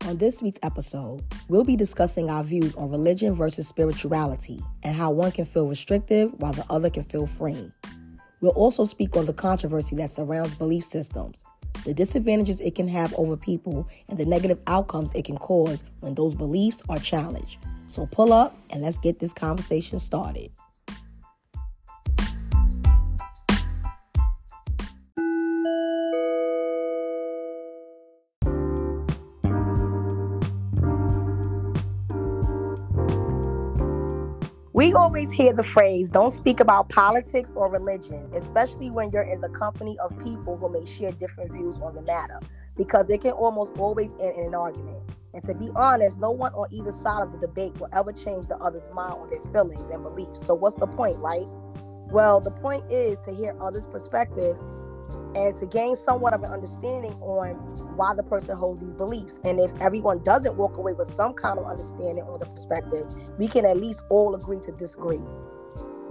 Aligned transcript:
On 0.07 0.17
this 0.17 0.41
week's 0.41 0.59
episode, 0.63 1.21
we'll 1.49 1.65
be 1.65 1.75
discussing 1.75 2.29
our 2.29 2.41
views 2.41 2.73
on 2.75 2.89
religion 2.89 3.35
versus 3.35 3.67
spirituality 3.67 4.63
and 4.81 4.95
how 4.95 5.11
one 5.11 5.33
can 5.33 5.43
feel 5.43 5.67
restrictive 5.67 6.31
while 6.37 6.53
the 6.53 6.63
other 6.69 6.89
can 6.89 7.03
feel 7.03 7.27
free. 7.27 7.69
We'll 8.41 8.51
also 8.51 8.85
speak 8.85 9.15
on 9.17 9.25
the 9.25 9.33
controversy 9.33 9.96
that 9.96 10.11
surrounds 10.11 10.54
belief 10.54 10.83
systems, 10.83 11.43
the 11.86 11.93
disadvantages 11.93 12.60
it 12.60 12.75
can 12.75 12.87
have 12.87 13.13
over 13.15 13.36
people, 13.36 13.87
and 14.10 14.18
the 14.18 14.25
negative 14.25 14.60
outcomes 14.68 15.11
it 15.15 15.25
can 15.25 15.37
cause 15.37 15.83
when 16.01 16.13
those 16.13 16.36
beliefs 16.36 16.83
are 16.89 17.00
challenged. 17.00 17.60
So 17.87 18.05
pull 18.05 18.33
up 18.33 18.57
and 18.69 18.82
let's 18.82 19.00
get 19.00 19.19
this 19.19 19.33
conversation 19.33 20.00
started. 20.00 20.51
We 34.88 34.94
always 34.94 35.33
hear 35.33 35.52
the 35.52 35.64
phrase, 35.64 36.09
don't 36.09 36.30
speak 36.30 36.61
about 36.61 36.88
politics 36.88 37.52
or 37.58 37.69
religion, 37.69 38.30
especially 38.33 38.89
when 38.89 39.11
you're 39.11 39.30
in 39.30 39.41
the 39.41 39.50
company 39.50 39.97
of 40.00 40.17
people 40.23 40.55
who 40.55 40.69
may 40.69 40.86
share 40.86 41.11
different 41.11 41.52
views 41.52 41.77
on 41.80 41.93
the 41.93 42.02
matter, 42.03 42.39
because 42.77 43.09
it 43.09 43.19
can 43.19 43.33
almost 43.33 43.73
always 43.77 44.15
end 44.21 44.38
in 44.38 44.45
an 44.45 44.55
argument. 44.55 45.03
And 45.33 45.43
to 45.43 45.53
be 45.55 45.67
honest, 45.75 46.21
no 46.21 46.31
one 46.31 46.53
on 46.53 46.73
either 46.73 46.93
side 46.93 47.21
of 47.21 47.33
the 47.33 47.38
debate 47.38 47.77
will 47.81 47.89
ever 47.91 48.13
change 48.13 48.47
the 48.47 48.55
other's 48.59 48.89
mind 48.93 49.15
on 49.15 49.30
their 49.30 49.41
feelings 49.52 49.89
and 49.89 50.03
beliefs. 50.03 50.45
So, 50.45 50.53
what's 50.53 50.75
the 50.75 50.88
point, 50.88 51.17
right? 51.17 51.47
Well, 52.09 52.39
the 52.39 52.52
point 52.52 52.89
is 52.89 53.19
to 53.19 53.33
hear 53.33 53.58
others' 53.59 53.88
perspective 53.88 54.55
and 55.38 55.55
to 55.55 55.67
gain 55.67 55.95
somewhat 55.95 56.33
of 56.33 56.41
an 56.41 56.52
understanding 56.52 57.13
on 57.21 57.52
why 57.95 58.13
the 58.16 58.23
person 58.23 58.57
holds 58.57 58.80
these 58.80 58.93
beliefs. 58.93 59.39
And 59.43 59.59
if 59.59 59.71
everyone 59.80 60.23
doesn't 60.23 60.57
walk 60.57 60.77
away 60.77 60.93
with 60.93 61.07
some 61.07 61.33
kind 61.33 61.59
of 61.59 61.66
understanding 61.66 62.23
on 62.23 62.39
the 62.39 62.47
perspective, 62.47 63.05
we 63.38 63.47
can 63.47 63.63
at 63.63 63.77
least 63.77 64.02
all 64.09 64.35
agree 64.35 64.59
to 64.61 64.71
disagree. 64.71 65.21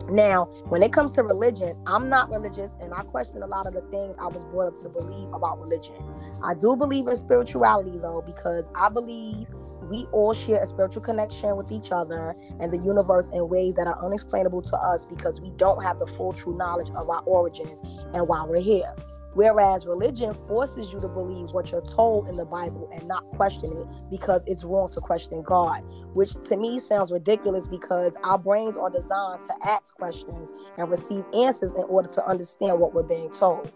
Now, 0.08 0.44
when 0.68 0.84
it 0.84 0.92
comes 0.92 1.10
to 1.12 1.24
religion, 1.24 1.76
I'm 1.86 2.08
not 2.08 2.30
religious 2.30 2.76
and 2.80 2.94
I 2.94 3.02
question 3.02 3.42
a 3.42 3.46
lot 3.46 3.66
of 3.66 3.74
the 3.74 3.80
things 3.90 4.16
I 4.20 4.28
was 4.28 4.44
brought 4.44 4.68
up 4.68 4.74
to 4.82 4.88
believe 4.88 5.32
about 5.32 5.60
religion. 5.60 5.96
I 6.44 6.54
do 6.54 6.76
believe 6.76 7.08
in 7.08 7.16
spirituality 7.16 7.98
though, 7.98 8.22
because 8.24 8.70
I 8.76 8.88
believe 8.88 9.48
we 9.90 10.06
all 10.12 10.34
share 10.34 10.62
a 10.62 10.66
spiritual 10.66 11.02
connection 11.02 11.56
with 11.56 11.70
each 11.72 11.90
other 11.90 12.34
and 12.60 12.72
the 12.72 12.78
universe 12.78 13.30
in 13.32 13.48
ways 13.48 13.74
that 13.74 13.86
are 13.86 14.04
unexplainable 14.04 14.62
to 14.62 14.76
us 14.76 15.06
because 15.06 15.40
we 15.40 15.50
don't 15.52 15.82
have 15.82 15.98
the 15.98 16.06
full 16.06 16.32
true 16.32 16.56
knowledge 16.56 16.88
of 16.94 17.08
our 17.08 17.22
origins 17.22 17.80
and 18.14 18.28
why 18.28 18.44
we're 18.44 18.60
here. 18.60 18.92
Whereas 19.36 19.84
religion 19.84 20.32
forces 20.48 20.90
you 20.90 20.98
to 20.98 21.08
believe 21.08 21.50
what 21.50 21.70
you're 21.70 21.82
told 21.82 22.30
in 22.30 22.36
the 22.36 22.46
Bible 22.46 22.88
and 22.90 23.06
not 23.06 23.22
question 23.32 23.70
it 23.76 23.86
because 24.10 24.42
it's 24.46 24.64
wrong 24.64 24.88
to 24.94 25.00
question 25.02 25.42
God, 25.42 25.82
which 26.14 26.32
to 26.48 26.56
me 26.56 26.78
sounds 26.78 27.12
ridiculous 27.12 27.66
because 27.66 28.14
our 28.24 28.38
brains 28.38 28.78
are 28.78 28.88
designed 28.88 29.42
to 29.42 29.52
ask 29.68 29.94
questions 29.94 30.54
and 30.78 30.90
receive 30.90 31.22
answers 31.34 31.74
in 31.74 31.82
order 31.82 32.08
to 32.12 32.26
understand 32.26 32.80
what 32.80 32.94
we're 32.94 33.02
being 33.02 33.30
told. 33.30 33.70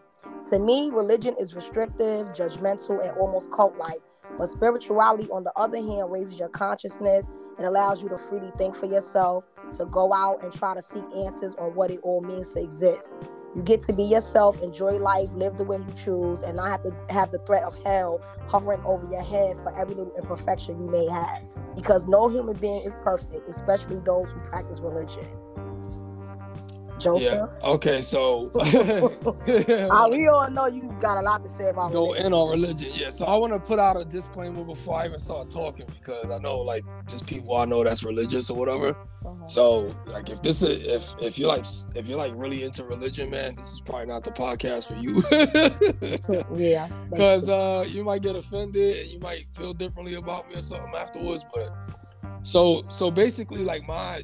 To 0.49 0.59
me, 0.59 0.89
religion 0.91 1.35
is 1.39 1.55
restrictive, 1.55 2.29
judgmental, 2.29 3.07
and 3.07 3.15
almost 3.19 3.53
cult 3.53 3.77
like. 3.77 4.01
But 4.39 4.47
spirituality, 4.47 5.29
on 5.31 5.45
the 5.45 5.53
other 5.57 5.77
hand, 5.77 6.11
raises 6.11 6.39
your 6.39 6.49
consciousness 6.49 7.29
and 7.59 7.67
allows 7.67 8.03
you 8.03 8.09
to 8.09 8.17
freely 8.17 8.51
think 8.57 8.75
for 8.75 8.87
yourself, 8.87 9.45
to 9.77 9.85
go 9.85 10.15
out 10.15 10.43
and 10.43 10.55
try 10.55 10.73
to 10.73 10.81
seek 10.81 11.05
answers 11.15 11.53
on 11.59 11.75
what 11.75 11.91
it 11.91 12.01
all 12.03 12.23
means 12.23 12.55
to 12.55 12.63
exist. 12.63 13.15
You 13.57 13.63
get 13.63 13.81
to 13.83 13.93
be 13.93 14.05
yourself, 14.05 14.63
enjoy 14.63 14.99
life, 14.99 15.29
live 15.35 15.57
the 15.57 15.65
way 15.65 15.79
you 15.79 15.93
choose, 15.97 16.43
and 16.43 16.57
not 16.57 16.71
have 16.71 16.83
to 16.85 17.13
have 17.13 17.33
the 17.33 17.39
threat 17.41 17.65
of 17.65 17.81
hell 17.83 18.21
hovering 18.47 18.81
over 18.85 19.09
your 19.11 19.23
head 19.23 19.57
for 19.63 19.77
every 19.77 19.97
little 19.97 20.15
imperfection 20.17 20.81
you 20.81 20.89
may 20.89 21.07
have. 21.09 21.43
Because 21.75 22.07
no 22.07 22.29
human 22.29 22.57
being 22.57 22.83
is 22.85 22.95
perfect, 23.03 23.49
especially 23.49 23.99
those 24.01 24.31
who 24.31 24.41
practice 24.41 24.79
religion. 24.79 25.27
Joseph. 27.01 27.23
Yeah. 27.23 27.69
Okay. 27.69 28.03
So 28.03 28.51
uh, 28.55 30.09
we 30.11 30.29
all 30.29 30.51
know 30.51 30.67
you 30.67 30.95
got 31.01 31.19
a 31.19 31.23
lot 31.23 31.43
to 31.43 31.51
say 31.57 31.71
about 31.71 31.93
go 31.93 32.09
religion. 32.09 32.27
in 32.27 32.33
on 32.33 32.51
religion. 32.51 32.91
Yeah. 32.95 33.11
So 33.11 33.25
I 33.25 33.37
want 33.37 33.53
to 33.55 33.61
put 33.61 33.79
out 33.79 33.97
a 34.01 34.05
disclaimer 34.05 34.65
before 34.65 34.97
I 34.97 35.07
even 35.07 35.19
start 35.19 35.51
talking 35.51 35.87
because 35.99 36.31
I 36.31 36.39
know 36.39 36.59
like 36.59 36.85
just 37.09 37.27
people 37.27 37.57
I 37.57 37.65
know 37.65 37.83
that's 37.83 38.05
religious 38.05 38.51
or 38.51 38.57
whatever. 38.57 38.91
Uh-huh. 39.25 39.49
So 39.49 39.95
like 40.07 40.31
if 40.31 40.43
this 40.43 40.63
is 40.63 40.87
if 40.87 41.23
if 41.23 41.39
you're 41.39 41.49
like 41.49 41.65
if 41.95 42.09
you're 42.09 42.19
like 42.19 42.33
really 42.37 42.63
into 42.63 42.85
religion, 42.85 43.31
man, 43.31 43.57
this 43.57 43.73
is 43.73 43.81
probably 43.81 44.07
not 44.07 44.25
the 44.25 44.31
podcast 44.31 44.89
for 44.89 44.97
you. 44.97 45.23
yeah. 46.57 46.89
Because 47.11 47.49
uh, 47.49 47.85
you 47.89 48.05
might 48.05 48.23
get 48.23 48.37
offended 48.37 48.97
and 48.99 49.11
you 49.11 49.19
might 49.21 49.47
feel 49.51 49.73
differently 49.73 50.15
about 50.15 50.49
me 50.49 50.57
or 50.57 50.63
something 50.63 50.95
afterwards. 50.95 51.45
But 51.53 51.71
so 52.43 52.85
so 52.89 53.11
basically 53.11 53.65
like 53.65 53.87
my 53.87 54.23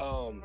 um 0.00 0.42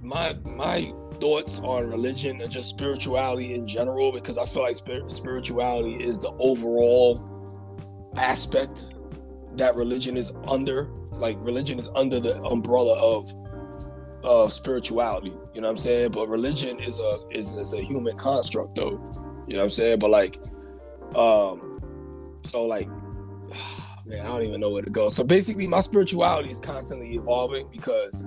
my 0.00 0.34
my 0.44 0.92
thoughts 1.20 1.60
on 1.60 1.88
religion 1.88 2.40
and 2.40 2.50
just 2.50 2.70
spirituality 2.70 3.54
in 3.54 3.66
general 3.66 4.10
because 4.10 4.38
I 4.38 4.46
feel 4.46 4.62
like 4.62 4.76
spirituality 5.08 6.02
is 6.02 6.18
the 6.18 6.32
overall 6.38 7.22
aspect 8.16 8.94
that 9.56 9.74
religion 9.76 10.16
is 10.16 10.32
under. 10.48 10.84
Like 11.12 11.36
religion 11.40 11.78
is 11.78 11.88
under 11.94 12.20
the 12.20 12.40
umbrella 12.42 12.98
of 12.98 13.34
of 14.24 14.52
spirituality. 14.52 15.32
You 15.54 15.60
know 15.60 15.68
what 15.68 15.72
I'm 15.72 15.78
saying? 15.78 16.12
But 16.12 16.28
religion 16.28 16.80
is 16.80 17.00
a 17.00 17.20
is, 17.30 17.54
is 17.54 17.74
a 17.74 17.82
human 17.82 18.16
construct 18.16 18.76
though. 18.76 19.02
You 19.46 19.54
know 19.54 19.60
what 19.60 19.64
I'm 19.64 19.70
saying? 19.70 19.98
But 19.98 20.10
like 20.10 20.38
um 21.14 22.38
so 22.42 22.64
like 22.64 22.88
man, 24.06 24.24
I 24.24 24.28
don't 24.28 24.42
even 24.42 24.60
know 24.60 24.70
where 24.70 24.82
to 24.82 24.90
go. 24.90 25.10
So 25.10 25.24
basically 25.24 25.66
my 25.66 25.80
spirituality 25.80 26.50
is 26.50 26.58
constantly 26.58 27.14
evolving 27.14 27.68
because 27.70 28.24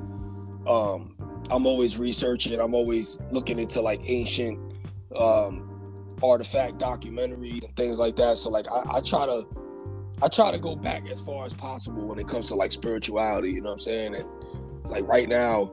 um 0.67 1.15
I'm 1.53 1.67
always 1.67 1.99
researching. 1.99 2.59
I'm 2.59 2.73
always 2.73 3.21
looking 3.29 3.59
into 3.59 3.79
like 3.79 4.01
ancient 4.05 4.59
um, 5.15 6.15
artifact 6.23 6.79
documentaries 6.79 7.63
and 7.63 7.75
things 7.75 7.99
like 7.99 8.15
that. 8.15 8.39
So 8.39 8.49
like 8.49 8.65
I, 8.71 8.95
I 8.95 9.01
try 9.01 9.27
to 9.27 9.45
I 10.23 10.29
try 10.29 10.51
to 10.51 10.57
go 10.57 10.75
back 10.75 11.07
as 11.11 11.21
far 11.21 11.45
as 11.45 11.53
possible 11.53 12.07
when 12.07 12.17
it 12.17 12.27
comes 12.27 12.47
to 12.47 12.55
like 12.55 12.71
spirituality. 12.71 13.51
You 13.51 13.61
know 13.61 13.69
what 13.69 13.73
I'm 13.73 13.79
saying? 13.79 14.15
And 14.15 14.25
like 14.85 15.07
right 15.07 15.29
now 15.29 15.71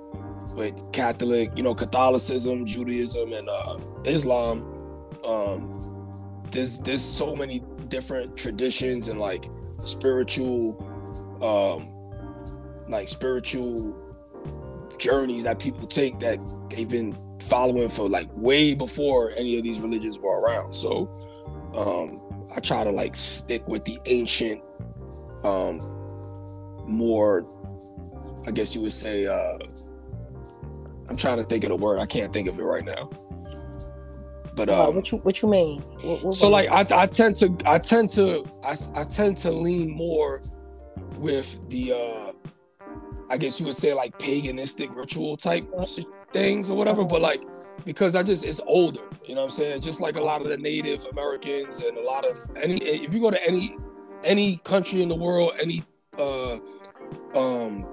with 0.54 0.92
Catholic, 0.92 1.50
you 1.56 1.62
know, 1.62 1.74
Catholicism, 1.74 2.66
Judaism, 2.66 3.32
and 3.32 3.48
uh, 3.48 3.78
Islam, 4.04 4.62
um, 5.24 6.42
there's 6.50 6.78
there's 6.80 7.02
so 7.02 7.34
many 7.34 7.62
different 7.88 8.36
traditions 8.36 9.08
and 9.08 9.18
like 9.18 9.46
spiritual, 9.84 10.76
um, 11.40 11.88
like 12.90 13.08
spiritual 13.08 13.96
journeys 15.00 15.44
that 15.44 15.58
people 15.58 15.88
take 15.88 16.18
that 16.20 16.38
they've 16.70 16.88
been 16.88 17.18
following 17.42 17.88
for 17.88 18.08
like 18.08 18.28
way 18.34 18.74
before 18.74 19.32
any 19.36 19.56
of 19.56 19.64
these 19.64 19.80
religions 19.80 20.18
were 20.18 20.40
around. 20.40 20.72
So 20.72 21.08
um 21.74 22.20
I 22.54 22.60
try 22.60 22.84
to 22.84 22.90
like 22.90 23.16
stick 23.16 23.66
with 23.66 23.84
the 23.84 23.98
ancient 24.06 24.62
um 25.42 25.78
more 26.86 27.46
I 28.46 28.50
guess 28.52 28.74
you 28.74 28.82
would 28.82 28.92
say 28.92 29.26
uh 29.26 29.58
I'm 31.08 31.16
trying 31.16 31.38
to 31.38 31.44
think 31.44 31.64
of 31.64 31.70
the 31.70 31.76
word. 31.76 31.98
I 31.98 32.06
can't 32.06 32.32
think 32.32 32.48
of 32.48 32.58
it 32.58 32.62
right 32.62 32.84
now. 32.84 33.10
But 34.54 34.68
um, 34.68 34.94
what 34.94 35.10
you 35.10 35.18
what 35.18 35.42
you 35.42 35.48
mean? 35.48 35.80
What, 36.02 36.22
what 36.22 36.34
so 36.34 36.48
like 36.48 36.70
I, 36.70 36.84
I 37.02 37.06
tend 37.06 37.34
to 37.36 37.56
I 37.64 37.78
tend 37.78 38.10
to 38.10 38.44
I, 38.62 38.76
I 38.94 39.04
tend 39.04 39.36
to 39.38 39.50
lean 39.50 39.90
more 39.90 40.42
with 41.16 41.58
the 41.70 41.92
uh 41.92 42.32
I 43.30 43.36
guess 43.36 43.60
you 43.60 43.66
would 43.66 43.76
say 43.76 43.94
like 43.94 44.18
paganistic 44.18 44.94
ritual 44.94 45.36
type 45.36 45.66
things 46.32 46.68
or 46.68 46.76
whatever. 46.76 47.04
But 47.04 47.20
like 47.20 47.42
because 47.84 48.14
I 48.14 48.22
just 48.22 48.44
it's 48.44 48.60
older, 48.66 49.02
you 49.24 49.34
know 49.34 49.42
what 49.42 49.46
I'm 49.46 49.50
saying? 49.50 49.80
Just 49.82 50.00
like 50.00 50.16
a 50.16 50.20
lot 50.20 50.42
of 50.42 50.48
the 50.48 50.56
Native 50.56 51.04
Americans 51.12 51.82
and 51.82 51.96
a 51.96 52.02
lot 52.02 52.26
of 52.26 52.36
any 52.56 52.76
if 52.78 53.14
you 53.14 53.20
go 53.20 53.30
to 53.30 53.42
any 53.46 53.76
any 54.24 54.56
country 54.58 55.02
in 55.02 55.08
the 55.08 55.14
world, 55.14 55.52
any 55.60 55.84
uh 56.18 56.58
um 57.36 57.86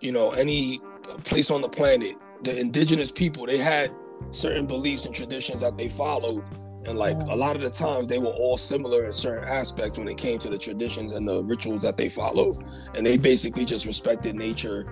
you 0.00 0.12
know, 0.12 0.30
any 0.30 0.80
place 1.24 1.50
on 1.50 1.60
the 1.60 1.68
planet, 1.68 2.14
the 2.44 2.58
indigenous 2.58 3.10
people, 3.10 3.46
they 3.46 3.58
had 3.58 3.92
certain 4.30 4.66
beliefs 4.66 5.06
and 5.06 5.14
traditions 5.14 5.60
that 5.62 5.76
they 5.76 5.88
followed 5.88 6.44
and 6.86 6.98
like 6.98 7.16
a 7.22 7.36
lot 7.36 7.56
of 7.56 7.62
the 7.62 7.70
times 7.70 8.08
they 8.08 8.18
were 8.18 8.30
all 8.30 8.56
similar 8.56 9.04
in 9.04 9.12
certain 9.12 9.48
aspects 9.48 9.98
when 9.98 10.08
it 10.08 10.16
came 10.16 10.38
to 10.38 10.48
the 10.48 10.58
traditions 10.58 11.12
and 11.12 11.28
the 11.28 11.42
rituals 11.44 11.82
that 11.82 11.96
they 11.96 12.08
followed. 12.08 12.64
And 12.94 13.04
they 13.04 13.18
basically 13.18 13.64
just 13.64 13.86
respected 13.86 14.34
nature 14.34 14.86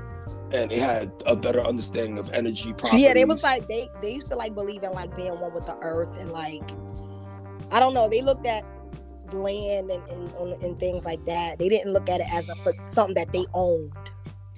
and 0.52 0.70
they 0.70 0.78
had 0.78 1.12
a 1.26 1.36
better 1.36 1.60
understanding 1.60 2.18
of 2.18 2.32
energy 2.32 2.72
properties. 2.72 3.02
Yeah, 3.02 3.14
they 3.14 3.24
was 3.24 3.42
like 3.42 3.66
they 3.68 3.88
they 4.02 4.14
used 4.14 4.28
to 4.30 4.36
like 4.36 4.54
believe 4.54 4.82
in 4.82 4.92
like 4.92 5.14
being 5.16 5.38
one 5.40 5.52
with 5.52 5.66
the 5.66 5.76
earth 5.80 6.16
and 6.18 6.32
like 6.32 6.70
I 7.70 7.80
don't 7.80 7.94
know. 7.94 8.08
They 8.08 8.22
looked 8.22 8.46
at 8.46 8.64
land 9.32 9.90
and 9.90 10.02
and, 10.10 10.62
and 10.62 10.80
things 10.80 11.04
like 11.04 11.24
that. 11.26 11.58
They 11.58 11.68
didn't 11.68 11.92
look 11.92 12.08
at 12.08 12.20
it 12.20 12.32
as 12.32 12.48
a 12.48 12.72
something 12.88 13.14
that 13.14 13.32
they 13.32 13.44
owned. 13.54 13.92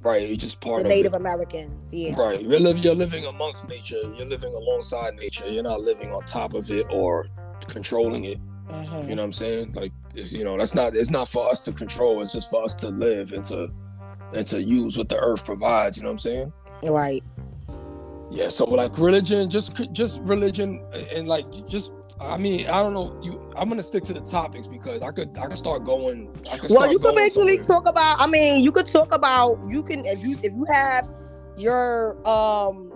Right, 0.03 0.23
it's 0.23 0.43
just 0.43 0.61
part 0.61 0.83
the 0.83 0.89
of 0.89 0.97
Native 0.97 1.13
it. 1.13 1.17
Americans. 1.17 1.93
Yeah. 1.93 2.19
Right, 2.19 2.41
you're 2.41 2.59
living 2.61 2.83
you're 2.83 2.95
living 2.95 3.27
amongst 3.27 3.69
nature. 3.69 4.01
You're 4.17 4.27
living 4.27 4.55
alongside 4.55 5.15
nature. 5.17 5.49
You're 5.51 5.63
not 5.63 5.81
living 5.83 6.13
on 6.13 6.25
top 6.25 6.55
of 6.55 6.71
it 6.71 6.87
or 6.91 7.27
controlling 7.69 8.25
it. 8.25 8.39
Mhm. 8.69 9.09
You 9.09 9.15
know 9.17 9.23
what 9.23 9.27
I'm 9.27 9.33
saying? 9.33 9.73
Like, 9.75 9.93
it's, 10.15 10.33
you 10.33 10.45
know, 10.45 10.57
that's 10.57 10.75
not 10.75 10.97
it's 10.97 11.11
not 11.11 11.29
for 11.29 11.51
us 11.51 11.65
to 11.67 11.73
control. 11.73 12.23
It's 12.23 12.33
just 12.33 12.51
for 12.51 12.65
us 12.65 12.75
to 12.77 12.89
live 12.89 13.33
and 13.33 13.45
to 13.45 13.71
and 14.33 14.47
to 14.47 14.63
use 14.63 14.97
what 14.97 15.09
the 15.09 15.19
earth 15.19 15.45
provides. 15.45 15.97
You 15.97 16.05
know 16.05 16.11
what 16.11 16.13
I'm 16.15 16.19
saying? 16.19 16.53
Right. 16.85 17.23
Yeah. 18.31 18.49
So 18.49 18.65
like 18.65 18.97
religion, 18.99 19.51
just 19.51 19.93
just 19.93 20.23
religion, 20.23 20.83
and 21.13 21.29
like 21.29 21.45
just 21.67 21.93
I 22.21 22.37
mean 22.37 22.67
I 22.69 22.83
don't 22.83 22.93
know. 22.95 23.19
You 23.23 23.41
I'm 23.57 23.69
gonna 23.69 23.83
stick 23.83 24.03
to 24.05 24.13
the 24.13 24.21
topics 24.21 24.67
because 24.67 25.01
I 25.03 25.11
could 25.11 25.37
I 25.39 25.47
could 25.47 25.59
start 25.59 25.85
going. 25.85 26.31
I 26.53 26.59
could 26.59 26.71
Well, 26.71 26.91
you 26.91 26.99
could 26.99 27.15
basically 27.15 27.57
somewhere. 27.63 27.81
talk 27.81 27.89
about. 27.89 28.21
I 28.21 28.27
mean, 28.27 28.63
you 28.63 28.73
could 28.73 28.87
talk 28.87 29.15
about. 29.15 29.59
You 29.69 29.83
can 29.83 30.05
if 30.05 30.23
you 30.25 30.37
if 30.43 30.53
you 30.53 30.67
have 30.71 31.09
your 31.57 32.17
um 32.29 32.93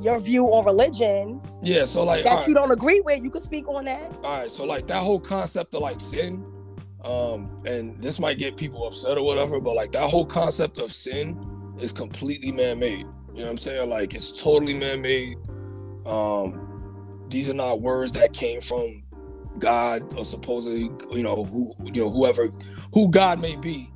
your 0.00 0.20
view 0.20 0.46
on 0.48 0.64
religion 0.66 1.40
Yeah. 1.62 1.86
So 1.86 2.04
like 2.04 2.24
that 2.24 2.34
right, 2.36 2.48
you 2.48 2.54
don't 2.54 2.70
agree 2.70 3.00
with, 3.00 3.22
you 3.22 3.30
could 3.30 3.42
speak 3.42 3.66
on 3.68 3.86
that. 3.86 4.12
all 4.22 4.40
right. 4.40 4.50
So 4.50 4.64
like 4.64 4.86
that 4.88 5.02
whole 5.02 5.18
concept 5.20 5.74
of 5.74 5.80
like 5.80 6.00
sin, 6.00 6.44
um, 7.04 7.62
and 7.66 8.00
this 8.02 8.18
might 8.18 8.36
get 8.36 8.56
people 8.58 8.86
upset 8.86 9.16
or 9.16 9.24
whatever, 9.24 9.58
but 9.60 9.74
like 9.74 9.92
that 9.92 10.10
whole 10.10 10.26
concept 10.26 10.78
of 10.78 10.92
sin 10.92 11.38
is 11.80 11.92
completely 11.92 12.52
man-made. 12.52 13.00
You 13.00 13.06
know 13.06 13.42
what 13.44 13.50
I'm 13.50 13.58
saying? 13.58 13.88
Like 13.88 14.14
it's 14.14 14.42
totally 14.42 14.74
man-made. 14.74 15.36
Um, 16.04 16.65
these 17.28 17.48
are 17.48 17.54
not 17.54 17.80
words 17.80 18.12
that 18.12 18.32
came 18.32 18.60
from 18.60 19.02
God 19.58 20.14
or 20.16 20.24
supposedly, 20.24 20.90
you 21.10 21.22
know, 21.22 21.44
who 21.44 21.74
you 21.84 22.02
know, 22.02 22.10
whoever 22.10 22.48
who 22.92 23.10
God 23.10 23.40
may 23.40 23.56
be. 23.56 23.90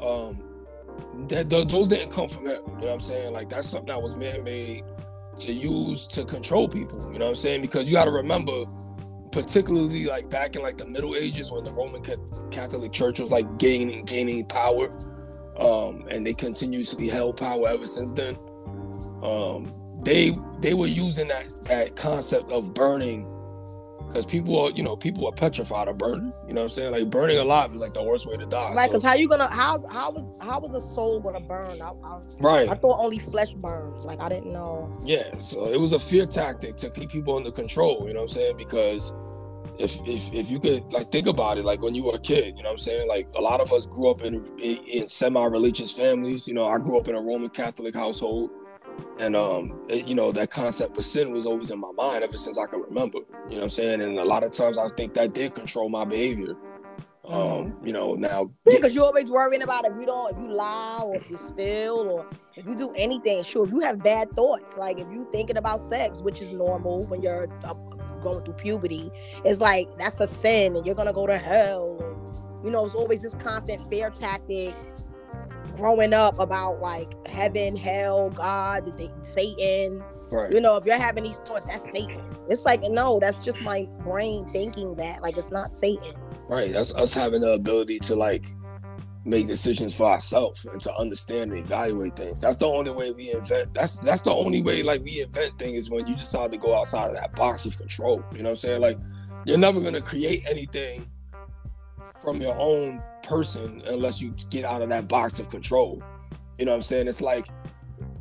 Um, 0.00 0.42
that 1.28 1.50
th- 1.50 1.68
those 1.68 1.88
didn't 1.88 2.10
come 2.10 2.28
from 2.28 2.46
him. 2.46 2.62
You 2.66 2.72
know 2.72 2.86
what 2.86 2.92
I'm 2.92 3.00
saying? 3.00 3.32
Like 3.32 3.48
that's 3.48 3.68
something 3.68 3.88
that 3.88 4.02
was 4.02 4.16
man-made 4.16 4.84
to 5.38 5.52
use 5.52 6.06
to 6.08 6.24
control 6.24 6.68
people. 6.68 6.98
You 7.12 7.18
know 7.18 7.26
what 7.26 7.30
I'm 7.30 7.34
saying? 7.36 7.62
Because 7.62 7.90
you 7.90 7.96
got 7.96 8.04
to 8.04 8.10
remember, 8.10 8.64
particularly 9.32 10.06
like 10.06 10.30
back 10.30 10.56
in 10.56 10.62
like 10.62 10.78
the 10.78 10.86
Middle 10.86 11.14
Ages 11.14 11.50
when 11.50 11.64
the 11.64 11.72
Roman 11.72 12.02
Catholic 12.50 12.92
Church 12.92 13.20
was 13.20 13.30
like 13.30 13.58
gaining 13.58 14.04
gaining 14.04 14.46
power, 14.46 14.90
um, 15.58 16.06
and 16.10 16.24
they 16.24 16.34
continuously 16.34 17.08
held 17.08 17.36
power 17.36 17.68
ever 17.68 17.86
since 17.86 18.12
then. 18.12 18.36
Um, 19.22 19.79
they 20.04 20.36
they 20.60 20.74
were 20.74 20.86
using 20.86 21.28
that 21.28 21.54
that 21.64 21.96
concept 21.96 22.50
of 22.50 22.74
burning 22.74 23.26
because 24.08 24.26
people 24.26 24.58
are 24.60 24.70
you 24.72 24.82
know 24.82 24.96
people 24.96 25.26
are 25.26 25.32
petrified 25.32 25.86
of 25.88 25.98
burning. 25.98 26.32
You 26.48 26.54
know 26.54 26.62
what 26.62 26.64
I'm 26.64 26.68
saying? 26.70 26.92
Like 26.92 27.10
burning 27.10 27.38
alive 27.38 27.72
is 27.74 27.80
like 27.80 27.94
the 27.94 28.02
worst 28.02 28.26
way 28.26 28.36
to 28.36 28.46
die. 28.46 28.72
Like, 28.74 28.86
So- 28.86 28.92
cause 28.94 29.02
how 29.04 29.14
you 29.14 29.28
gonna 29.28 29.46
how 29.46 29.84
how 29.88 30.10
was 30.10 30.32
how 30.40 30.58
was 30.58 30.72
a 30.74 30.80
soul 30.80 31.20
gonna 31.20 31.40
burn? 31.40 31.64
I, 31.80 31.92
I, 32.04 32.20
right. 32.40 32.68
I 32.68 32.74
thought 32.74 32.98
only 32.98 33.18
flesh 33.18 33.52
burns. 33.54 34.04
Like 34.04 34.20
I 34.20 34.28
didn't 34.28 34.52
know. 34.52 34.92
Yeah, 35.04 35.38
so 35.38 35.70
it 35.70 35.78
was 35.78 35.92
a 35.92 35.98
fear 36.00 36.26
tactic 36.26 36.76
to 36.76 36.90
keep 36.90 37.10
people 37.10 37.36
under 37.36 37.52
control, 37.52 38.04
you 38.06 38.14
know 38.14 38.20
what 38.20 38.22
I'm 38.22 38.28
saying? 38.28 38.56
Because 38.56 39.12
if 39.78 40.00
if 40.06 40.32
if 40.32 40.50
you 40.50 40.58
could 40.58 40.92
like 40.92 41.12
think 41.12 41.26
about 41.28 41.58
it, 41.58 41.64
like 41.64 41.80
when 41.80 41.94
you 41.94 42.04
were 42.04 42.16
a 42.16 42.20
kid, 42.20 42.56
you 42.56 42.62
know 42.64 42.70
what 42.70 42.72
I'm 42.72 42.78
saying? 42.78 43.06
Like 43.08 43.28
a 43.36 43.40
lot 43.40 43.60
of 43.60 43.72
us 43.72 43.86
grew 43.86 44.10
up 44.10 44.22
in 44.22 44.44
in, 44.58 44.76
in 44.86 45.06
semi-religious 45.08 45.92
families. 45.92 46.48
You 46.48 46.54
know, 46.54 46.66
I 46.66 46.78
grew 46.78 46.98
up 46.98 47.06
in 47.06 47.14
a 47.14 47.20
Roman 47.20 47.48
Catholic 47.50 47.94
household. 47.94 48.50
And 49.18 49.36
um, 49.36 49.80
it- 49.88 50.06
you 50.06 50.14
know, 50.14 50.32
that 50.32 50.50
concept 50.50 50.96
of 50.96 51.04
sin 51.04 51.32
was 51.32 51.46
always 51.46 51.70
in 51.70 51.78
my 51.80 51.92
mind 51.92 52.24
ever 52.24 52.36
since 52.36 52.58
I 52.58 52.66
can 52.66 52.80
remember. 52.80 53.18
You 53.18 53.50
know 53.50 53.56
what 53.56 53.62
I'm 53.64 53.68
saying? 53.70 54.00
And 54.00 54.18
a 54.18 54.24
lot 54.24 54.42
of 54.44 54.52
times 54.52 54.78
I 54.78 54.88
think 54.88 55.14
that 55.14 55.34
did 55.34 55.54
control 55.54 55.88
my 55.88 56.04
behavior. 56.04 56.56
Um, 57.28 57.76
you 57.84 57.92
know, 57.92 58.14
now 58.14 58.50
Yeah, 58.66 58.76
because 58.78 58.94
you're 58.94 59.04
always 59.04 59.30
worrying 59.30 59.62
about 59.62 59.84
if 59.86 59.92
you 60.00 60.06
don't, 60.06 60.32
if 60.32 60.38
you 60.42 60.52
lie 60.52 61.00
or 61.04 61.14
if 61.16 61.30
you 61.30 61.36
steal 61.36 61.94
or 62.10 62.26
if 62.56 62.66
you 62.66 62.74
do 62.74 62.92
anything. 62.96 63.44
Sure, 63.44 63.64
if 63.64 63.70
you 63.70 63.80
have 63.80 64.02
bad 64.02 64.34
thoughts, 64.34 64.76
like 64.76 64.98
if 64.98 65.06
you 65.12 65.28
thinking 65.30 65.56
about 65.56 65.78
sex, 65.80 66.20
which 66.22 66.40
is 66.40 66.56
normal 66.56 67.04
when 67.06 67.22
you're 67.22 67.46
uh, 67.64 67.74
going 68.20 68.42
through 68.44 68.54
puberty, 68.54 69.10
it's 69.44 69.60
like 69.60 69.86
that's 69.98 70.18
a 70.20 70.26
sin 70.26 70.74
and 70.74 70.84
you're 70.86 70.94
gonna 70.94 71.12
go 71.12 71.26
to 71.26 71.36
hell. 71.38 71.98
And, 72.00 72.64
you 72.64 72.70
know, 72.70 72.84
it's 72.84 72.94
always 72.94 73.20
this 73.22 73.34
constant 73.34 73.88
fear 73.90 74.10
tactic 74.10 74.72
growing 75.80 76.12
up 76.12 76.38
about 76.38 76.80
like 76.80 77.26
heaven, 77.26 77.74
hell, 77.74 78.30
God, 78.30 78.84
Satan. 79.22 80.04
right. 80.30 80.52
You 80.52 80.60
know, 80.60 80.76
if 80.76 80.84
you're 80.84 80.98
having 80.98 81.24
these 81.24 81.40
thoughts, 81.46 81.66
that's 81.66 81.90
Satan. 81.90 82.22
It's 82.48 82.64
like 82.64 82.82
no, 82.82 83.18
that's 83.18 83.40
just 83.40 83.62
my 83.62 83.88
brain 84.02 84.46
thinking 84.48 84.94
that. 84.96 85.22
Like 85.22 85.36
it's 85.38 85.50
not 85.50 85.72
Satan. 85.72 86.14
Right. 86.48 86.70
That's 86.70 86.94
us 86.94 87.14
having 87.14 87.40
the 87.40 87.52
ability 87.54 87.98
to 88.00 88.14
like 88.14 88.54
make 89.24 89.46
decisions 89.46 89.94
for 89.94 90.04
ourselves 90.04 90.66
and 90.66 90.80
to 90.80 90.94
understand 90.96 91.52
and 91.52 91.60
evaluate 91.60 92.16
things. 92.16 92.40
That's 92.40 92.56
the 92.56 92.66
only 92.66 92.90
way 92.90 93.12
we 93.12 93.32
invent. 93.32 93.72
That's 93.72 93.98
that's 93.98 94.22
the 94.22 94.32
only 94.32 94.62
way 94.62 94.82
like 94.82 95.02
we 95.02 95.22
invent 95.22 95.58
things 95.58 95.84
is 95.84 95.90
when 95.90 96.06
you 96.06 96.14
decide 96.14 96.50
to 96.52 96.58
go 96.58 96.78
outside 96.78 97.08
of 97.08 97.14
that 97.14 97.34
box 97.36 97.64
of 97.64 97.78
control. 97.78 98.22
You 98.32 98.38
know 98.38 98.44
what 98.44 98.50
I'm 98.50 98.56
saying? 98.56 98.80
Like 98.82 98.98
you're 99.46 99.58
never 99.58 99.80
gonna 99.80 100.02
create 100.02 100.44
anything 100.46 101.10
from 102.20 102.40
your 102.40 102.54
own 102.58 103.02
person 103.22 103.82
unless 103.86 104.20
you 104.20 104.34
get 104.50 104.64
out 104.64 104.82
of 104.82 104.88
that 104.90 105.08
box 105.08 105.38
of 105.40 105.48
control. 105.50 106.02
You 106.58 106.66
know 106.66 106.72
what 106.72 106.76
I'm 106.76 106.82
saying? 106.82 107.08
It's 107.08 107.20
like 107.20 107.48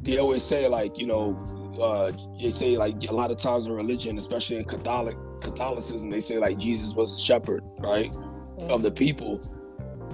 they 0.01 0.17
always 0.17 0.43
say 0.43 0.67
like, 0.67 0.97
you 0.97 1.07
know, 1.07 1.37
uh 1.81 2.11
they 2.41 2.49
say 2.49 2.77
like 2.77 3.03
a 3.09 3.13
lot 3.13 3.31
of 3.31 3.37
times 3.37 3.65
in 3.65 3.73
religion, 3.73 4.17
especially 4.17 4.57
in 4.57 4.65
Catholic 4.65 5.17
Catholicism, 5.41 6.09
they 6.09 6.21
say 6.21 6.37
like 6.37 6.57
Jesus 6.57 6.93
was 6.93 7.17
a 7.17 7.21
shepherd, 7.21 7.63
right? 7.79 8.13
Of 8.57 8.81
the 8.81 8.91
people. 8.91 9.41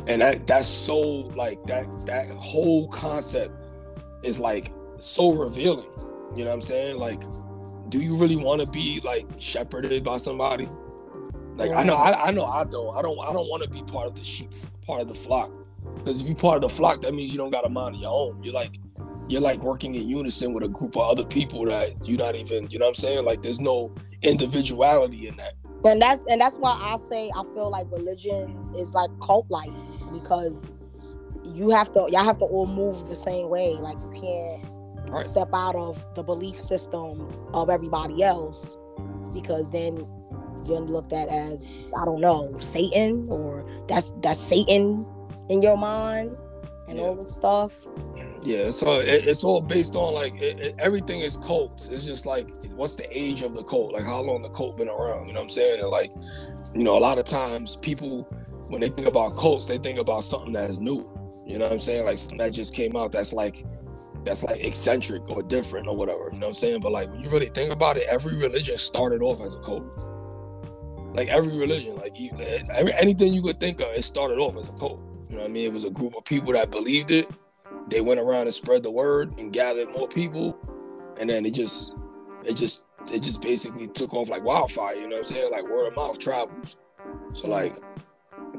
And 0.08 0.22
that 0.22 0.48
that's 0.48 0.68
so 0.68 1.00
like 1.36 1.64
that 1.66 1.86
that 2.06 2.30
whole 2.30 2.88
concept 2.90 3.54
is 4.24 4.40
like 4.40 4.72
so 5.00 5.34
revealing. 5.34 5.90
You 6.36 6.44
know 6.44 6.50
what 6.50 6.56
I'm 6.56 6.62
saying? 6.62 6.98
Like, 6.98 7.24
do 7.90 8.00
you 8.00 8.18
really 8.18 8.36
want 8.36 8.62
to 8.62 8.68
be 8.68 9.02
like 9.04 9.26
shepherded 9.38 10.04
by 10.04 10.18
somebody? 10.18 10.70
Like 11.56 11.72
I 11.74 11.84
know 11.84 11.96
I, 11.96 12.28
I 12.28 12.32
know 12.32 12.46
I 12.46 12.64
don't. 12.66 12.96
I 12.98 13.02
don't 13.02 13.20
I 13.20 13.34
don't 13.34 13.50
want 13.50 13.64
to 13.64 13.70
be 13.70 13.84
part 13.84 14.08
of 14.08 14.16
the 14.16 14.24
sheep 14.24 14.52
part 14.86 15.02
of 15.02 15.08
the 15.08 15.16
flock. 15.16 15.52
Because 16.04 16.22
if 16.22 16.28
you're 16.28 16.36
part 16.36 16.58
of 16.58 16.62
the 16.64 16.70
flock, 16.70 17.02
that 17.02 17.14
means 17.14 17.32
you 17.32 17.38
don't 17.38 17.52
got 17.52 17.66
a 17.66 17.70
mind 17.70 17.96
of 17.96 18.02
your 18.02 18.12
own. 18.12 18.44
You're 18.44 18.54
like 18.54 18.80
you're 19.28 19.42
like 19.42 19.60
working 19.62 19.96
in 19.96 20.08
unison 20.08 20.54
with 20.54 20.64
a 20.64 20.68
group 20.70 20.96
of 20.98 21.04
other 21.04 21.26
people 21.26 21.66
that 21.66 21.94
you're 22.08 22.20
not 22.20 22.36
even, 22.36 22.70
you 22.70 22.78
know 22.78 22.86
what 22.86 22.90
I'm 22.90 22.96
saying? 22.96 23.26
Like 23.26 23.42
there's 23.42 23.60
no 23.60 23.94
individuality 24.22 25.28
in 25.28 25.36
that. 25.38 25.54
and 25.86 26.02
that's 26.02 26.24
and 26.30 26.40
that's 26.42 26.58
why 26.58 26.78
I 26.80 26.98
say 26.98 27.32
I 27.36 27.44
feel 27.54 27.70
like 27.72 27.88
religion 27.92 28.60
is 28.78 28.94
like 28.94 29.10
cult 29.22 29.50
like 29.50 29.74
because 30.12 30.74
you 31.44 31.70
have 31.72 31.92
to 31.94 32.08
y'all 32.12 32.24
have 32.24 32.38
to 32.40 32.46
all 32.46 32.68
move 32.68 33.08
the 33.08 33.16
same 33.16 33.50
way. 33.50 33.76
Like 33.80 33.98
you 34.02 34.10
can't 34.12 34.72
Right. 35.08 35.28
step 35.28 35.50
out 35.54 35.76
of 35.76 36.04
the 36.16 36.24
belief 36.24 36.60
system 36.60 37.28
of 37.54 37.70
everybody 37.70 38.24
else 38.24 38.76
because 39.34 39.70
then 39.70 40.08
you're 40.66 40.80
looked 40.80 41.14
at 41.14 41.30
as 41.30 41.92
I 42.00 42.06
don't 42.06 42.22
know 42.22 42.56
Satan 42.60 43.26
or 43.30 43.66
that's 43.88 44.12
that's 44.22 44.40
Satan 44.40 45.06
in 45.50 45.62
your 45.62 45.78
mind 45.78 46.36
and 46.88 46.98
Yeah. 46.98 47.04
all 47.06 47.16
this 47.16 47.34
stuff. 47.34 47.74
Yeah, 48.44 48.70
so 48.70 49.00
it, 49.00 49.28
it's 49.28 49.44
all 49.44 49.60
based 49.62 49.96
on 49.96 50.14
like 50.14 50.40
it, 50.42 50.60
it- 50.60 50.76
everything 50.80 51.22
is 51.22 51.36
cults. 51.38 51.88
It's 51.90 52.06
just 52.06 52.26
like 52.26 52.48
what's 52.76 52.96
the 52.96 53.08
age 53.18 53.42
of 53.42 53.56
the 53.56 53.64
cult? 53.64 53.94
Like 53.94 54.06
how 54.06 54.22
long 54.22 54.42
the 54.42 54.50
cult 54.50 54.78
been 54.78 54.90
around? 54.90 55.28
You 55.28 55.34
know 55.34 55.40
what 55.40 55.46
I'm 55.46 55.50
saying? 55.50 55.80
And 55.82 55.90
like, 55.90 56.12
you 56.74 56.84
know, 56.84 56.98
a 56.98 57.00
lot 57.00 57.18
of 57.18 57.26
times 57.26 57.78
people 57.78 58.24
when 58.68 58.82
they 58.82 58.90
think 58.90 59.08
about 59.08 59.36
cults, 59.38 59.68
they 59.68 59.78
think 59.78 60.00
about 60.00 60.24
something 60.24 60.54
that 60.54 60.70
is 60.70 60.80
new. 60.80 61.08
You 61.46 61.60
know 61.60 61.66
what 61.66 61.74
I'm 61.74 61.80
saying? 61.80 62.06
Like 62.06 62.18
something 62.18 62.40
that 62.40 62.52
just 62.52 62.74
came 62.74 62.96
out 62.96 63.12
that's 63.12 63.34
like 63.34 63.64
that's 64.24 64.44
like 64.44 64.64
eccentric 64.64 65.30
or 65.30 65.44
different 65.44 65.88
or 65.88 65.96
whatever. 65.96 66.30
You 66.34 66.40
know 66.40 66.48
what 66.48 66.50
I'm 66.50 66.54
saying? 66.56 66.80
But 66.82 66.92
like 66.92 67.12
when 67.12 67.22
you 67.22 67.30
really 67.30 67.46
think 67.50 67.72
about 67.72 67.98
it, 67.98 68.08
every 68.10 68.36
religion 68.36 68.78
started 68.78 69.22
off 69.22 69.40
as 69.42 69.54
a 69.54 69.60
cult. 69.60 69.84
Like 71.16 71.30
every 71.30 71.58
religion, 71.58 71.96
like 71.96 72.20
you, 72.20 72.32
every, 72.70 72.94
anything 72.94 73.34
you 73.34 73.42
could 73.42 73.60
think 73.60 73.80
of, 73.80 73.88
it 73.88 74.04
started 74.04 74.38
off 74.38 74.58
as 74.58 74.68
a 74.68 74.74
cult. 74.74 75.00
You 75.30 75.38
know 75.38 75.44
what 75.44 75.50
I 75.50 75.54
mean? 75.54 75.66
It 75.66 75.74
was 75.74 75.86
a 75.86 75.90
group 75.90 76.14
of 76.16 76.26
people 76.26 76.52
that 76.54 76.72
believed 76.72 77.10
it. 77.10 77.30
They 77.88 78.02
went 78.02 78.20
around 78.20 78.42
and 78.42 78.54
spread 78.54 78.84
the 78.84 78.92
word 78.92 79.40
and 79.40 79.54
gathered 79.54 79.90
more 79.92 80.10
people. 80.10 80.58
And 81.18 81.30
then 81.30 81.46
it 81.46 81.54
just 81.54 81.96
it 82.44 82.56
just 82.56 82.84
it 83.12 83.24
just 83.24 83.42
basically 83.42 83.88
took 83.88 84.14
off 84.14 84.30
like 84.30 84.44
wildfire 84.44 84.96
you 84.96 85.02
know 85.02 85.18
what 85.18 85.20
i'm 85.20 85.26
saying? 85.26 85.52
Like 85.52 85.64
word 85.70 85.88
of 85.88 85.96
mouth 85.96 86.20
travels. 86.20 86.76
So 87.34 87.48
like 87.48 87.78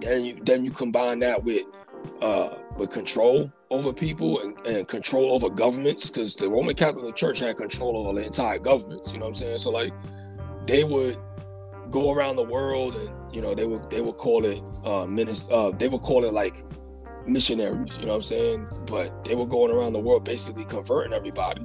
then 0.01 0.25
you 0.25 0.39
then 0.43 0.65
you 0.65 0.71
combine 0.71 1.19
that 1.21 1.45
with 1.45 1.67
uh 2.23 2.57
with 2.77 2.91
control 2.91 3.53
over 3.71 3.93
people 3.93 4.41
and, 4.41 4.67
and 4.67 4.89
control 4.89 5.33
over 5.33 5.51
governments 5.51 6.09
because 6.09 6.37
the 6.37 6.49
roman 6.49 6.75
catholic 6.75 7.17
church 7.17 7.41
had 7.41 7.57
control 7.57 7.97
over 7.97 8.21
the 8.21 8.25
entire 8.25 8.59
governments 8.59 9.13
you 9.13 9.19
know 9.19 9.25
what 9.25 9.31
i'm 9.31 9.35
saying? 9.35 9.59
So 9.59 9.71
like 9.71 9.93
they 10.67 10.85
would 10.85 11.19
go 11.97 12.13
around 12.13 12.37
the 12.37 12.43
world 12.43 12.95
and 12.97 13.11
you 13.35 13.41
know 13.41 13.55
they 13.55 13.67
would 13.67 13.89
they 13.89 14.03
would 14.03 14.19
call 14.19 14.45
it 14.45 14.61
uh 14.85 15.07
minister 15.07 15.53
uh 15.53 15.71
they 15.71 15.89
would 15.89 16.03
call 16.03 16.25
it 16.25 16.33
like 16.33 16.57
missionaries, 17.29 17.99
you 17.99 18.07
know 18.07 18.13
what 18.13 18.17
I'm 18.17 18.23
saying? 18.23 18.69
But 18.87 19.25
they 19.25 19.35
were 19.35 19.47
going 19.47 19.73
around 19.75 19.93
the 19.95 19.99
world 19.99 20.25
basically 20.25 20.65
converting 20.65 21.13
everybody. 21.13 21.65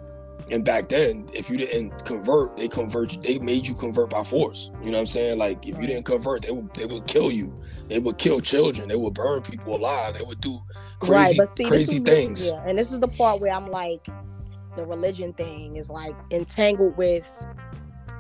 And 0.50 0.66
back 0.66 0.90
then, 0.90 1.28
if 1.34 1.50
you 1.50 1.58
didn't 1.58 2.04
convert, 2.04 2.58
they 2.58 2.68
convert 2.68 3.14
you, 3.14 3.22
they 3.22 3.40
made 3.40 3.68
you 3.68 3.76
convert 3.76 4.10
by 4.10 4.24
force. 4.24 4.72
You 4.82 4.88
know 4.88 4.94
what 4.94 5.02
I'm 5.02 5.06
saying? 5.06 5.38
Like 5.38 5.66
if 5.68 5.78
you 5.78 5.88
didn't 5.88 6.04
convert, 6.04 6.42
they 6.42 6.52
would 6.52 6.74
they 6.74 6.86
would 6.86 7.08
kill 7.08 7.32
you. 7.32 7.54
They 7.88 8.00
would 8.00 8.18
kill 8.18 8.40
children. 8.42 8.90
They 8.90 8.96
would 8.96 9.14
burn 9.14 9.44
people 9.44 9.76
alive. 9.76 10.16
They 10.16 10.26
would 10.26 10.42
do 10.42 10.62
crazy, 11.00 11.38
right, 11.40 11.48
see, 11.48 11.64
crazy 11.66 12.00
things. 12.00 12.48
Yeah, 12.48 12.64
and 12.68 12.78
this 12.78 12.92
is 12.92 13.00
the 13.00 13.14
part 13.18 13.40
where 13.40 13.54
I'm 13.54 13.70
like, 13.70 14.08
the 14.76 14.86
religion 14.86 15.34
thing 15.34 15.78
is 15.78 15.90
like 15.90 16.16
entangled 16.32 16.98
with 16.98 17.30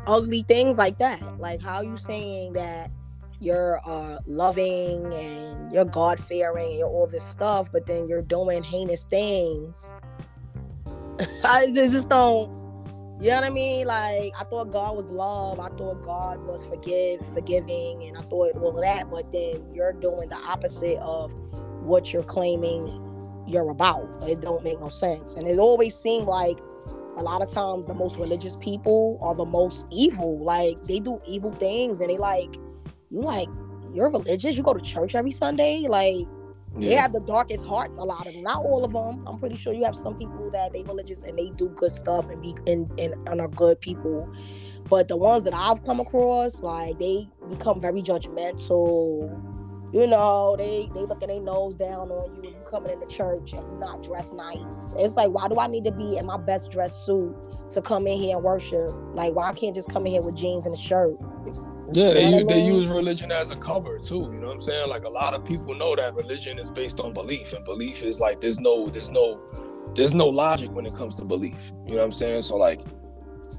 ugly 0.08 0.44
things 0.48 0.78
like 0.78 0.98
that. 1.00 1.22
Like 1.40 1.62
how 1.62 1.82
you 1.82 1.98
saying 1.98 2.54
that 2.54 2.92
you're 3.40 3.82
uh, 3.86 4.20
loving 4.26 5.12
and 5.14 5.72
you're 5.72 5.86
God 5.86 6.20
fearing 6.20 6.70
and 6.70 6.80
you're 6.80 6.88
all 6.88 7.08
this 7.08 7.24
stuff, 7.24 7.72
but 7.72 7.86
then 7.86 8.08
you're 8.08 8.22
doing 8.22 8.64
heinous 8.64 9.06
things. 9.06 9.96
I 11.44 11.68
just 11.68 12.10
don't. 12.10 12.60
You 13.20 13.30
know 13.30 13.36
what 13.36 13.44
I 13.44 13.50
mean? 13.52 13.86
Like 13.86 14.34
I 14.40 14.44
thought 14.46 14.72
God 14.72 14.96
was 14.96 15.06
love. 15.06 15.60
I 15.60 15.70
thought 15.70 16.02
God 16.02 16.44
was 16.46 16.64
forgive, 16.64 17.22
forgiving, 17.34 18.04
and 18.04 18.18
I 18.18 18.22
thought 18.22 18.56
all 18.56 18.70
of 18.70 18.82
that. 18.82 19.12
But 19.12 19.32
then 19.32 19.64
you're 19.74 19.94
doing 19.94 20.30
the 20.30 20.38
opposite 20.38 20.98
of 20.98 21.32
what 21.84 22.14
you're 22.14 22.24
claiming 22.24 23.00
you're 23.48 23.70
about. 23.70 24.08
It 24.28 24.42
don't 24.42 24.64
make 24.64 24.80
no 24.80 24.90
sense. 24.90 25.36
And 25.36 25.48
it 25.48 25.60
always 25.60 25.96
seemed 25.96 26.28
like 26.28 26.60
a 27.18 27.22
lot 27.22 27.42
of 27.42 27.52
times 27.52 27.88
the 27.88 27.94
most 27.94 28.18
religious 28.18 28.56
people 28.58 29.20
are 29.22 29.36
the 29.36 29.46
most 29.46 29.86
evil. 29.92 30.40
Like 30.40 30.84
they 30.86 31.00
do 31.00 31.22
evil 31.26 31.52
things 31.54 32.02
and 32.02 32.10
they 32.10 32.18
like 32.18 32.56
you 33.10 33.22
like 33.22 33.48
you're 33.94 34.10
religious, 34.10 34.56
you 34.56 34.64
go 34.64 34.74
to 34.74 34.82
church 34.82 35.16
every 35.16 35.32
Sunday, 35.32 35.86
like 35.88 36.26
yeah. 36.78 36.90
they 36.90 36.96
have 36.96 37.12
the 37.12 37.20
darkest 37.20 37.66
hearts, 37.66 37.98
a 37.98 38.04
lot 38.04 38.26
of 38.26 38.34
them. 38.34 38.44
Not 38.44 38.64
all 38.64 38.86
of 38.86 38.94
them. 38.94 39.28
I'm 39.28 39.40
pretty 39.40 39.58
sure 39.58 39.74
you 39.74 39.84
have 39.84 39.96
some 39.96 40.16
people 40.16 40.50
that 40.52 40.72
they 40.74 40.84
religious 40.84 41.24
and 41.24 41.38
they 41.38 41.50
do 41.52 41.70
good 41.70 41.92
stuff 41.92 42.30
and 42.30 42.42
be 42.42 42.56
and, 42.68 42.90
and, 43.00 43.14
and 43.28 43.42
are 43.42 43.50
good 43.50 43.82
people. 43.82 44.32
But 44.90 45.08
the 45.08 45.18
ones 45.18 45.44
that 45.44 45.54
I've 45.54 45.84
come 45.84 46.00
across, 46.00 46.62
like 46.62 47.00
they 47.00 47.30
become 47.50 47.82
very 47.82 48.02
judgmental 48.02 49.61
you 49.94 50.08
know, 50.08 50.56
they 50.58 50.90
they 50.94 51.02
looking 51.02 51.28
their 51.28 51.42
nose 51.42 51.76
down 51.76 52.10
on 52.12 52.34
you 52.36 52.42
when 52.42 52.54
you 52.54 52.62
coming 52.70 52.92
into 52.92 53.06
church 53.08 53.54
and 53.54 53.62
you're 53.62 53.80
not 53.80 54.04
dressed 54.04 54.34
nice. 54.34 54.94
It's 54.98 55.16
like, 55.16 55.32
why 55.32 55.48
do 55.48 55.60
I 55.60 55.68
need 55.68 55.84
to 55.84 55.92
be 55.92 56.18
in 56.18 56.26
my 56.26 56.38
best 56.38 56.72
dress 56.72 56.96
suit 57.06 57.36
to 57.72 57.82
come 57.82 58.08
in 58.08 58.18
here 58.18 58.38
and 58.38 58.44
worship? 58.44 58.92
Like, 59.14 59.34
why 59.34 59.50
I 59.50 59.54
can't 59.54 59.76
just 59.76 59.90
come 59.90 60.06
in 60.06 60.14
here 60.14 60.22
with 60.22 60.36
jeans 60.36 60.66
and 60.66 60.74
a 60.74 60.78
shirt? 60.78 61.18
Yeah, 61.94 62.14
they, 62.14 62.26
use, 62.30 62.46
they 62.46 62.62
use 62.62 62.88
religion 62.88 63.34
as 63.34 63.52
a 63.52 63.58
cover 63.58 64.00
too. 64.00 64.30
You 64.32 64.40
know 64.40 64.48
what 64.48 64.56
I'm 64.56 64.62
saying? 64.62 64.88
Like 64.88 65.04
a 65.04 65.10
lot 65.10 65.34
of 65.34 65.44
people 65.44 65.76
know 65.76 65.94
that 65.96 66.16
religion 66.16 66.58
is 66.58 66.72
based 66.72 67.02
on 67.02 67.14
belief, 67.14 67.52
and 67.52 67.66
belief 67.66 68.02
is 68.02 68.22
like 68.22 68.40
there's 68.40 68.60
no 68.60 68.88
there's 68.88 69.10
no 69.10 69.42
there's 69.94 70.14
no 70.14 70.28
logic 70.28 70.72
when 70.72 70.86
it 70.86 70.96
comes 70.96 71.18
to 71.18 71.26
belief. 71.26 71.74
You 71.86 71.92
know 71.92 71.98
what 71.98 72.06
I'm 72.06 72.12
saying? 72.14 72.44
So 72.44 72.56
like, 72.56 72.80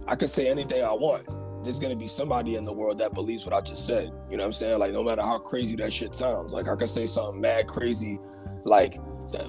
I 0.06 0.16
could 0.16 0.30
say 0.30 0.48
anything 0.48 0.82
I 0.82 0.92
want 0.92 1.26
there's 1.64 1.78
gonna 1.78 1.96
be 1.96 2.06
somebody 2.06 2.56
in 2.56 2.64
the 2.64 2.72
world 2.72 2.98
that 2.98 3.14
believes 3.14 3.44
what 3.44 3.54
I 3.54 3.60
just 3.60 3.86
said. 3.86 4.12
You 4.30 4.36
know 4.36 4.44
what 4.44 4.46
I'm 4.46 4.52
saying? 4.52 4.78
Like 4.78 4.92
no 4.92 5.02
matter 5.02 5.22
how 5.22 5.38
crazy 5.38 5.76
that 5.76 5.92
shit 5.92 6.14
sounds, 6.14 6.52
like 6.52 6.68
I 6.68 6.76
could 6.76 6.88
say 6.88 7.06
something 7.06 7.40
mad 7.40 7.68
crazy, 7.68 8.18
like 8.64 8.98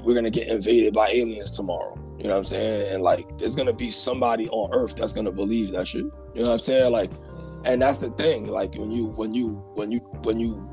we're 0.02 0.16
gonna 0.16 0.30
get 0.30 0.48
invaded 0.48 0.94
by 0.94 1.10
aliens 1.10 1.52
tomorrow. 1.52 1.98
You 2.18 2.26
know 2.26 2.32
what 2.32 2.38
I'm 2.38 2.46
saying? 2.46 2.94
And 2.94 3.04
like 3.04 3.38
there's 3.38 3.56
gonna 3.56 3.74
be 3.74 3.90
somebody 3.90 4.48
on 4.50 4.74
earth 4.74 4.96
that's 4.96 5.14
gonna 5.14 5.32
believe 5.32 5.72
that 5.72 5.88
shit. 5.88 6.06
You 6.36 6.42
know 6.42 6.48
what 6.48 6.54
I'm 6.54 6.60
saying? 6.60 6.92
Like, 6.92 7.12
and 7.66 7.82
that's 7.82 8.00
the 8.00 8.12
thing. 8.12 8.48
Like 8.48 8.76
when 8.76 8.92
you 8.92 9.08
when 9.08 9.34
you 9.34 9.50
when 9.76 9.92
you 9.92 10.00
when 10.24 10.40
you 10.40 10.70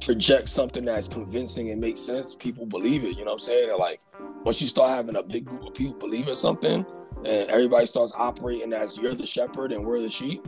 project 0.00 0.48
something 0.48 0.84
that's 0.84 1.08
convincing 1.08 1.70
and 1.70 1.80
makes 1.80 2.00
sense, 2.00 2.34
people 2.34 2.66
believe 2.66 3.04
it. 3.04 3.16
You 3.16 3.24
know 3.24 3.32
what 3.32 3.34
I'm 3.34 3.38
saying? 3.40 3.70
And 3.70 3.78
like 3.78 4.00
once 4.44 4.60
you 4.60 4.68
start 4.68 4.90
having 4.90 5.16
a 5.16 5.22
big 5.22 5.44
group 5.44 5.66
of 5.66 5.74
people 5.74 5.94
believing 5.98 6.34
something 6.34 6.84
and 7.24 7.50
everybody 7.50 7.86
starts 7.86 8.12
operating 8.16 8.72
as 8.72 8.96
you're 8.98 9.14
the 9.14 9.26
shepherd 9.26 9.72
and 9.72 9.84
we're 9.84 10.00
the 10.00 10.08
sheep, 10.08 10.46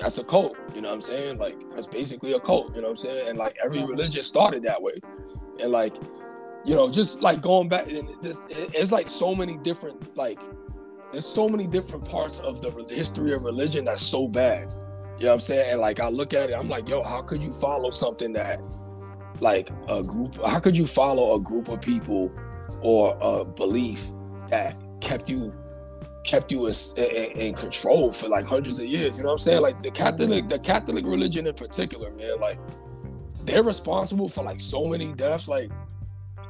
that's 0.00 0.18
a 0.18 0.24
cult. 0.24 0.56
You 0.74 0.80
know 0.80 0.88
what 0.88 0.94
I'm 0.94 1.02
saying? 1.02 1.38
Like 1.38 1.56
that's 1.74 1.86
basically 1.86 2.32
a 2.32 2.40
cult. 2.40 2.74
You 2.74 2.82
know 2.82 2.88
what 2.88 2.90
I'm 2.90 2.96
saying? 2.96 3.28
And 3.28 3.38
like 3.38 3.56
every 3.64 3.84
religion 3.84 4.22
started 4.22 4.62
that 4.64 4.82
way, 4.82 4.94
and 5.60 5.70
like 5.70 5.96
you 6.64 6.74
know, 6.74 6.90
just 6.90 7.22
like 7.22 7.40
going 7.40 7.68
back, 7.68 7.90
and 7.90 8.08
this 8.22 8.40
it's 8.50 8.92
like 8.92 9.08
so 9.08 9.34
many 9.34 9.56
different 9.58 10.16
like 10.16 10.40
there's 11.12 11.26
so 11.26 11.48
many 11.48 11.66
different 11.66 12.08
parts 12.08 12.38
of 12.38 12.60
the 12.60 12.70
history 12.88 13.32
of 13.32 13.42
religion 13.42 13.84
that's 13.84 14.02
so 14.02 14.26
bad. 14.26 14.72
You 15.18 15.26
know 15.26 15.32
what 15.32 15.34
I'm 15.34 15.40
saying? 15.40 15.72
And 15.72 15.80
like 15.80 16.00
I 16.00 16.08
look 16.08 16.32
at 16.32 16.50
it, 16.50 16.54
I'm 16.54 16.68
like, 16.68 16.88
yo, 16.88 17.02
how 17.02 17.20
could 17.20 17.42
you 17.42 17.52
follow 17.52 17.90
something 17.90 18.32
that 18.34 18.66
like 19.40 19.70
a 19.88 20.02
group? 20.02 20.42
How 20.44 20.60
could 20.60 20.76
you 20.76 20.86
follow 20.86 21.34
a 21.34 21.40
group 21.40 21.68
of 21.68 21.82
people 21.82 22.32
or 22.80 23.18
a 23.20 23.44
belief 23.44 24.12
that 24.48 24.80
kept 25.00 25.28
you 25.28 25.52
kept 26.24 26.52
you 26.52 26.66
in, 26.66 26.74
in, 26.96 27.40
in, 27.40 27.54
control 27.54 28.12
for 28.12 28.28
like 28.28 28.44
hundreds 28.44 28.78
of 28.78 28.86
years. 28.86 29.16
You 29.16 29.24
know 29.24 29.30
what 29.30 29.34
I'm 29.34 29.38
saying? 29.38 29.62
Like 29.62 29.78
the 29.80 29.90
Catholic, 29.90 30.48
the 30.48 30.58
Catholic 30.58 31.06
religion 31.06 31.46
in 31.46 31.54
particular, 31.54 32.10
man, 32.12 32.38
like 32.40 32.58
they're 33.44 33.62
responsible 33.62 34.28
for 34.28 34.44
like 34.44 34.60
so 34.60 34.86
many 34.86 35.12
deaths. 35.12 35.48
Like 35.48 35.70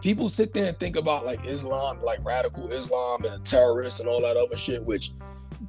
people 0.01 0.29
sit 0.29 0.53
there 0.53 0.69
and 0.69 0.79
think 0.79 0.97
about 0.97 1.25
like 1.25 1.45
Islam, 1.45 2.03
like 2.03 2.19
radical 2.25 2.71
Islam 2.73 3.25
and 3.25 3.45
terrorists 3.45 4.01
and 4.01 4.09
all 4.09 4.21
that 4.23 4.37
other 4.37 4.57
shit, 4.57 4.85
which 4.85 5.13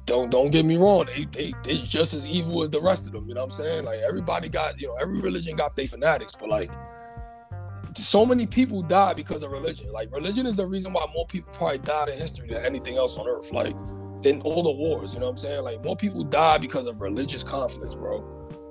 don't 0.04 0.30
don't 0.30 0.50
get 0.50 0.64
me 0.64 0.76
wrong, 0.76 1.06
they 1.06 1.24
they 1.24 1.54
they 1.62 1.78
just 1.78 2.14
as 2.14 2.26
evil 2.26 2.62
as 2.62 2.70
the 2.70 2.80
rest 2.80 3.06
of 3.06 3.12
them. 3.12 3.28
You 3.28 3.34
know 3.34 3.42
what 3.42 3.46
I'm 3.46 3.50
saying? 3.50 3.84
Like 3.84 4.00
everybody 4.00 4.48
got, 4.48 4.80
you 4.80 4.88
know, 4.88 4.94
every 4.94 5.20
religion 5.20 5.56
got 5.56 5.76
their 5.76 5.86
fanatics, 5.86 6.34
but 6.34 6.48
like 6.48 6.72
so 7.96 8.24
many 8.26 8.46
people 8.46 8.82
die 8.82 9.14
because 9.14 9.42
of 9.42 9.50
religion. 9.50 9.90
Like 9.92 10.12
religion 10.12 10.46
is 10.46 10.56
the 10.56 10.66
reason 10.66 10.92
why 10.92 11.06
more 11.14 11.26
people 11.26 11.52
probably 11.52 11.78
died 11.78 12.08
in 12.08 12.18
history 12.18 12.48
than 12.48 12.64
anything 12.64 12.96
else 12.96 13.18
on 13.18 13.28
earth. 13.28 13.52
Like 13.52 13.76
than 14.22 14.40
all 14.42 14.62
the 14.62 14.70
wars. 14.70 15.14
You 15.14 15.20
know 15.20 15.26
what 15.26 15.32
I'm 15.32 15.36
saying? 15.36 15.62
Like 15.62 15.84
more 15.84 15.96
people 15.96 16.24
die 16.24 16.58
because 16.58 16.86
of 16.86 17.00
religious 17.00 17.42
conflicts, 17.42 17.94
bro. 17.94 18.18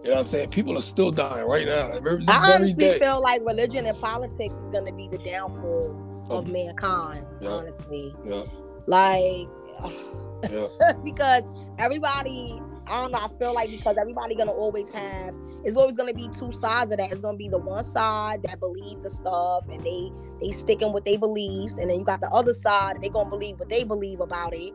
You 0.03 0.09
know 0.09 0.15
what 0.15 0.21
I'm 0.21 0.27
saying? 0.27 0.49
People 0.49 0.77
are 0.77 0.81
still 0.81 1.11
dying 1.11 1.45
right 1.45 1.67
now. 1.67 1.89
Like, 1.99 2.27
I 2.27 2.55
honestly 2.55 2.87
day. 2.87 2.97
feel 2.97 3.21
like 3.21 3.41
religion 3.45 3.85
and 3.85 3.97
politics 3.99 4.53
is 4.55 4.69
going 4.71 4.85
to 4.85 4.93
be 4.93 5.07
the 5.07 5.19
downfall 5.19 6.25
oh. 6.29 6.37
of 6.37 6.49
oh. 6.49 6.51
mankind. 6.51 7.25
Yeah. 7.39 7.49
Honestly, 7.49 8.15
yeah. 8.25 8.43
Like, 8.87 9.47
yeah. 10.51 10.67
because 11.03 11.43
everybody 11.77 12.59
I 12.91 13.01
don't 13.01 13.13
know. 13.13 13.19
I 13.19 13.29
feel 13.39 13.53
like 13.53 13.71
because 13.71 13.97
everybody 13.97 14.35
gonna 14.35 14.51
always 14.51 14.89
have 14.89 15.33
it's 15.63 15.77
always 15.77 15.95
gonna 15.95 16.13
be 16.13 16.27
two 16.37 16.51
sides 16.51 16.91
of 16.91 16.97
that. 16.97 17.11
It's 17.11 17.21
gonna 17.21 17.37
be 17.37 17.47
the 17.47 17.57
one 17.57 17.83
side 17.83 18.43
that 18.43 18.59
believe 18.59 19.01
the 19.01 19.09
stuff 19.09 19.63
and 19.69 19.81
they 19.81 20.11
they 20.41 20.51
sticking 20.51 20.91
with 20.91 21.05
their 21.05 21.17
beliefs, 21.19 21.77
and 21.77 21.89
then 21.89 21.99
you 21.99 22.05
got 22.05 22.19
the 22.19 22.29
other 22.29 22.53
side 22.53 23.01
they 23.01 23.09
gonna 23.09 23.29
believe 23.29 23.59
what 23.59 23.69
they 23.69 23.83
believe 23.83 24.19
about 24.19 24.53
it, 24.53 24.73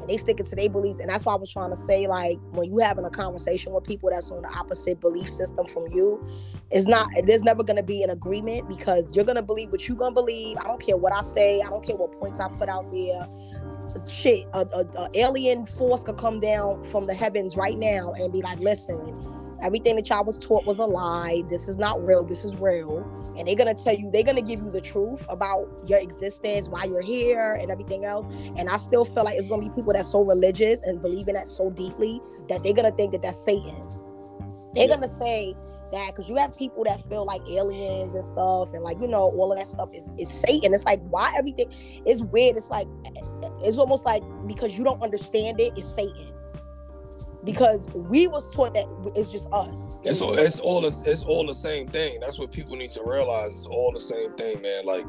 and 0.00 0.08
they 0.08 0.16
sticking 0.16 0.46
to 0.46 0.54
their 0.54 0.68
beliefs. 0.68 1.00
And 1.00 1.10
that's 1.10 1.24
why 1.24 1.32
I 1.32 1.36
was 1.36 1.50
trying 1.50 1.70
to 1.70 1.76
say, 1.76 2.06
like, 2.06 2.38
when 2.52 2.70
you 2.70 2.78
having 2.78 3.04
a 3.04 3.10
conversation 3.10 3.72
with 3.72 3.84
people 3.84 4.10
that's 4.10 4.30
on 4.30 4.42
the 4.42 4.48
opposite 4.48 5.00
belief 5.00 5.28
system 5.30 5.66
from 5.66 5.90
you, 5.90 6.24
it's 6.70 6.86
not 6.86 7.08
there's 7.24 7.42
never 7.42 7.62
gonna 7.62 7.82
be 7.82 8.02
an 8.02 8.10
agreement 8.10 8.68
because 8.68 9.16
you're 9.16 9.24
gonna 9.24 9.42
believe 9.42 9.70
what 9.72 9.88
you're 9.88 9.96
gonna 9.96 10.14
believe. 10.14 10.58
I 10.58 10.64
don't 10.64 10.80
care 10.80 10.96
what 10.96 11.12
I 11.12 11.22
say, 11.22 11.62
I 11.62 11.70
don't 11.70 11.84
care 11.84 11.96
what 11.96 12.12
points 12.20 12.40
I 12.40 12.48
put 12.58 12.68
out 12.68 12.92
there 12.92 13.26
shit, 14.10 14.46
a, 14.52 14.66
a, 14.72 14.86
a, 14.98 15.10
alien 15.14 15.66
force 15.66 16.04
could 16.04 16.18
come 16.18 16.40
down 16.40 16.82
from 16.84 17.06
the 17.06 17.14
heavens 17.14 17.56
right 17.56 17.78
now 17.78 18.12
and 18.12 18.32
be 18.32 18.42
like, 18.42 18.58
listen, 18.60 18.98
everything 19.62 19.96
that 19.96 20.08
y'all 20.08 20.24
was 20.24 20.38
taught 20.38 20.64
was 20.66 20.78
a 20.78 20.84
lie. 20.84 21.42
This 21.48 21.68
is 21.68 21.76
not 21.76 22.02
real. 22.04 22.22
This 22.22 22.44
is 22.44 22.56
real. 22.56 23.04
And 23.36 23.48
they're 23.48 23.56
gonna 23.56 23.74
tell 23.74 23.94
you, 23.94 24.10
they're 24.12 24.22
gonna 24.22 24.42
give 24.42 24.60
you 24.60 24.70
the 24.70 24.80
truth 24.80 25.24
about 25.28 25.68
your 25.86 25.98
existence, 25.98 26.68
why 26.68 26.84
you're 26.84 27.02
here, 27.02 27.54
and 27.54 27.70
everything 27.70 28.04
else. 28.04 28.26
And 28.56 28.68
I 28.68 28.76
still 28.76 29.04
feel 29.04 29.24
like 29.24 29.38
it's 29.38 29.48
gonna 29.48 29.62
be 29.62 29.70
people 29.70 29.92
that's 29.92 30.10
so 30.10 30.22
religious 30.22 30.82
and 30.82 31.00
believe 31.00 31.28
in 31.28 31.34
that 31.34 31.46
so 31.46 31.70
deeply 31.70 32.20
that 32.48 32.62
they're 32.62 32.74
gonna 32.74 32.92
think 32.92 33.12
that 33.12 33.22
that's 33.22 33.42
Satan. 33.42 33.82
They're 34.74 34.88
gonna 34.88 35.08
say, 35.08 35.54
that 35.92 36.08
because 36.14 36.28
you 36.28 36.36
have 36.36 36.56
people 36.56 36.84
that 36.84 37.06
feel 37.08 37.24
like 37.24 37.40
aliens 37.48 38.14
and 38.14 38.24
stuff 38.24 38.72
and 38.72 38.82
like 38.82 39.00
you 39.00 39.06
know 39.06 39.30
all 39.36 39.52
of 39.52 39.58
that 39.58 39.68
stuff 39.68 39.88
is, 39.92 40.12
is 40.18 40.30
satan. 40.30 40.74
It's 40.74 40.84
like 40.84 41.00
why 41.08 41.32
everything 41.36 41.72
is 42.04 42.22
weird. 42.22 42.56
It's 42.56 42.70
like 42.70 42.86
eh, 43.04 43.10
eh, 43.16 43.46
eh, 43.46 43.50
it's 43.62 43.78
almost 43.78 44.04
like 44.04 44.22
because 44.46 44.76
you 44.76 44.84
don't 44.84 45.02
understand 45.02 45.60
it 45.60 45.72
it's 45.76 45.94
satan. 45.94 46.32
Because 47.44 47.86
we 47.94 48.26
was 48.26 48.52
taught 48.52 48.74
that 48.74 48.86
it's 49.14 49.28
just 49.28 49.48
us. 49.52 50.00
It's 50.04 50.20
all 50.20 50.36
it's 50.36 50.58
all 50.58 50.84
it's 50.84 51.22
all 51.22 51.46
the 51.46 51.54
same 51.54 51.88
thing. 51.88 52.18
That's 52.20 52.38
what 52.38 52.50
people 52.50 52.76
need 52.76 52.90
to 52.90 53.04
realize. 53.04 53.54
It's 53.54 53.66
all 53.66 53.92
the 53.92 54.00
same 54.00 54.34
thing 54.34 54.60
man. 54.62 54.84
Like 54.84 55.04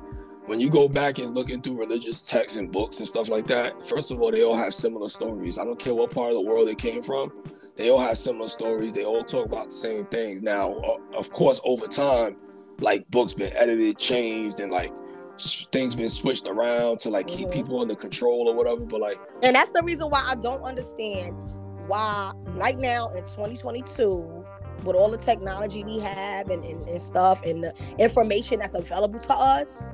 when 0.48 0.60
you 0.60 0.70
go 0.70 0.90
back 0.90 1.20
and 1.20 1.36
look 1.36 1.50
into 1.50 1.78
religious 1.78 2.22
texts 2.22 2.58
and 2.58 2.72
books 2.72 3.00
and 3.00 3.08
stuff 3.08 3.30
like 3.30 3.48
that, 3.48 3.86
first 3.86 4.12
of 4.12 4.22
all, 4.22 4.32
they 4.32 4.44
all 4.44 4.56
have 4.56 4.74
similar 4.74 5.10
stories. 5.10 5.58
I 5.58 5.66
don't 5.66 5.78
care 5.78 5.94
what 5.94 6.12
part 6.12 6.30
of 6.30 6.36
the 6.36 6.42
world 6.42 6.68
they 6.68 6.76
came 6.76 7.04
from, 7.04 7.32
they 7.76 7.92
all 7.92 8.00
have 8.00 8.18
similar 8.18 8.48
stories. 8.48 8.94
They 8.94 9.06
all 9.06 9.24
talk 9.24 9.46
about 9.46 9.66
the 9.66 9.76
same 9.76 10.06
things. 10.06 10.42
Now, 10.42 10.74
of 11.16 11.30
course, 11.32 11.62
over 11.64 11.86
time, 11.86 12.38
like 12.80 13.10
books 13.12 13.34
been 13.34 13.54
edited, 13.56 14.00
changed, 14.00 14.60
and 14.60 14.72
like 14.72 14.94
things 15.72 15.96
been 15.96 16.10
switched 16.10 16.48
around 16.48 17.00
to 17.00 17.10
like 17.10 17.28
keep 17.28 17.50
mm-hmm. 17.50 17.60
people 17.60 17.82
under 17.82 17.96
control 17.96 18.48
or 18.48 18.56
whatever. 18.56 18.82
But 18.82 19.02
like, 19.02 19.20
and 19.44 19.56
that's 19.56 19.72
the 19.72 19.84
reason 19.84 20.10
why 20.10 20.24
I 20.26 20.36
don't 20.36 20.64
understand 20.64 21.36
why 21.88 22.34
right 22.48 22.78
now 22.80 23.10
in 23.10 23.24
2022 23.24 24.46
with 24.84 24.96
all 24.96 25.10
the 25.10 25.18
technology 25.18 25.84
we 25.84 26.00
have 26.00 26.50
and, 26.50 26.64
and, 26.64 26.84
and 26.88 27.02
stuff 27.02 27.44
and 27.44 27.64
the 27.64 27.74
information 27.98 28.60
that's 28.60 28.74
available 28.74 29.20
to 29.20 29.34
us 29.34 29.94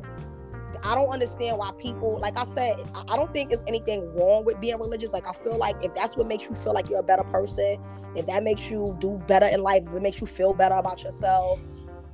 I 0.84 0.96
don't 0.96 1.10
understand 1.10 1.58
why 1.58 1.72
people, 1.78 2.20
like 2.20 2.38
I 2.38 2.44
said, 2.44 2.76
I 3.08 3.16
don't 3.16 3.32
think 3.32 3.50
there's 3.50 3.64
anything 3.68 4.14
wrong 4.16 4.44
with 4.44 4.60
being 4.60 4.78
religious. 4.78 5.14
Like 5.14 5.28
I 5.28 5.32
feel 5.32 5.58
like 5.58 5.76
if 5.82 5.96
that's 5.96 6.18
what 6.18 6.28
makes 6.28 6.44
you 6.44 6.54
feel 6.56 6.74
like 6.74 6.90
you're 6.90 7.00
a 7.00 7.04
better 7.04 7.24
person, 7.24 7.78
if 8.16 8.26
that 8.28 8.44
makes 8.44 8.70
you 8.70 8.96
do 9.00 9.22
better 9.28 9.46
in 9.46 9.64
life, 9.64 9.84
if 9.88 9.94
it 9.94 10.02
makes 10.02 10.20
you 10.20 10.28
feel 10.28 10.54
better 10.54 10.76
about 10.76 11.02
yourself, 11.04 11.60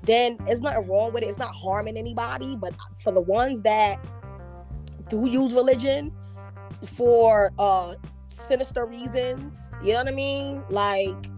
then 0.04 0.38
it's 0.48 0.62
nothing 0.62 0.88
wrong 0.88 1.12
with 1.12 1.24
it. 1.24 1.28
It's 1.28 1.40
not 1.40 1.54
harming 1.54 1.98
anybody. 1.98 2.56
But 2.56 2.76
for 3.04 3.12
the 3.12 3.22
ones 3.22 3.64
that 3.64 3.98
do 5.10 5.28
use 5.28 5.54
religion 5.54 6.12
for 6.96 7.52
uh 7.58 7.96
sinister 8.30 8.86
reasons, 8.86 9.60
you 9.84 9.94
know 9.94 10.00
what 10.00 10.08
I 10.08 10.12
mean? 10.12 10.64
Like 10.70 11.30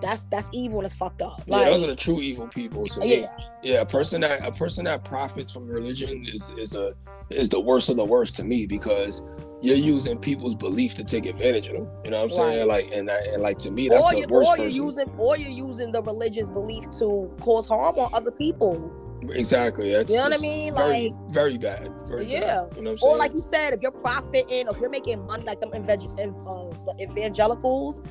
that's 0.00 0.26
that's 0.28 0.48
evil 0.52 0.78
and 0.78 0.86
it's 0.86 0.94
fucked 0.94 1.22
up. 1.22 1.42
Like, 1.46 1.66
yeah, 1.66 1.72
those 1.72 1.84
are 1.84 1.88
the 1.88 1.96
true 1.96 2.20
evil 2.20 2.48
people 2.48 2.86
to 2.86 3.00
me. 3.00 3.20
Yeah. 3.20 3.36
yeah, 3.62 3.80
a 3.80 3.86
person 3.86 4.20
that 4.22 4.46
a 4.46 4.52
person 4.52 4.84
that 4.84 5.04
profits 5.04 5.52
from 5.52 5.66
religion 5.66 6.24
is 6.26 6.54
is 6.58 6.74
a 6.74 6.94
is 7.30 7.48
the 7.48 7.60
worst 7.60 7.88
of 7.88 7.96
the 7.96 8.04
worst 8.04 8.36
to 8.36 8.44
me 8.44 8.66
because 8.66 9.22
you're 9.62 9.76
using 9.76 10.18
people's 10.18 10.54
belief 10.54 10.94
to 10.94 11.04
take 11.04 11.26
advantage 11.26 11.68
of 11.68 11.74
them. 11.74 11.88
You 12.04 12.10
know 12.10 12.18
what 12.18 12.24
I'm 12.24 12.30
saying? 12.30 12.68
Like 12.68 12.90
and 12.92 13.08
that, 13.08 13.26
and 13.28 13.42
like 13.42 13.58
to 13.58 13.70
me 13.70 13.88
that's 13.88 14.04
or 14.04 14.12
the 14.12 14.26
worst 14.28 14.50
or 14.50 14.56
you're 14.56 14.66
person. 14.66 14.84
using 14.84 15.10
or 15.18 15.36
you're 15.36 15.68
using 15.68 15.92
the 15.92 16.02
religious 16.02 16.50
belief 16.50 16.84
to 16.98 17.30
cause 17.40 17.66
harm 17.66 17.98
on 17.98 18.10
other 18.14 18.30
people. 18.30 18.96
Exactly. 19.28 19.92
That's, 19.92 20.10
you 20.10 20.18
know 20.18 20.30
what 20.30 20.38
I 20.38 20.40
mean? 20.40 20.74
Very, 20.74 21.10
like 21.10 21.30
very 21.30 21.58
bad. 21.58 21.90
Very 22.06 22.24
yeah. 22.24 22.62
Bad. 22.62 22.76
You 22.76 22.82
know 22.82 22.96
or 23.02 23.16
like 23.16 23.34
you 23.34 23.42
said, 23.42 23.74
if 23.74 23.82
you're 23.82 23.90
profiting 23.90 24.66
or 24.66 24.74
if 24.74 24.80
you're 24.80 24.90
making 24.90 25.24
money 25.26 25.44
like 25.44 25.60
them 25.60 25.72
uh, 25.74 26.70
evangelicals, 27.00 28.02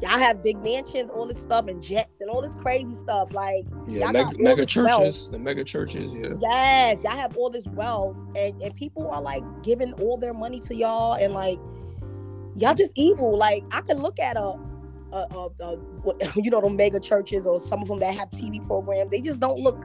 y'all 0.00 0.18
have 0.18 0.42
big 0.42 0.58
mansions, 0.62 1.10
all 1.10 1.26
this 1.26 1.40
stuff, 1.40 1.66
and 1.68 1.82
jets 1.82 2.20
and 2.20 2.30
all 2.30 2.42
this 2.42 2.54
crazy 2.56 2.94
stuff. 2.94 3.32
Like 3.32 3.64
yeah, 3.86 4.10
mega, 4.10 4.30
mega 4.38 4.66
churches, 4.66 4.84
wealth. 4.98 5.30
the 5.30 5.38
mega 5.38 5.64
churches, 5.64 6.14
yeah. 6.14 6.34
Yes, 6.40 7.02
y'all 7.02 7.12
have 7.12 7.36
all 7.36 7.50
this 7.50 7.66
wealth, 7.66 8.16
and 8.36 8.60
and 8.62 8.74
people 8.76 9.08
are 9.10 9.22
like 9.22 9.42
giving 9.62 9.92
all 9.94 10.16
their 10.16 10.34
money 10.34 10.60
to 10.60 10.74
y'all, 10.74 11.14
and 11.14 11.32
like 11.32 11.58
y'all 12.54 12.74
just 12.74 12.92
evil. 12.96 13.36
Like 13.36 13.64
I 13.70 13.80
could 13.80 13.98
look 13.98 14.18
at 14.18 14.36
a. 14.36 14.58
a, 15.12 15.16
a, 15.16 15.48
a 15.60 15.78
you 16.36 16.50
know 16.50 16.60
the 16.60 16.70
mega 16.70 17.00
churches 17.00 17.46
or 17.46 17.60
some 17.60 17.80
of 17.82 17.88
them 17.88 18.00
that 18.00 18.14
have 18.14 18.28
TV 18.30 18.64
programs 18.66 19.10
they 19.10 19.20
just 19.20 19.40
don't 19.40 19.58
look 19.60 19.84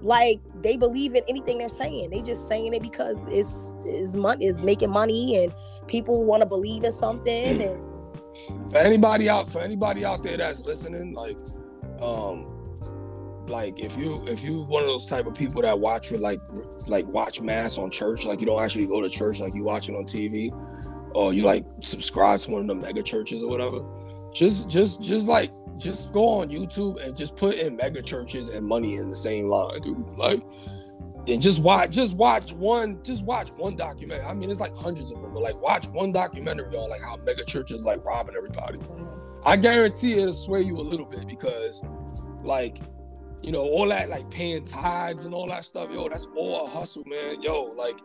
like 0.00 0.40
they 0.62 0.76
believe 0.76 1.14
in 1.14 1.22
anything 1.28 1.58
they're 1.58 1.68
saying 1.68 2.10
they 2.10 2.20
just 2.20 2.48
saying 2.48 2.74
it 2.74 2.82
because 2.82 3.18
it's 3.28 3.74
is 3.86 4.16
money 4.16 4.46
is 4.46 4.62
making 4.62 4.90
money 4.90 5.42
and 5.42 5.54
people 5.86 6.24
want 6.24 6.40
to 6.40 6.46
believe 6.46 6.84
in 6.84 6.92
something 6.92 7.58
mm. 7.58 7.70
and 7.70 7.85
for 8.70 8.78
anybody 8.78 9.28
out 9.28 9.48
for 9.48 9.60
anybody 9.60 10.04
out 10.04 10.22
there 10.22 10.36
that's 10.36 10.64
listening, 10.64 11.12
like 11.12 11.38
um 12.00 12.52
like 13.48 13.78
if 13.78 13.96
you 13.96 14.22
if 14.26 14.42
you 14.42 14.62
one 14.62 14.82
of 14.82 14.88
those 14.88 15.06
type 15.06 15.26
of 15.26 15.34
people 15.34 15.62
that 15.62 15.78
watch 15.78 16.12
like 16.12 16.40
like 16.86 17.06
watch 17.06 17.40
mass 17.40 17.78
on 17.78 17.90
church, 17.90 18.26
like 18.26 18.40
you 18.40 18.46
don't 18.46 18.62
actually 18.62 18.86
go 18.86 19.00
to 19.00 19.08
church 19.08 19.40
like 19.40 19.54
you 19.54 19.62
watch 19.62 19.88
it 19.88 19.94
on 19.94 20.04
TV, 20.04 20.50
or 21.14 21.32
you 21.32 21.42
like 21.42 21.64
subscribe 21.80 22.40
to 22.40 22.50
one 22.50 22.62
of 22.62 22.66
the 22.66 22.74
mega 22.74 23.02
churches 23.02 23.42
or 23.42 23.48
whatever, 23.48 23.84
just 24.32 24.68
just 24.68 25.02
just 25.02 25.28
like 25.28 25.50
just 25.78 26.12
go 26.12 26.26
on 26.40 26.48
YouTube 26.48 27.02
and 27.04 27.16
just 27.16 27.36
put 27.36 27.54
in 27.54 27.76
mega 27.76 28.02
churches 28.02 28.48
and 28.48 28.66
money 28.66 28.96
in 28.96 29.08
the 29.08 29.16
same 29.16 29.46
line, 29.48 29.80
dude. 29.80 29.98
Like 30.16 30.42
and 31.28 31.42
just 31.42 31.60
watch 31.62 31.90
just 31.90 32.16
watch 32.16 32.52
one 32.52 33.02
just 33.02 33.24
watch 33.24 33.50
one 33.52 33.76
documentary. 33.76 34.24
I 34.24 34.34
mean 34.34 34.50
it's 34.50 34.60
like 34.60 34.74
hundreds 34.74 35.10
of 35.10 35.20
them 35.20 35.32
but 35.32 35.42
like 35.42 35.60
watch 35.60 35.88
one 35.88 36.12
documentary 36.12 36.76
on 36.76 36.88
like 36.88 37.02
how 37.02 37.16
mega 37.16 37.44
churches 37.44 37.82
like 37.82 38.04
robbing 38.04 38.36
everybody. 38.36 38.80
I 39.44 39.56
guarantee 39.56 40.14
it'll 40.14 40.34
sway 40.34 40.62
you 40.62 40.76
a 40.78 40.82
little 40.82 41.06
bit 41.06 41.26
because 41.26 41.82
like 42.42 42.78
you 43.42 43.52
know 43.52 43.62
all 43.62 43.88
that 43.88 44.08
like 44.08 44.30
paying 44.30 44.64
tithes 44.64 45.24
and 45.24 45.34
all 45.34 45.48
that 45.48 45.64
stuff 45.64 45.88
yo 45.92 46.08
that's 46.08 46.28
all 46.36 46.66
a 46.66 46.68
hustle 46.68 47.04
man. 47.06 47.42
Yo 47.42 47.74
like 47.76 48.00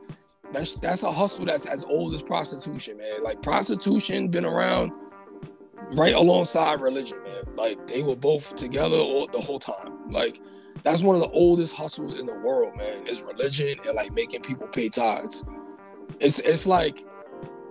that's 0.51 0.75
that's 0.75 1.03
a 1.03 1.11
hustle 1.11 1.45
that's 1.45 1.65
as 1.65 1.83
old 1.83 2.13
as 2.13 2.23
prostitution 2.23 2.97
man. 2.97 3.23
Like 3.23 3.41
prostitution 3.41 4.29
been 4.29 4.45
around 4.45 4.91
right 5.95 6.13
alongside 6.13 6.81
religion 6.81 7.21
man. 7.23 7.43
Like 7.53 7.85
they 7.87 8.01
were 8.01 8.15
both 8.15 8.55
together 8.55 8.97
all, 8.97 9.27
the 9.27 9.39
whole 9.39 9.59
time. 9.59 10.09
Like 10.09 10.41
that's 10.83 11.03
one 11.03 11.15
of 11.15 11.21
the 11.21 11.29
oldest 11.29 11.75
hustles 11.75 12.13
in 12.13 12.25
the 12.25 12.33
world, 12.33 12.75
man. 12.75 13.07
Is 13.07 13.21
religion 13.21 13.77
and 13.85 13.95
like 13.95 14.13
making 14.13 14.41
people 14.41 14.67
pay 14.67 14.89
tithes. 14.89 15.43
It's 16.19 16.39
it's 16.39 16.65
like 16.65 17.05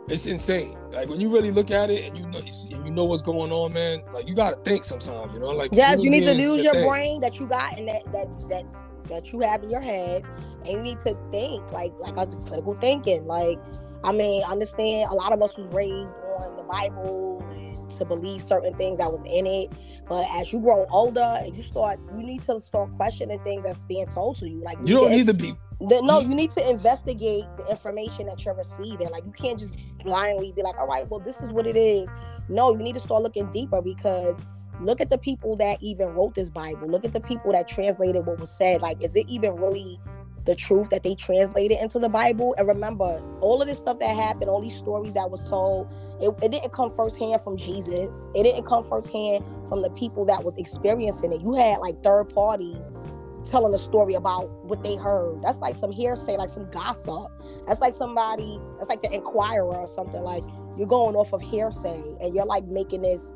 it's 0.08 0.26
insane. 0.26 0.76
Like 0.90 1.08
when 1.08 1.20
you 1.20 1.32
really 1.32 1.50
look 1.50 1.70
at 1.70 1.90
it 1.90 2.04
and 2.04 2.18
you 2.18 2.26
know 2.26 2.40
you 2.84 2.90
know 2.90 3.04
what's 3.04 3.22
going 3.22 3.52
on, 3.52 3.72
man. 3.72 4.02
Like 4.12 4.28
you 4.28 4.34
gotta 4.34 4.56
think 4.62 4.84
sometimes, 4.84 5.34
you 5.34 5.40
know. 5.40 5.50
Like 5.50 5.70
yes, 5.72 6.02
you 6.02 6.10
need 6.10 6.24
to 6.24 6.34
use 6.34 6.62
your 6.62 6.74
thing. 6.74 6.88
brain 6.88 7.20
that 7.20 7.38
you 7.38 7.46
got 7.46 7.78
and 7.78 7.88
that 7.88 8.04
that 8.12 8.48
that 8.48 8.64
that 9.08 9.32
you 9.32 9.40
have 9.40 9.62
in 9.62 9.70
your 9.70 9.80
head, 9.80 10.24
and 10.64 10.68
you 10.68 10.78
need 10.80 11.00
to 11.00 11.16
think 11.30 11.70
like 11.72 11.92
like 12.00 12.16
us 12.16 12.34
critical 12.46 12.76
thinking. 12.80 13.26
Like 13.26 13.58
I 14.02 14.12
mean, 14.12 14.42
understand 14.44 15.10
a 15.10 15.14
lot 15.14 15.32
of 15.32 15.42
us 15.42 15.56
was 15.56 15.72
raised 15.72 16.14
on 16.38 16.56
the 16.56 16.62
Bible 16.62 17.44
and 17.50 17.79
to 17.98 18.04
believe 18.04 18.42
certain 18.42 18.74
things 18.74 18.98
that 18.98 19.12
was 19.12 19.22
in 19.24 19.46
it 19.46 19.70
but 20.10 20.26
as 20.32 20.52
you 20.52 20.58
grow 20.58 20.86
older 20.90 21.20
and 21.20 21.56
you 21.56 21.62
start, 21.62 22.00
you 22.16 22.24
need 22.24 22.42
to 22.42 22.58
start 22.58 22.92
questioning 22.96 23.38
things 23.44 23.62
that's 23.62 23.84
being 23.84 24.06
told 24.06 24.38
to 24.38 24.48
you. 24.48 24.60
Like 24.60 24.76
you, 24.82 24.96
don't 24.96 25.12
need 25.12 25.28
to 25.28 25.34
be. 25.34 25.54
The, 25.78 26.02
no, 26.02 26.18
you 26.18 26.34
need 26.34 26.50
to 26.50 26.68
investigate 26.68 27.44
the 27.56 27.64
information 27.70 28.26
that 28.26 28.44
you're 28.44 28.56
receiving. 28.56 29.08
Like 29.10 29.24
you 29.24 29.30
can't 29.30 29.56
just 29.56 29.96
blindly 29.98 30.50
be 30.50 30.62
like, 30.62 30.76
all 30.78 30.88
right, 30.88 31.08
well, 31.08 31.20
this 31.20 31.40
is 31.40 31.52
what 31.52 31.64
it 31.64 31.76
is. 31.76 32.08
No, 32.48 32.72
you 32.72 32.82
need 32.82 32.94
to 32.94 32.98
start 32.98 33.22
looking 33.22 33.48
deeper 33.52 33.80
because 33.80 34.36
look 34.80 35.00
at 35.00 35.10
the 35.10 35.18
people 35.18 35.54
that 35.58 35.80
even 35.80 36.08
wrote 36.08 36.34
this 36.34 36.50
Bible. 36.50 36.88
Look 36.88 37.04
at 37.04 37.12
the 37.12 37.20
people 37.20 37.52
that 37.52 37.68
translated 37.68 38.26
what 38.26 38.40
was 38.40 38.50
said. 38.50 38.82
Like, 38.82 39.00
is 39.04 39.14
it 39.14 39.26
even 39.28 39.54
really 39.54 40.00
the 40.50 40.56
truth 40.56 40.90
that 40.90 41.04
they 41.04 41.14
translated 41.14 41.78
into 41.80 42.00
the 42.00 42.08
Bible. 42.08 42.56
And 42.58 42.66
remember, 42.66 43.22
all 43.40 43.62
of 43.62 43.68
this 43.68 43.78
stuff 43.78 44.00
that 44.00 44.16
happened, 44.16 44.50
all 44.50 44.60
these 44.60 44.76
stories 44.76 45.14
that 45.14 45.30
was 45.30 45.48
told, 45.48 45.86
it, 46.20 46.34
it, 46.42 46.50
didn't 46.50 46.72
come 46.72 46.92
firsthand 46.92 47.40
from 47.42 47.56
Jesus. 47.56 48.28
It 48.34 48.42
didn't 48.42 48.66
come 48.66 48.82
firsthand 48.82 49.44
from 49.68 49.82
the 49.82 49.90
people 49.90 50.24
that 50.24 50.42
was 50.42 50.56
experiencing 50.56 51.32
it. 51.32 51.40
You 51.40 51.54
had 51.54 51.78
like 51.78 52.02
third 52.02 52.34
parties 52.34 52.90
telling 53.48 53.72
a 53.72 53.78
story 53.78 54.14
about 54.14 54.50
what 54.64 54.82
they 54.82 54.96
heard. 54.96 55.40
That's 55.40 55.58
like 55.58 55.76
some 55.76 55.92
hearsay, 55.92 56.36
like 56.36 56.50
some 56.50 56.68
gossip. 56.72 57.30
That's 57.68 57.80
like 57.80 57.94
somebody, 57.94 58.58
that's 58.78 58.88
like 58.88 59.02
the 59.02 59.14
Enquirer 59.14 59.72
or 59.72 59.86
something. 59.86 60.20
Like 60.20 60.42
you're 60.76 60.88
going 60.88 61.14
off 61.14 61.32
of 61.32 61.40
hearsay 61.40 62.02
and 62.20 62.34
you're 62.34 62.44
like 62.44 62.64
making 62.66 63.02
this 63.02 63.30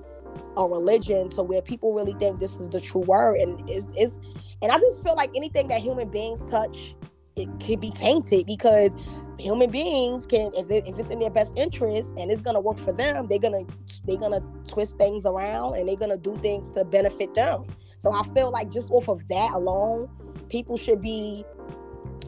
a 0.56 0.66
religion 0.66 1.28
to 1.30 1.42
where 1.42 1.62
people 1.62 1.92
really 1.92 2.14
think 2.14 2.40
this 2.40 2.56
is 2.58 2.68
the 2.68 2.80
true 2.80 3.02
word. 3.02 3.36
And 3.36 3.68
it's, 3.68 3.88
it's 3.94 4.20
and 4.62 4.72
I 4.72 4.78
just 4.78 5.02
feel 5.02 5.14
like 5.14 5.30
anything 5.36 5.68
that 5.68 5.80
human 5.80 6.08
beings 6.08 6.40
touch, 6.50 6.94
it 7.36 7.48
could 7.64 7.80
be 7.80 7.90
tainted 7.90 8.46
because 8.46 8.94
human 9.38 9.70
beings 9.70 10.26
can, 10.26 10.52
if, 10.54 10.70
it, 10.70 10.86
if 10.86 10.98
it's 10.98 11.10
in 11.10 11.18
their 11.18 11.30
best 11.30 11.52
interest 11.56 12.12
and 12.16 12.30
it's 12.30 12.40
gonna 12.40 12.60
work 12.60 12.78
for 12.78 12.92
them, 12.92 13.26
they're 13.28 13.38
gonna 13.38 13.64
they're 14.04 14.18
gonna 14.18 14.42
twist 14.68 14.96
things 14.96 15.26
around 15.26 15.74
and 15.74 15.88
they're 15.88 15.96
gonna 15.96 16.16
do 16.16 16.36
things 16.36 16.70
to 16.70 16.84
benefit 16.84 17.34
them. 17.34 17.64
So 17.98 18.12
I 18.12 18.22
feel 18.34 18.50
like 18.50 18.70
just 18.70 18.90
off 18.90 19.08
of 19.08 19.26
that 19.28 19.52
alone, 19.52 20.08
people 20.48 20.76
should 20.76 21.00
be 21.00 21.44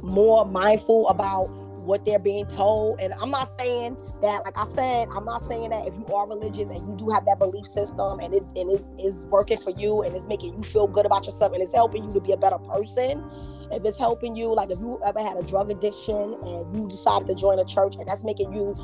more 0.03 0.45
mindful 0.45 1.09
about 1.09 1.49
what 1.87 2.05
they're 2.05 2.19
being 2.19 2.47
told. 2.47 3.01
And 3.01 3.15
I'm 3.15 3.31
not 3.31 3.49
saying 3.49 3.97
that, 4.21 4.45
like 4.45 4.59
I 4.59 4.65
said, 4.65 5.09
I'm 5.15 5.25
not 5.25 5.43
saying 5.43 5.71
that 5.71 5.87
if 5.87 5.95
you 5.95 6.07
are 6.15 6.29
religious 6.29 6.69
and 6.69 6.87
you 6.87 6.97
do 6.97 7.09
have 7.11 7.25
that 7.27 7.39
belief 7.39 7.67
system 7.67 8.19
and 8.19 8.35
it 8.35 8.43
and 8.57 8.71
it's, 8.71 8.89
is 8.99 9.25
working 9.27 9.59
for 9.59 9.71
you 9.71 10.03
and 10.03 10.15
it's 10.15 10.27
making 10.27 10.55
you 10.55 10.63
feel 10.63 10.87
good 10.87 11.07
about 11.07 11.25
yourself 11.25 11.53
and 11.53 11.63
it's 11.63 11.73
helping 11.73 12.05
you 12.05 12.13
to 12.13 12.21
be 12.21 12.33
a 12.33 12.37
better 12.37 12.59
person. 12.59 13.25
If 13.71 13.85
it's 13.85 13.99
helping 13.99 14.37
you, 14.37 14.55
like 14.55 14.71
if 14.71 14.79
you 14.81 15.01
ever 15.05 15.21
had 15.21 15.37
a 15.37 15.43
drug 15.43 15.71
addiction 15.71 16.37
and 16.43 16.77
you 16.77 16.89
decided 16.89 17.27
to 17.29 17.35
join 17.35 17.59
a 17.59 17.65
church 17.65 17.97
and 17.97 18.07
that's 18.09 18.25
making 18.25 18.53
you 18.53 18.77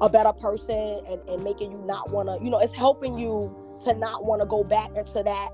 a 0.00 0.08
better 0.08 0.32
person 0.32 1.00
and, 1.08 1.20
and 1.28 1.44
making 1.44 1.72
you 1.72 1.78
not 1.86 2.10
want 2.10 2.28
to, 2.28 2.44
you 2.44 2.50
know, 2.50 2.58
it's 2.58 2.72
helping 2.72 3.18
you 3.18 3.54
to 3.84 3.94
not 3.94 4.24
want 4.24 4.40
to 4.40 4.46
go 4.46 4.64
back 4.64 4.90
into 4.96 5.22
that 5.22 5.50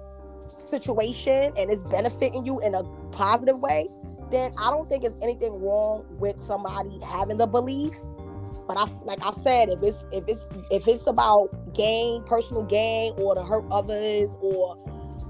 situation 0.55 1.53
and 1.57 1.71
it's 1.71 1.83
benefiting 1.85 2.47
you 2.47 2.61
in 2.61 2.75
a 2.75 2.83
positive 3.11 3.59
way 3.59 3.87
then 4.31 4.53
I 4.59 4.71
don't 4.71 4.89
think 4.89 5.05
it's 5.05 5.17
anything 5.23 5.63
wrong 5.63 6.05
with 6.19 6.41
somebody 6.41 6.99
having 7.05 7.37
the 7.37 7.47
belief. 7.47 7.97
But 8.67 8.77
I 8.77 8.87
like 9.05 9.25
I 9.25 9.31
said, 9.31 9.69
if 9.69 9.83
it's 9.83 10.07
if 10.13 10.25
it's 10.27 10.49
if 10.71 10.89
it's 10.89 11.07
about 11.07 11.75
gain, 11.75 12.25
personal 12.25 12.65
gain, 12.65 13.13
or 13.17 13.35
to 13.35 13.45
hurt 13.45 13.65
others, 13.71 14.35
or 14.41 14.77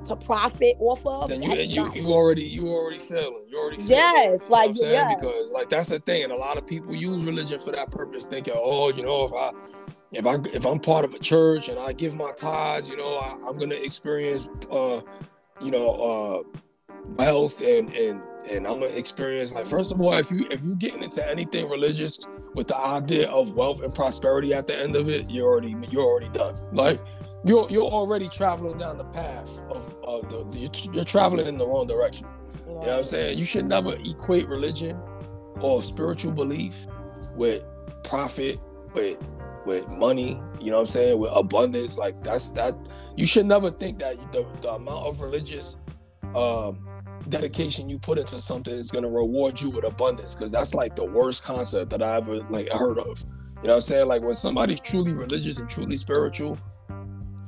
to 0.06 0.16
profit 0.16 0.76
off 0.78 1.04
of, 1.04 1.28
then 1.28 1.42
you 1.42 1.52
you, 1.54 1.90
you 1.94 2.12
already 2.12 2.44
you 2.44 2.68
already 2.68 2.98
failing. 2.98 3.44
You 3.48 3.58
already 3.58 3.76
failing, 3.76 3.90
yes, 3.90 4.48
like 4.48 4.76
you 4.76 4.84
know 4.84 4.92
yes. 4.92 5.14
because 5.14 5.52
like 5.52 5.68
that's 5.68 5.90
the 5.90 5.98
thing, 5.98 6.24
and 6.24 6.32
a 6.32 6.36
lot 6.36 6.56
of 6.56 6.66
people 6.66 6.94
use 6.94 7.24
religion 7.24 7.58
for 7.58 7.72
that 7.72 7.90
purpose, 7.90 8.24
thinking, 8.24 8.54
oh, 8.56 8.90
you 8.90 9.02
know, 9.02 9.24
if 9.24 9.32
I 9.34 9.50
if 10.12 10.26
I 10.26 10.56
if 10.56 10.64
I'm 10.64 10.78
part 10.78 11.04
of 11.04 11.12
a 11.12 11.18
church 11.18 11.68
and 11.68 11.78
I 11.78 11.92
give 11.92 12.16
my 12.16 12.32
tithes, 12.32 12.88
you 12.88 12.96
know, 12.96 13.18
I, 13.18 13.48
am 13.48 13.58
gonna 13.58 13.74
experience, 13.74 14.48
uh, 14.70 15.02
you 15.60 15.70
know, 15.70 15.90
uh, 15.90 16.60
wealth 17.16 17.60
and 17.60 17.92
and 17.94 18.22
and 18.50 18.66
I'm 18.66 18.80
gonna 18.80 18.86
experience 18.86 19.54
like 19.54 19.66
first 19.66 19.92
of 19.92 20.00
all, 20.00 20.12
if 20.14 20.30
you 20.30 20.46
if 20.50 20.62
you're 20.62 20.74
getting 20.74 21.02
into 21.02 21.26
anything 21.28 21.68
religious 21.68 22.18
with 22.54 22.68
the 22.68 22.76
idea 22.76 23.28
of 23.28 23.52
wealth 23.52 23.82
and 23.82 23.94
prosperity 23.94 24.54
at 24.54 24.66
the 24.66 24.76
end 24.76 24.96
of 24.96 25.08
it, 25.08 25.30
you're 25.30 25.46
already 25.46 25.76
you're 25.90 26.04
already 26.04 26.28
done. 26.28 26.56
Like 26.72 27.00
you're 27.44 27.66
you're 27.70 27.84
already 27.84 28.28
traveling 28.28 28.78
down 28.78 28.98
the 28.98 29.04
path 29.04 29.50
of, 29.70 29.96
of 30.04 30.28
the, 30.28 30.44
the 30.44 30.90
you're, 30.92 31.04
traveling 31.04 31.46
in 31.46 31.58
the 31.58 31.66
wrong 31.66 31.86
direction. 31.86 32.26
You 32.66 32.72
know 32.72 32.78
what 32.78 32.92
I'm 32.92 33.04
saying? 33.04 33.38
You 33.38 33.44
should 33.44 33.66
never 33.66 33.94
equate 34.04 34.48
religion 34.48 35.00
or 35.60 35.82
spiritual 35.82 36.32
belief 36.32 36.86
with 37.34 37.62
profit, 38.04 38.60
with 38.94 39.18
with 39.64 39.88
money, 39.88 40.40
you 40.60 40.70
know 40.70 40.76
what 40.76 40.82
I'm 40.82 40.86
saying, 40.86 41.18
with 41.18 41.32
abundance, 41.34 41.98
like 41.98 42.22
that's 42.22 42.50
that 42.50 42.74
you 43.16 43.26
should 43.26 43.46
never 43.46 43.70
think 43.70 43.98
that 43.98 44.16
the, 44.32 44.46
the 44.60 44.70
amount 44.70 45.06
of 45.06 45.20
religious 45.20 45.76
um 46.34 46.86
dedication 47.28 47.88
you 47.88 47.98
put 47.98 48.18
into 48.18 48.38
something 48.38 48.74
is 48.74 48.90
going 48.90 49.04
to 49.04 49.10
reward 49.10 49.60
you 49.60 49.70
with 49.70 49.84
abundance 49.84 50.34
because 50.34 50.52
that's 50.52 50.74
like 50.74 50.96
the 50.96 51.04
worst 51.04 51.42
concept 51.42 51.90
that 51.90 52.02
I 52.02 52.16
ever 52.16 52.40
like 52.50 52.68
heard 52.72 52.98
of. 52.98 53.24
You 53.62 53.68
know 53.68 53.74
what 53.74 53.74
I'm 53.74 53.80
saying? 53.80 54.08
Like 54.08 54.22
when 54.22 54.34
somebody's 54.34 54.80
truly 54.80 55.12
religious 55.12 55.58
and 55.58 55.68
truly 55.68 55.96
spiritual, 55.96 56.58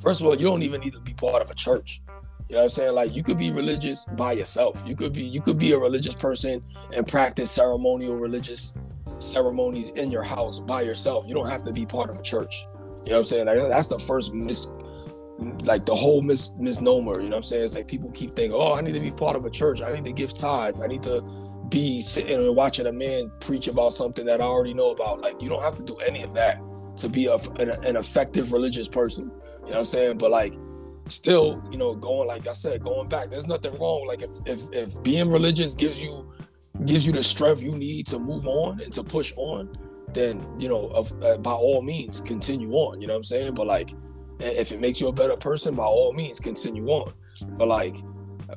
first 0.03 0.21
of 0.21 0.27
all, 0.27 0.35
you 0.35 0.47
don't 0.47 0.63
even 0.63 0.81
need 0.81 0.95
to 0.95 1.01
be 1.01 1.15
part 1.15 1.43
of 1.43 1.51
a 1.51 1.55
church. 1.55 2.01
You 2.49 2.55
know 2.55 2.61
what 2.61 2.65
I'm 2.65 2.71
saying? 2.71 2.95
Like 2.95 3.15
you 3.15 3.23
could 3.23 3.39
be 3.39 3.51
religious 3.51 4.05
by 4.17 4.33
yourself. 4.33 4.83
You 4.87 4.97
could 4.97 5.13
be 5.13 5.23
you 5.23 5.41
could 5.41 5.59
be 5.59 5.73
a 5.73 5.79
religious 5.79 6.15
person 6.15 6.63
and 6.95 7.07
practice 7.07 7.51
ceremonial 7.51 8.17
religious 8.17 8.75
ceremonies 9.19 9.91
in 9.91 10.11
your 10.11 10.23
house 10.23 10.61
by 10.61 10.83
yourself. 10.83 11.27
You 11.29 11.35
don't 11.35 11.49
have 11.49 11.63
to 11.65 11.73
be 11.73 11.85
part 11.85 12.09
of 12.09 12.19
a 12.19 12.23
church. 12.23 12.67
You 13.05 13.11
know 13.11 13.13
what 13.13 13.19
I'm 13.19 13.25
saying? 13.25 13.47
Like 13.47 13.69
that's 13.69 13.89
the 13.89 13.99
first 13.99 14.33
mis 14.33 14.67
like 15.39 15.87
the 15.87 15.95
whole 15.95 16.23
mis- 16.23 16.55
misnomer. 16.59 17.21
You 17.21 17.29
know 17.29 17.31
what 17.31 17.37
I'm 17.37 17.43
saying? 17.43 17.65
It's 17.65 17.75
like 17.75 17.89
people 17.89 18.11
keep 18.11 18.35
thinking, 18.35 18.53
oh, 18.55 18.75
I 18.75 18.81
need 18.81 18.93
to 18.93 19.01
be 19.01 19.11
part 19.11 19.37
of 19.37 19.45
a 19.45 19.51
church. 19.51 19.81
I 19.81 19.93
need 19.93 20.05
to 20.05 20.13
give 20.13 20.35
tithes. 20.35 20.83
I 20.83 20.87
need 20.87 21.03
to 21.05 21.23
be 21.69 22.01
sitting 22.01 22.35
and 22.35 22.57
watching 22.57 22.87
a 22.87 22.93
man 22.93 23.31
preach 23.41 23.69
about 23.69 23.93
something 23.93 24.25
that 24.27 24.41
I 24.41 24.45
already 24.45 24.75
know 24.75 24.91
about. 24.91 25.21
Like 25.21 25.41
you 25.41 25.49
don't 25.49 25.63
have 25.63 25.77
to 25.77 25.83
do 25.83 25.97
any 25.99 26.23
of 26.23 26.35
that 26.35 26.61
to 26.97 27.09
be 27.09 27.27
a, 27.27 27.37
an, 27.37 27.71
an 27.85 27.97
effective 27.97 28.53
religious 28.53 28.89
person. 28.89 29.25
You 29.25 29.31
know 29.31 29.67
what 29.67 29.79
I'm 29.79 29.85
saying? 29.85 30.19
But 30.19 30.31
like 30.31 30.55
still, 31.07 31.63
you 31.71 31.79
know, 31.79 31.95
going 31.95 32.27
like 32.27 32.47
I 32.47 32.53
said, 32.53 32.83
going 32.83 33.09
back, 33.09 33.31
there's 33.31 33.47
nothing 33.47 33.79
wrong. 33.79 34.07
Like 34.07 34.23
if 34.23 34.31
if 34.47 34.63
if 34.73 35.03
being 35.03 35.31
religious 35.31 35.75
gives 35.75 36.03
you 36.03 36.33
gives 36.85 37.07
you 37.07 37.13
the 37.13 37.23
strength 37.23 37.63
you 37.63 37.77
need 37.77 38.07
to 38.07 38.19
move 38.19 38.47
on 38.47 38.81
and 38.81 38.93
to 38.93 39.03
push 39.03 39.33
on, 39.37 39.77
then 40.13 40.45
you 40.59 40.69
know, 40.69 40.89
of, 40.89 41.13
uh, 41.23 41.37
by 41.39 41.53
all 41.53 41.83
means, 41.83 42.21
continue 42.21 42.73
on. 42.73 43.01
You 43.01 43.07
know 43.07 43.15
what 43.15 43.19
I'm 43.19 43.25
saying? 43.25 43.55
But 43.55 43.67
like 43.67 43.91
if 44.41 44.73
it 44.73 44.81
makes 44.81 45.01
you 45.01 45.09
a 45.09 45.13
better 45.13 45.37
person, 45.37 45.75
by 45.75 45.85
all 45.85 46.13
means, 46.13 46.41
continue 46.41 46.87
on. 46.89 47.13
But 47.57 47.69
like, 47.69 47.97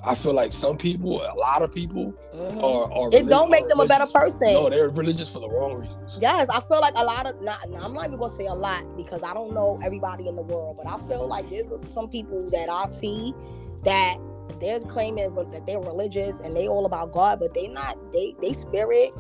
I 0.04 0.16
feel 0.16 0.34
like 0.34 0.54
some 0.54 0.78
people, 0.78 1.22
a 1.22 1.36
lot 1.36 1.62
of 1.62 1.74
people, 1.74 2.14
mm-hmm. 2.34 2.64
are, 2.64 2.92
are 2.92 3.14
it 3.14 3.28
don't 3.28 3.52
make 3.52 3.68
them 3.68 3.80
a 3.80 3.86
better 3.86 4.06
person. 4.12 4.54
No, 4.54 4.70
they're 4.70 4.90
religious 4.90 5.32
for 5.32 5.40
the 5.40 5.50
wrong 5.50 5.80
reasons. 5.80 6.18
Yes, 6.22 6.48
I 6.50 6.62
feel 6.62 6.80
like 6.80 6.94
a 6.96 7.04
lot 7.04 7.28
of 7.28 7.42
not. 7.42 7.60
I'm 7.64 7.94
not 7.94 8.06
even 8.06 8.18
gonna 8.18 8.34
say 8.34 8.46
a 8.46 8.54
lot 8.54 8.84
because 8.96 9.22
I 9.22 9.34
don't 9.34 9.54
know 9.54 9.80
everybody 9.84 10.28
in 10.28 10.36
the 10.36 10.42
world, 10.42 10.78
but 10.82 10.88
I 10.88 10.98
feel 11.08 11.28
like 11.28 11.50
there's 11.50 11.72
some 11.84 12.10
people 12.10 12.42
that 12.50 12.70
I 12.70 12.86
see 12.86 13.34
that 13.84 14.18
they're 14.60 14.80
claiming 14.80 15.36
that 15.36 15.66
they're 15.66 15.80
religious 15.80 16.40
and 16.40 16.54
they 16.56 16.68
all 16.68 16.86
about 16.86 17.12
God, 17.12 17.40
but 17.40 17.54
they 17.54 17.68
not. 17.68 17.98
They 18.14 18.34
they 18.42 18.54
spirit 18.54 19.14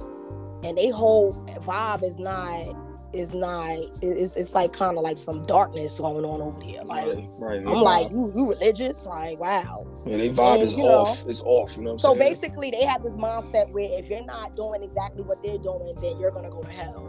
and 0.64 0.78
they 0.78 0.90
whole 0.90 1.34
vibe 1.62 2.04
is 2.04 2.18
not 2.18 2.76
is 3.14 3.34
not 3.34 3.78
it's, 4.02 4.36
it's 4.36 4.54
like 4.54 4.74
kind 4.74 4.98
of 4.98 5.04
like 5.04 5.18
some 5.18 5.44
darkness 5.44 5.98
going 6.00 6.24
on 6.26 6.42
over 6.42 6.60
there. 6.60 6.84
Like 6.84 7.06
right, 7.06 7.30
right. 7.38 7.60
i'm 7.60 7.66
vibe. 7.66 7.84
like 7.84 8.12
you, 8.12 8.32
you 8.36 8.50
religious? 8.50 9.06
Like 9.06 9.40
wow. 9.40 9.86
Yeah 10.06 10.18
they 10.18 10.30
vibe 10.30 10.56
and, 10.56 10.64
is 10.64 10.76
off 10.76 11.24
know, 11.24 11.30
it's 11.30 11.42
off 11.42 11.78
you 11.78 11.84
know 11.84 11.98
so 11.98 12.16
saying? 12.16 12.20
basically 12.20 12.72
they 12.72 12.84
have 12.84 13.04
this 13.04 13.14
mindset 13.14 13.72
where 13.72 13.88
if 14.00 14.10
you're 14.10 14.26
not 14.26 14.54
doing 14.56 14.84
exactly 14.84 15.24
what 15.24 15.42
they're 15.42 15.58
doing 15.58 15.94
then 16.02 16.20
you're 16.20 16.32
gonna 16.32 16.50
go 16.50 16.62
to 16.62 16.72
hell. 16.72 17.08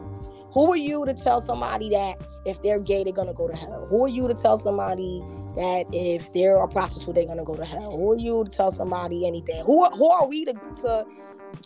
Who 0.53 0.71
are 0.71 0.77
you 0.77 1.07
to 1.07 1.15
tell 1.15 1.41
somebody 1.41 1.88
that 1.91 2.21
if 2.45 2.62
they're 2.62 2.81
gay 2.81 3.05
they're 3.05 3.12
gonna 3.12 3.33
go 3.33 3.49
to 3.49 3.57
hell? 3.57 3.87
Who 3.88 4.05
are 4.05 4.09
you 4.09 4.29
to 4.29 4.35
tell 4.35 4.57
somebody 4.57 5.23
that 5.57 5.87
if 5.93 6.33
they're 6.33 6.57
a 6.57 6.69
prostitute 6.69 7.15
they're 7.15 7.27
gonna 7.27 7.45
go 7.45 7.55
to 7.55 7.65
hell? 7.65 7.97
Who 7.97 8.12
are 8.12 8.19
you 8.19 8.45
to 8.45 8.51
tell 8.51 8.71
somebody 8.71 9.27
anything? 9.27 9.65
Who, 9.65 9.88
who 9.91 10.11
are 10.11 10.27
we 10.27 10.45
to, 10.47 10.53
to 10.83 11.07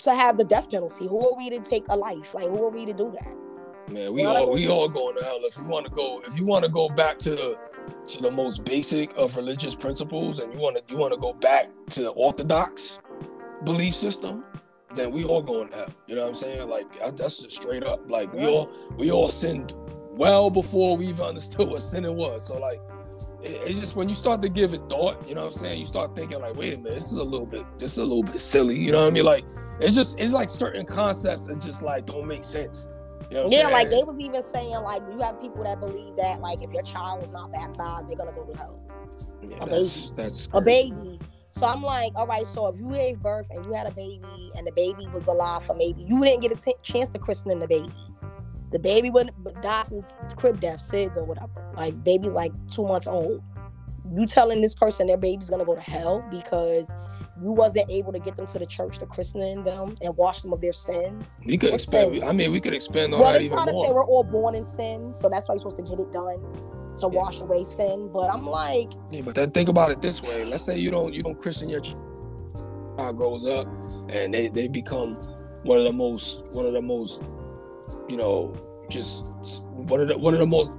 to 0.03 0.14
have 0.14 0.37
the 0.37 0.44
death 0.44 0.70
penalty? 0.70 1.07
Who 1.07 1.29
are 1.29 1.37
we 1.37 1.51
to 1.51 1.61
take 1.61 1.85
a 1.88 1.96
life? 1.96 2.35
Like 2.35 2.49
who 2.49 2.64
are 2.64 2.70
we 2.70 2.87
to 2.87 2.92
do 2.92 3.12
that 3.12 3.45
Man, 3.88 4.12
we 4.12 4.25
all 4.25 4.53
we 4.53 4.68
all 4.68 4.88
going 4.88 5.16
to 5.16 5.25
hell 5.25 5.38
if 5.42 5.57
you 5.57 5.64
want 5.64 5.87
to 5.87 5.92
go. 5.92 6.20
If 6.27 6.37
you 6.37 6.44
want 6.44 6.64
to 6.64 6.70
go 6.70 6.88
back 6.88 7.18
to 7.20 7.31
the 7.31 7.59
to 8.07 8.22
the 8.22 8.31
most 8.31 8.64
basic 8.64 9.16
of 9.16 9.37
religious 9.37 9.77
principles, 9.77 10.40
and 10.40 10.53
you 10.53 10.59
want 10.59 10.77
to 10.77 10.83
you 10.88 10.99
want 10.99 11.12
to 11.12 11.20
go 11.20 11.33
back 11.33 11.68
to 11.90 12.03
the 12.03 12.11
orthodox 12.11 13.01
belief 13.64 13.94
system, 13.94 14.44
then 14.94 15.12
we 15.12 15.25
all 15.25 15.40
going 15.40 15.68
to 15.68 15.77
hell. 15.77 15.88
You 16.09 16.16
know 16.16 16.22
what 16.22 16.29
I'm 16.29 16.35
saying? 16.35 16.68
Like 16.68 16.99
that's 17.16 17.42
just 17.42 17.53
straight 17.53 17.85
up. 17.85 18.11
Like 18.11 18.33
we 18.33 18.44
all 18.46 18.70
we 18.96 19.12
all 19.12 19.29
sinned 19.29 19.75
well 20.16 20.51
before 20.51 20.96
we 20.96 21.07
even 21.07 21.25
understood 21.25 21.68
what 21.68 21.83
sinning 21.83 22.16
was. 22.16 22.44
So 22.44 22.59
like 22.59 22.81
it's 23.42 23.79
just 23.79 23.94
when 23.94 24.09
you 24.09 24.16
start 24.16 24.40
to 24.40 24.49
give 24.49 24.75
it 24.75 24.81
thought, 24.88 25.29
you 25.29 25.37
know 25.37 25.42
what 25.42 25.53
I'm 25.53 25.59
saying? 25.59 25.79
You 25.79 25.87
start 25.87 26.16
thinking 26.16 26.40
like, 26.40 26.57
wait 26.57 26.75
a 26.75 26.79
minute, 26.79 26.94
this 26.94 27.12
is 27.12 27.18
a 27.18 27.25
little 27.25 27.46
bit, 27.46 27.64
this 27.79 27.92
is 27.92 27.99
a 27.99 28.05
little 28.05 28.25
bit 28.25 28.40
silly. 28.40 28.77
You 28.77 28.90
know 28.90 29.03
what 29.03 29.09
I 29.09 29.12
mean? 29.12 29.25
Like 29.25 29.44
it's 29.79 29.94
just 29.94 30.18
it's 30.18 30.33
like 30.33 30.51
certain 30.51 30.85
concepts 30.85 31.46
that 31.46 31.61
just 31.61 31.85
like 31.85 32.07
don't 32.07 32.27
make 32.27 32.42
sense. 32.42 32.88
You 33.30 33.36
know 33.36 33.46
yeah, 33.48 33.68
like 33.68 33.90
they 33.90 34.02
was 34.04 34.18
even 34.20 34.42
saying 34.52 34.76
like 34.82 35.02
you 35.10 35.20
have 35.22 35.40
people 35.40 35.64
that 35.64 35.80
believe 35.80 36.14
that 36.16 36.40
like 36.40 36.62
if 36.62 36.70
your 36.70 36.82
child 36.82 37.22
is 37.22 37.32
not 37.32 37.52
baptized, 37.52 38.08
they're 38.08 38.16
gonna 38.16 38.32
go 38.32 38.44
to 38.44 38.56
hell. 38.56 38.80
Yeah, 39.42 39.56
a 39.60 39.68
that's, 39.68 40.10
baby. 40.10 40.22
That's 40.22 40.48
a 40.52 40.60
baby. 40.60 41.20
So 41.58 41.64
I'm 41.64 41.82
like, 41.82 42.12
all 42.14 42.26
right, 42.26 42.46
so 42.54 42.66
if 42.66 42.78
you 42.78 42.90
gave 42.90 43.20
birth 43.20 43.46
and 43.50 43.64
you 43.64 43.72
had 43.72 43.86
a 43.86 43.94
baby 43.94 44.52
and 44.54 44.66
the 44.66 44.72
baby 44.72 45.06
was 45.08 45.26
alive 45.26 45.64
for 45.64 45.74
maybe 45.74 46.02
you 46.02 46.22
didn't 46.22 46.42
get 46.42 46.52
a 46.52 46.62
t- 46.62 46.74
chance 46.82 47.08
to 47.08 47.18
christen 47.18 47.58
the 47.58 47.66
baby. 47.66 47.90
The 48.72 48.78
baby 48.78 49.10
would 49.10 49.30
die 49.62 49.84
from 49.84 50.04
crib 50.36 50.60
death, 50.60 50.82
SIDS 50.86 51.16
or 51.16 51.24
whatever. 51.24 51.72
Like 51.76 52.02
baby's 52.04 52.34
like 52.34 52.52
two 52.68 52.86
months 52.86 53.06
old. 53.06 53.42
You 54.14 54.27
telling 54.27 54.61
this 54.61 54.75
person 54.75 55.07
their 55.07 55.16
baby's 55.16 55.51
gonna 55.51 55.64
go 55.64 55.75
to 55.75 55.81
hell 55.81 56.25
because 56.31 56.90
you 57.42 57.53
wasn't 57.53 57.90
able 57.90 58.12
to 58.12 58.19
get 58.19 58.37
them 58.37 58.47
to 58.47 58.59
the 58.59 58.66
church 58.66 58.99
to 58.99 59.07
christen 59.07 59.64
them 59.64 59.97
and 60.03 60.16
wash 60.16 60.42
them 60.42 60.53
of 60.53 60.61
their 60.61 60.73
sins. 60.73 61.40
We 61.45 61.59
could 61.59 61.75
expand. 61.75 62.23
I 62.25 62.33
mean, 62.33 62.53
we 62.53 62.61
could 62.61 62.75
expand 62.75 63.14
on 63.14 63.21
well, 63.21 63.33
that 63.33 63.42
even 63.42 63.59
more. 63.59 63.87
Say 63.87 63.92
we're 63.92 64.05
all 64.05 64.25
born 64.25 64.55
in 64.55 64.66
sin, 64.66 65.12
so 65.12 65.29
that's 65.29 65.49
why 65.49 65.55
you're 65.55 65.71
supposed 65.71 65.79
to 65.79 65.83
get 65.83 65.99
it 65.99 66.12
done 66.12 66.40
to 66.97 67.11
yeah. 67.12 67.21
wash 67.21 67.40
away 67.40 67.64
sin. 67.64 68.11
But 68.12 68.31
I'm 68.31 68.47
like, 68.47 68.92
yeah, 69.11 69.23
but 69.23 69.35
then 69.35 69.51
think 69.51 69.69
about 69.69 69.90
it 69.90 70.03
this 70.03 70.23
way. 70.23 70.45
Let's 70.45 70.64
say 70.64 70.79
you 70.79 70.90
don't 70.90 71.12
you 71.12 71.23
don't 71.23 71.38
christen 71.38 71.69
your 71.69 71.81
child 71.81 73.16
grows 73.16 73.47
up 73.47 73.66
and 74.09 74.33
they 74.33 74.49
they 74.49 74.69
become 74.69 75.14
one 75.62 75.79
of 75.79 75.85
the 75.85 75.92
most 75.92 76.49
one 76.53 76.64
of 76.64 76.73
the 76.73 76.83
most 76.83 77.23
you 78.09 78.16
know 78.16 78.55
just 78.88 79.27
one 79.73 80.01
of 80.01 80.09
the 80.09 80.19
one 80.19 80.33
of 80.33 80.40
the 80.40 80.47
most 80.47 80.71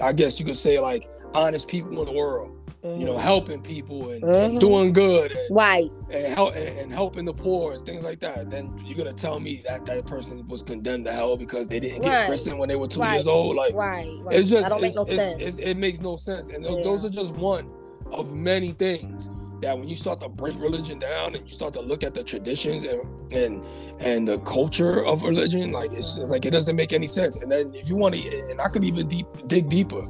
I 0.00 0.12
guess 0.12 0.38
you 0.38 0.46
could 0.46 0.56
say 0.56 0.78
like 0.80 1.08
honest 1.34 1.68
people 1.68 1.90
in 2.00 2.06
the 2.06 2.12
world 2.12 2.55
mm-hmm. 2.86 3.00
you 3.00 3.06
know, 3.06 3.12
mm-hmm. 3.12 3.20
helping 3.20 3.62
people 3.62 4.10
and, 4.10 4.22
mm-hmm. 4.22 4.52
and 4.52 4.60
doing 4.60 4.92
good, 4.92 5.32
and, 5.32 5.56
right, 5.56 5.90
and, 6.10 6.34
help, 6.34 6.54
and 6.54 6.92
helping 6.92 7.24
the 7.24 7.34
poor 7.34 7.72
and 7.72 7.82
things 7.82 8.04
like 8.04 8.20
that, 8.20 8.50
then 8.50 8.72
you're 8.84 8.96
gonna 8.96 9.12
tell 9.12 9.40
me 9.40 9.62
that 9.66 9.84
that 9.86 10.06
person 10.06 10.46
was 10.48 10.62
condemned 10.62 11.04
to 11.06 11.12
hell 11.12 11.36
because 11.36 11.68
they 11.68 11.80
didn't 11.80 12.02
get 12.02 12.26
christened 12.26 12.58
when 12.58 12.68
they 12.68 12.76
were 12.76 12.88
two 12.88 13.00
right. 13.00 13.14
years 13.14 13.26
old. 13.26 13.56
Like, 13.56 13.74
right, 13.74 14.08
right. 14.20 14.36
it's 14.36 14.50
just 14.50 14.72
it's, 14.82 14.96
no 14.96 15.04
it's, 15.08 15.34
it's, 15.38 15.58
it 15.58 15.76
makes 15.76 16.00
no 16.00 16.16
sense, 16.16 16.50
and 16.50 16.64
those, 16.64 16.78
yeah. 16.78 16.84
those 16.84 17.04
are 17.04 17.10
just 17.10 17.34
one 17.34 17.70
of 18.12 18.34
many 18.34 18.72
things 18.72 19.28
that 19.60 19.76
when 19.76 19.88
you 19.88 19.96
start 19.96 20.20
to 20.20 20.28
break 20.28 20.58
religion 20.60 20.98
down 20.98 21.34
and 21.34 21.44
you 21.44 21.50
start 21.50 21.72
to 21.74 21.80
look 21.80 22.04
at 22.04 22.14
the 22.14 22.22
traditions 22.22 22.84
and 22.84 23.02
and 23.32 23.64
and 24.00 24.28
the 24.28 24.38
culture 24.40 25.04
of 25.06 25.22
religion, 25.22 25.70
like 25.70 25.92
it's 25.92 26.18
like 26.18 26.44
it 26.44 26.50
doesn't 26.50 26.76
make 26.76 26.92
any 26.92 27.06
sense. 27.06 27.38
And 27.38 27.50
then 27.50 27.74
if 27.74 27.88
you 27.88 27.96
want 27.96 28.14
to, 28.14 28.50
and 28.50 28.60
I 28.60 28.68
could 28.68 28.84
even 28.84 29.08
deep 29.08 29.26
dig 29.46 29.68
deeper 29.68 30.04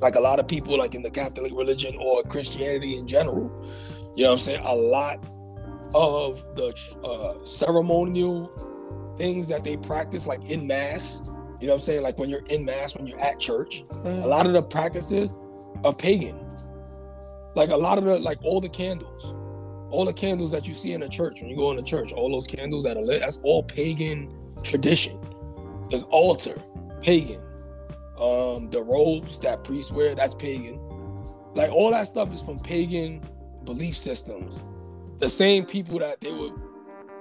like 0.00 0.14
a 0.14 0.20
lot 0.20 0.38
of 0.38 0.46
people 0.46 0.78
like 0.78 0.94
in 0.94 1.02
the 1.02 1.10
Catholic 1.10 1.52
religion 1.54 1.96
or 2.00 2.22
Christianity 2.24 2.96
in 2.96 3.06
general. 3.06 3.50
You 4.16 4.24
know 4.24 4.30
what 4.30 4.32
I'm 4.32 4.38
saying? 4.38 4.64
A 4.64 4.74
lot 4.74 5.24
of 5.94 6.44
the 6.56 6.74
uh, 7.04 7.44
ceremonial 7.44 8.48
things 9.16 9.48
that 9.48 9.64
they 9.64 9.76
practice, 9.76 10.26
like 10.26 10.44
in 10.44 10.66
mass, 10.66 11.22
you 11.60 11.66
know 11.66 11.72
what 11.72 11.74
I'm 11.74 11.80
saying? 11.80 12.02
Like 12.02 12.18
when 12.18 12.28
you're 12.28 12.44
in 12.46 12.64
mass, 12.64 12.94
when 12.94 13.06
you're 13.06 13.20
at 13.20 13.38
church, 13.38 13.82
mm. 13.84 14.22
a 14.22 14.26
lot 14.26 14.46
of 14.46 14.52
the 14.52 14.62
practices 14.62 15.34
are 15.84 15.94
pagan. 15.94 16.38
Like 17.54 17.70
a 17.70 17.76
lot 17.76 17.98
of 17.98 18.04
the, 18.04 18.18
like 18.18 18.38
all 18.42 18.60
the 18.60 18.68
candles, 18.68 19.34
all 19.90 20.04
the 20.04 20.12
candles 20.12 20.52
that 20.52 20.68
you 20.68 20.74
see 20.74 20.92
in 20.92 21.02
a 21.02 21.08
church 21.08 21.40
when 21.40 21.50
you 21.50 21.56
go 21.56 21.70
in 21.70 21.76
the 21.76 21.82
church, 21.82 22.12
all 22.12 22.30
those 22.30 22.46
candles 22.46 22.84
that 22.84 22.96
are 22.96 23.02
lit, 23.02 23.20
that's 23.20 23.40
all 23.42 23.62
pagan 23.62 24.32
tradition. 24.62 25.18
The 25.90 26.02
altar, 26.10 26.62
pagan. 27.00 27.40
Um, 28.20 28.68
the 28.68 28.82
robes 28.82 29.38
that 29.40 29.62
priests 29.64 29.92
wear, 29.92 30.14
that's 30.14 30.34
pagan. 30.34 30.80
Like 31.54 31.70
all 31.72 31.90
that 31.90 32.06
stuff 32.06 32.32
is 32.34 32.42
from 32.42 32.58
pagan 32.58 33.22
belief 33.64 33.96
systems. 33.96 34.60
The 35.18 35.28
same 35.28 35.64
people 35.64 35.98
that 36.00 36.20
they 36.20 36.32
were 36.32 36.50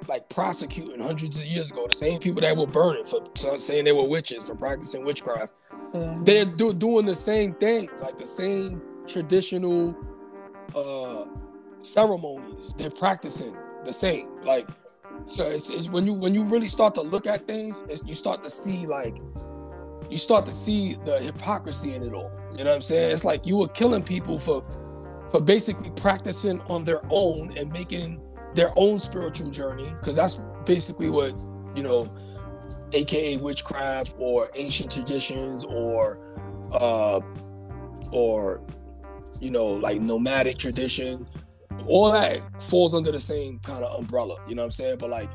like 0.07 0.29
prosecuting 0.29 0.99
hundreds 0.99 1.39
of 1.39 1.45
years 1.45 1.71
ago, 1.71 1.87
the 1.87 1.95
same 1.95 2.19
people 2.19 2.41
that 2.41 2.55
were 2.55 2.67
burning 2.67 3.03
for 3.03 3.21
saying 3.57 3.85
they 3.85 3.91
were 3.91 4.07
witches 4.07 4.49
or 4.49 4.55
practicing 4.55 5.03
witchcraft, 5.03 5.53
mm-hmm. 5.71 6.23
they're 6.23 6.45
do- 6.45 6.73
doing 6.73 7.05
the 7.05 7.15
same 7.15 7.53
things, 7.55 8.01
like 8.01 8.17
the 8.17 8.27
same 8.27 8.81
traditional 9.07 9.95
uh, 10.75 11.25
ceremonies. 11.81 12.73
They're 12.77 12.89
practicing 12.89 13.55
the 13.83 13.93
same. 13.93 14.29
Like, 14.43 14.67
so 15.25 15.47
it's, 15.47 15.69
it's 15.69 15.89
when 15.89 16.05
you 16.05 16.13
when 16.13 16.33
you 16.33 16.43
really 16.43 16.67
start 16.67 16.95
to 16.95 17.01
look 17.01 17.27
at 17.27 17.47
things, 17.47 17.83
you 18.05 18.13
start 18.13 18.43
to 18.43 18.49
see 18.49 18.85
like 18.85 19.17
you 20.09 20.17
start 20.17 20.45
to 20.45 20.53
see 20.53 20.95
the 21.05 21.19
hypocrisy 21.19 21.93
in 21.95 22.03
it 22.03 22.13
all. 22.13 22.31
You 22.51 22.63
know 22.63 22.71
what 22.71 22.75
I'm 22.75 22.81
saying? 22.81 23.13
It's 23.13 23.25
like 23.25 23.45
you 23.45 23.57
were 23.57 23.67
killing 23.67 24.03
people 24.03 24.39
for 24.39 24.63
for 25.29 25.41
basically 25.41 25.91
practicing 25.91 26.61
on 26.61 26.83
their 26.83 27.01
own 27.09 27.57
and 27.57 27.71
making 27.71 28.21
their 28.55 28.71
own 28.75 28.99
spiritual 28.99 29.49
journey 29.51 29.91
because 29.97 30.15
that's 30.15 30.41
basically 30.65 31.09
what 31.09 31.33
you 31.75 31.83
know 31.83 32.09
aka 32.93 33.37
witchcraft 33.37 34.15
or 34.17 34.49
ancient 34.55 34.91
traditions 34.91 35.65
or 35.65 36.17
uh 36.71 37.19
or 38.11 38.61
you 39.39 39.51
know 39.51 39.67
like 39.67 40.01
nomadic 40.01 40.57
tradition 40.57 41.27
all 41.85 42.11
that 42.11 42.41
falls 42.63 42.93
under 42.93 43.11
the 43.11 43.19
same 43.19 43.59
kind 43.59 43.83
of 43.83 43.99
umbrella 43.99 44.37
you 44.47 44.55
know 44.55 44.61
what 44.61 44.67
i'm 44.67 44.71
saying 44.71 44.97
but 44.97 45.09
like 45.09 45.29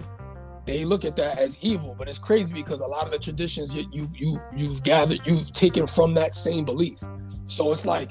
they 0.65 0.85
look 0.85 1.05
at 1.05 1.17
that 1.17 1.39
as 1.39 1.63
evil 1.63 1.95
but 1.99 2.09
it's 2.09 2.19
crazy 2.19 2.55
because 2.55 2.81
a 2.81 2.87
lot 2.87 3.05
of 3.05 3.13
the 3.13 3.19
traditions 3.19 3.77
you 3.77 3.87
you, 3.93 4.09
you 4.15 4.41
you've 4.57 4.83
gathered 4.83 5.21
you've 5.27 5.53
taken 5.53 5.87
from 5.87 6.15
that 6.15 6.35
same 6.35 6.65
belief 6.65 7.01
so 7.47 7.71
it's 7.73 7.87
like 7.87 8.11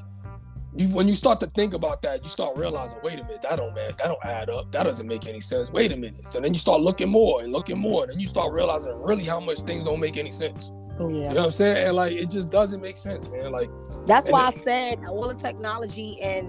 you, 0.75 0.87
when 0.89 1.07
you 1.07 1.15
start 1.15 1.39
to 1.41 1.47
think 1.47 1.73
about 1.73 2.01
that, 2.03 2.23
you 2.23 2.29
start 2.29 2.55
realizing, 2.55 2.97
wait 3.03 3.19
a 3.19 3.23
minute, 3.23 3.41
that 3.41 3.57
don't 3.57 3.73
man, 3.75 3.91
that 3.97 4.07
don't 4.07 4.23
add 4.23 4.49
up. 4.49 4.71
That 4.71 4.83
doesn't 4.83 5.07
make 5.07 5.27
any 5.27 5.41
sense. 5.41 5.71
Wait 5.71 5.91
a 5.91 5.97
minute. 5.97 6.29
So 6.29 6.39
then 6.39 6.53
you 6.53 6.59
start 6.59 6.81
looking 6.81 7.09
more 7.09 7.41
and 7.41 7.51
looking 7.51 7.77
more, 7.77 8.03
and 8.03 8.13
then 8.13 8.19
you 8.19 8.27
start 8.27 8.53
realizing 8.53 8.93
really 9.01 9.25
how 9.25 9.39
much 9.39 9.59
things 9.59 9.83
don't 9.83 9.99
make 9.99 10.17
any 10.17 10.31
sense. 10.31 10.71
Oh, 10.99 11.09
yeah. 11.09 11.15
You 11.15 11.29
know 11.29 11.35
what 11.35 11.45
I'm 11.45 11.51
saying? 11.51 11.87
And 11.87 11.95
like 11.95 12.13
it 12.13 12.29
just 12.29 12.49
doesn't 12.49 12.81
make 12.81 12.97
sense, 12.97 13.29
man. 13.29 13.51
Like 13.51 13.69
That's 14.05 14.29
why 14.29 14.47
I 14.47 14.49
said 14.51 14.99
uh, 15.03 15.11
all 15.11 15.27
the 15.27 15.33
technology 15.33 16.17
and 16.21 16.47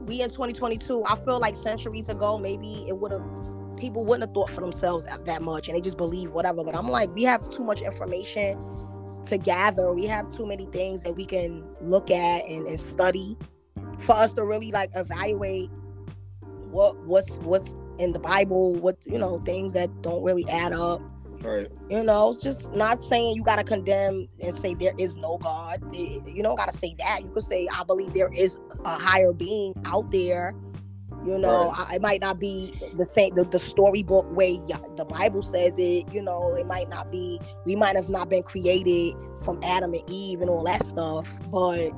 we 0.00 0.22
in 0.22 0.28
2022. 0.28 1.04
I 1.06 1.16
feel 1.16 1.38
like 1.38 1.56
centuries 1.56 2.08
ago, 2.08 2.38
maybe 2.38 2.84
it 2.88 2.96
would 2.96 3.12
have 3.12 3.22
people 3.76 4.04
wouldn't 4.04 4.28
have 4.28 4.34
thought 4.34 4.50
for 4.50 4.60
themselves 4.60 5.04
that 5.24 5.42
much, 5.42 5.68
and 5.68 5.76
they 5.76 5.80
just 5.80 5.96
believe 5.96 6.30
whatever. 6.30 6.64
But 6.64 6.74
I'm 6.74 6.88
like, 6.88 7.14
we 7.14 7.22
have 7.24 7.48
too 7.50 7.64
much 7.64 7.80
information 7.82 8.58
to 9.26 9.38
gather. 9.38 9.92
We 9.92 10.06
have 10.06 10.32
too 10.34 10.46
many 10.46 10.66
things 10.66 11.02
that 11.02 11.14
we 11.16 11.24
can 11.26 11.64
look 11.80 12.10
at 12.10 12.44
and, 12.44 12.66
and 12.66 12.78
study 12.78 13.36
for 13.98 14.14
us 14.14 14.32
to 14.34 14.44
really 14.44 14.70
like 14.70 14.90
evaluate 14.94 15.70
what 16.70 16.96
what's 17.06 17.38
what's 17.38 17.76
in 17.98 18.12
the 18.12 18.18
Bible, 18.18 18.74
what 18.74 18.96
you 19.06 19.18
know, 19.18 19.40
things 19.44 19.72
that 19.72 20.02
don't 20.02 20.22
really 20.22 20.46
add 20.48 20.72
up. 20.72 21.00
right. 21.42 21.68
You 21.88 22.02
know, 22.02 22.30
it's 22.30 22.42
just 22.42 22.74
not 22.74 23.00
saying 23.02 23.36
you 23.36 23.42
gotta 23.42 23.64
condemn 23.64 24.28
and 24.42 24.54
say 24.54 24.74
there 24.74 24.92
is 24.98 25.16
no 25.16 25.38
God. 25.38 25.82
Eh, 25.94 26.18
You 26.26 26.42
don't 26.42 26.56
gotta 26.56 26.72
say 26.76 26.94
that. 26.98 27.22
You 27.22 27.30
could 27.30 27.42
say 27.42 27.68
I 27.74 27.84
believe 27.84 28.12
there 28.12 28.30
is 28.34 28.58
a 28.84 28.98
higher 28.98 29.32
being 29.32 29.72
out 29.86 30.10
there. 30.10 30.54
You 31.26 31.38
know, 31.38 31.72
I, 31.76 31.96
it 31.96 32.02
might 32.02 32.20
not 32.20 32.38
be 32.38 32.72
the 32.96 33.04
same 33.04 33.34
the, 33.34 33.44
the 33.44 33.58
storybook 33.58 34.30
way 34.34 34.60
the 34.96 35.04
Bible 35.04 35.42
says 35.42 35.74
it. 35.76 36.12
You 36.12 36.22
know, 36.22 36.54
it 36.54 36.66
might 36.66 36.88
not 36.88 37.10
be. 37.10 37.40
We 37.64 37.74
might 37.74 37.96
have 37.96 38.08
not 38.08 38.28
been 38.28 38.44
created 38.44 39.14
from 39.42 39.58
Adam 39.64 39.92
and 39.92 40.02
Eve 40.08 40.40
and 40.40 40.48
all 40.48 40.62
that 40.64 40.84
stuff. 40.86 41.28
But 41.50 41.90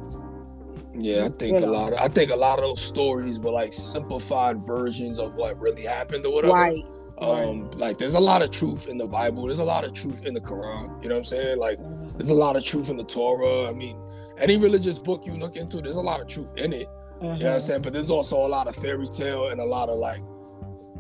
Yeah, 0.95 1.27
I 1.27 1.29
think 1.29 1.61
You 1.61 1.67
a 1.67 1.69
lot 1.69 1.93
of 1.93 1.99
I 1.99 2.09
think 2.09 2.31
a 2.31 2.37
lot 2.37 2.59
of 2.59 2.65
those 2.65 2.81
stories 2.81 3.39
were 3.39 3.51
like 3.51 3.73
simplified 3.73 4.59
versions 4.59 5.19
of 5.19 5.35
what 5.35 5.61
really 5.61 5.83
happened 5.83 6.25
or 6.25 6.33
whatever. 6.33 6.55
right, 6.55 6.85
Um, 7.19 7.71
like 7.73 7.99
there's 7.99 8.15
a 8.15 8.21
lot 8.21 8.43
of 8.43 8.51
truth 8.51 8.89
in 8.89 8.97
the 8.97 9.07
Bible. 9.07 9.45
There's 9.45 9.59
a 9.59 9.65
lot 9.65 9.85
of 9.85 9.93
truth 9.93 10.25
in 10.25 10.33
the 10.33 10.41
Quran. 10.41 11.03
You 11.03 11.11
know 11.11 11.17
what 11.17 11.19
I'm 11.19 11.25
saying? 11.25 11.59
Like 11.59 11.79
there's 12.15 12.31
a 12.31 12.35
lot 12.35 12.57
of 12.57 12.65
truth 12.65 12.89
in 12.89 12.97
the 12.97 13.05
Torah. 13.05 13.69
I 13.69 13.75
mean, 13.75 14.01
any 14.39 14.57
religious 14.57 14.99
book 14.99 15.27
you 15.27 15.35
look 15.35 15.57
into, 15.57 15.83
there's 15.83 15.97
a 15.97 16.01
lot 16.01 16.21
of 16.21 16.29
truth 16.29 16.55
in 16.57 16.73
it. 16.73 16.89
You 17.21 17.29
know 17.29 17.35
what 17.35 17.55
I'm 17.55 17.61
saying? 17.61 17.83
But 17.83 17.93
there's 17.93 18.11
also 18.11 18.37
a 18.37 18.49
lot 18.49 18.69
of 18.69 18.77
fairy 18.77 19.09
tale 19.09 19.49
and 19.49 19.61
a 19.61 19.65
lot 19.65 19.89
of 19.89 19.99
like 19.99 20.23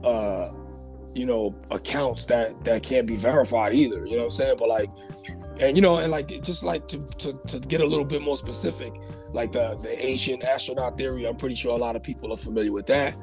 uh 0.04 0.50
you 1.14 1.26
know 1.26 1.54
accounts 1.70 2.26
that 2.26 2.62
that 2.64 2.82
can't 2.82 3.06
be 3.06 3.16
verified 3.16 3.74
either. 3.74 4.04
You 4.06 4.12
know 4.12 4.18
what 4.18 4.24
I'm 4.24 4.30
saying? 4.30 4.56
But 4.58 4.68
like 4.68 4.90
and 5.60 5.76
you 5.76 5.82
know, 5.82 5.98
and 5.98 6.10
like 6.10 6.28
just 6.42 6.62
like 6.64 6.86
to 6.88 6.98
to, 7.18 7.32
to 7.46 7.60
get 7.60 7.80
a 7.80 7.86
little 7.86 8.04
bit 8.04 8.22
more 8.22 8.36
specific, 8.36 8.92
like 9.32 9.52
the 9.52 9.78
the 9.82 10.04
ancient 10.04 10.44
astronaut 10.44 10.98
theory, 10.98 11.26
I'm 11.26 11.36
pretty 11.36 11.54
sure 11.54 11.72
a 11.72 11.80
lot 11.80 11.96
of 11.96 12.02
people 12.02 12.32
are 12.32 12.36
familiar 12.36 12.72
with 12.72 12.86
that. 12.86 13.16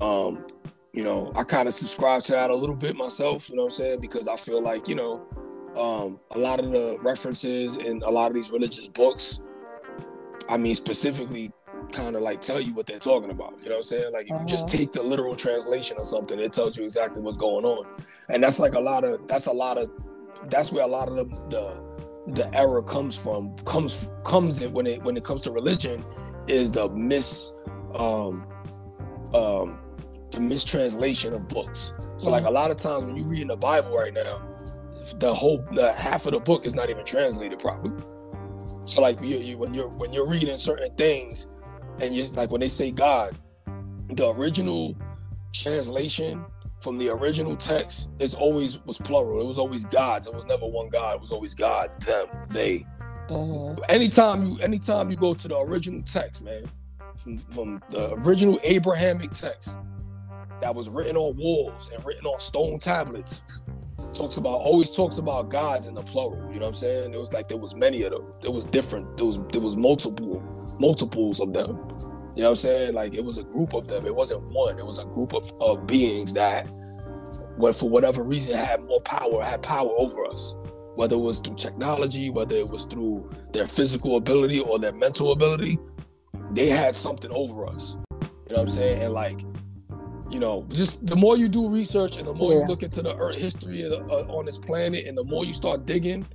Um, 0.00 0.46
you 0.92 1.04
know, 1.04 1.32
I 1.36 1.44
kind 1.44 1.68
of 1.68 1.74
subscribe 1.74 2.22
to 2.24 2.32
that 2.32 2.50
a 2.50 2.54
little 2.54 2.74
bit 2.74 2.96
myself, 2.96 3.48
you 3.48 3.56
know 3.56 3.62
what 3.62 3.68
I'm 3.68 3.76
saying? 3.76 4.00
Because 4.00 4.26
I 4.26 4.36
feel 4.36 4.60
like, 4.60 4.88
you 4.88 4.96
know, 4.96 5.24
um, 5.76 6.18
a 6.32 6.38
lot 6.38 6.58
of 6.58 6.70
the 6.70 6.98
references 7.00 7.76
in 7.76 8.02
a 8.02 8.10
lot 8.10 8.28
of 8.28 8.34
these 8.34 8.50
religious 8.50 8.88
books, 8.88 9.40
I 10.48 10.56
mean, 10.56 10.74
specifically 10.74 11.52
kind 11.90 12.16
of 12.16 12.22
like 12.22 12.40
tell 12.40 12.60
you 12.60 12.72
what 12.74 12.86
they're 12.86 12.98
talking 12.98 13.30
about. 13.30 13.54
You 13.62 13.68
know 13.68 13.76
what 13.76 13.76
I'm 13.78 13.82
saying? 13.82 14.12
Like 14.12 14.30
if 14.30 14.40
you 14.40 14.46
just 14.46 14.66
Mhm. 14.66 14.70
take 14.70 14.92
the 14.92 15.02
literal 15.02 15.36
translation 15.36 15.96
or 15.98 16.04
something, 16.04 16.38
it 16.38 16.52
tells 16.52 16.76
you 16.76 16.84
exactly 16.84 17.20
what's 17.22 17.36
going 17.36 17.64
on. 17.64 17.84
And 18.28 18.42
that's 18.42 18.58
like 18.58 18.74
a 18.74 18.80
lot 18.80 19.04
of 19.04 19.26
that's 19.26 19.46
a 19.46 19.52
lot 19.52 19.78
of 19.78 19.90
that's 20.48 20.72
where 20.72 20.84
a 20.84 20.86
lot 20.86 21.08
of 21.08 21.16
the 21.16 21.24
the, 21.48 22.32
the 22.32 22.54
error 22.56 22.82
comes 22.82 23.16
from 23.16 23.54
comes 23.64 24.08
comes 24.24 24.62
in 24.62 24.72
when 24.72 24.86
it 24.86 25.02
when 25.02 25.16
it 25.16 25.24
comes 25.24 25.40
to 25.42 25.50
religion 25.50 26.04
is 26.46 26.70
the 26.70 26.88
mis 26.90 27.52
um 27.98 28.46
um 29.34 29.78
the 30.30 30.40
mistranslation 30.40 31.34
of 31.34 31.48
books. 31.48 31.92
So 32.16 32.30
like 32.30 32.44
a 32.44 32.50
lot 32.50 32.70
of 32.70 32.76
times 32.76 33.04
when 33.04 33.16
you 33.16 33.24
read 33.24 33.42
in 33.42 33.48
the 33.48 33.56
Bible 33.56 33.90
right 33.96 34.14
now, 34.14 34.40
the 35.18 35.34
whole 35.34 35.64
the 35.72 35.92
half 35.92 36.26
of 36.26 36.32
the 36.32 36.40
book 36.40 36.66
is 36.66 36.74
not 36.74 36.88
even 36.88 37.04
translated 37.04 37.58
properly. 37.58 38.00
So 38.84 39.02
like 39.02 39.20
you, 39.20 39.38
you 39.38 39.58
when 39.58 39.74
you're 39.74 39.88
when 39.88 40.12
you're 40.12 40.28
reading 40.28 40.56
certain 40.56 40.92
things, 40.94 41.46
and 42.00 42.14
you 42.14 42.24
like 42.28 42.50
when 42.50 42.60
they 42.60 42.68
say 42.68 42.90
God, 42.90 43.36
the 44.08 44.30
original 44.30 44.96
translation 45.52 46.44
from 46.80 46.96
the 46.96 47.08
original 47.10 47.56
text 47.56 48.10
is 48.18 48.34
always 48.34 48.84
was 48.86 48.98
plural. 48.98 49.40
It 49.40 49.46
was 49.46 49.58
always 49.58 49.84
gods. 49.84 50.26
It 50.26 50.34
was 50.34 50.46
never 50.46 50.66
one 50.66 50.88
God. 50.88 51.16
It 51.16 51.20
was 51.20 51.32
always 51.32 51.54
God, 51.54 51.90
them, 52.00 52.26
they. 52.48 52.86
Mhm. 53.28 53.78
Anytime 53.88 54.44
you 54.44 54.58
anytime 54.60 55.10
you 55.10 55.16
go 55.16 55.34
to 55.34 55.48
the 55.48 55.58
original 55.58 56.02
text, 56.02 56.42
man, 56.42 56.64
from, 57.16 57.38
from 57.38 57.82
the 57.90 58.12
original 58.14 58.58
Abrahamic 58.64 59.30
text 59.32 59.78
that 60.60 60.74
was 60.74 60.88
written 60.88 61.16
on 61.16 61.36
walls 61.36 61.90
and 61.94 62.04
written 62.04 62.26
on 62.26 62.40
stone 62.40 62.78
tablets, 62.78 63.62
talks 64.12 64.36
about 64.36 64.60
always 64.60 64.90
talks 64.90 65.18
about 65.18 65.48
gods 65.50 65.86
in 65.86 65.94
the 65.94 66.02
plural. 66.02 66.38
You 66.52 66.58
know 66.58 66.62
what 66.62 66.68
I'm 66.68 66.74
saying? 66.74 67.14
It 67.14 67.20
was 67.20 67.32
like 67.32 67.46
there 67.46 67.58
was 67.58 67.74
many 67.76 68.02
of 68.02 68.12
them. 68.12 68.24
There 68.40 68.50
was 68.50 68.66
different. 68.66 69.16
There 69.16 69.26
was 69.26 69.38
there 69.52 69.60
was 69.60 69.76
multiple 69.76 70.42
multiples 70.80 71.40
of 71.40 71.52
them. 71.52 71.70
You 72.34 72.42
know 72.42 72.48
what 72.48 72.48
I'm 72.50 72.56
saying? 72.56 72.94
Like 72.94 73.14
it 73.14 73.24
was 73.24 73.38
a 73.38 73.42
group 73.44 73.74
of 73.74 73.86
them. 73.86 74.06
It 74.06 74.14
wasn't 74.14 74.42
one. 74.44 74.78
It 74.78 74.86
was 74.86 74.98
a 74.98 75.04
group 75.04 75.34
of, 75.34 75.52
of 75.60 75.86
beings 75.86 76.32
that, 76.34 76.62
what 77.56 77.74
for 77.74 77.88
whatever 77.88 78.24
reason, 78.24 78.56
had 78.56 78.82
more 78.84 79.00
power, 79.02 79.44
had 79.44 79.62
power 79.62 79.92
over 79.98 80.24
us. 80.26 80.56
Whether 80.96 81.16
it 81.16 81.20
was 81.20 81.38
through 81.38 81.56
technology, 81.56 82.30
whether 82.30 82.56
it 82.56 82.68
was 82.68 82.84
through 82.84 83.30
their 83.52 83.66
physical 83.66 84.16
ability 84.16 84.60
or 84.60 84.78
their 84.78 84.92
mental 84.92 85.32
ability, 85.32 85.78
they 86.52 86.68
had 86.68 86.96
something 86.96 87.30
over 87.32 87.66
us. 87.66 87.96
You 88.48 88.56
know 88.56 88.56
what 88.56 88.60
I'm 88.60 88.68
saying? 88.68 89.02
And 89.02 89.12
like, 89.12 89.40
you 90.30 90.40
know, 90.40 90.66
just 90.70 91.06
the 91.06 91.16
more 91.16 91.36
you 91.36 91.48
do 91.48 91.68
research 91.68 92.16
and 92.16 92.26
the 92.26 92.34
more 92.34 92.52
Yeah. 92.52 92.60
you 92.60 92.66
look 92.66 92.82
into 92.82 93.02
the 93.02 93.16
earth 93.16 93.36
history 93.36 93.82
of 93.82 93.90
the, 93.90 93.98
uh, 94.06 94.26
on 94.36 94.46
this 94.46 94.58
planet, 94.58 95.06
and 95.06 95.16
the 95.16 95.24
more 95.24 95.44
you 95.44 95.52
start 95.52 95.86
digging, 95.86 96.26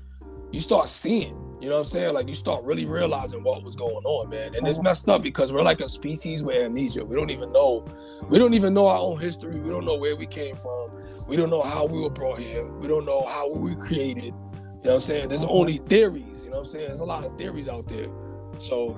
you 0.52 0.60
start 0.60 0.90
seeing. 0.90 1.36
You 1.62 1.70
know 1.70 1.76
what 1.76 1.82
I'm 1.82 1.86
saying? 1.86 2.14
Like 2.14 2.28
you 2.28 2.34
start 2.34 2.64
really 2.64 2.86
realizing 2.86 3.44
what 3.44 3.64
was 3.64 3.76
going 3.76 4.04
on, 4.06 4.30
man. 4.30 4.56
And 4.56 4.68
it's 4.68 4.78
uh-huh. 4.78 4.84
messed 4.84 5.10
up 5.10 5.24
because 5.24 5.54
we're 5.54 5.64
like 5.64 5.80
a 5.80 5.88
species 5.88 6.44
with 6.44 6.58
amnesia. 6.58 7.04
We 7.06 7.16
don't 7.16 7.30
even 7.30 7.52
know. 7.52 7.86
We 8.30 8.38
don't 8.40 8.54
even 8.54 8.74
know 8.74 8.88
our 8.88 9.00
own 9.00 9.20
history. 9.20 9.60
We 9.60 9.70
don't 9.70 9.86
know 9.86 9.96
where 9.96 10.16
we 10.16 10.26
came 10.26 10.56
from. 10.56 10.92
We 11.28 11.38
don't 11.38 11.50
know 11.50 11.62
how 11.62 11.86
we 11.86 12.02
were 12.02 12.10
brought 12.10 12.40
here. 12.40 12.66
We 12.66 12.88
don't 12.88 13.06
know 13.06 13.24
how 13.24 13.52
we 13.54 13.74
were 13.74 13.82
created. 13.82 14.26
You 14.26 14.32
know 14.32 14.36
what 14.82 14.94
I'm 14.96 15.00
saying? 15.00 15.30
There's 15.30 15.44
uh-huh. 15.44 15.54
only 15.54 15.78
theories. 15.78 16.44
You 16.44 16.52
know 16.52 16.58
what 16.58 16.66
I'm 16.66 16.66
saying? 16.66 16.88
There's 16.88 17.00
a 17.00 17.06
lot 17.06 17.24
of 17.24 17.38
theories 17.38 17.70
out 17.70 17.88
there. 17.88 18.10
So, 18.58 18.98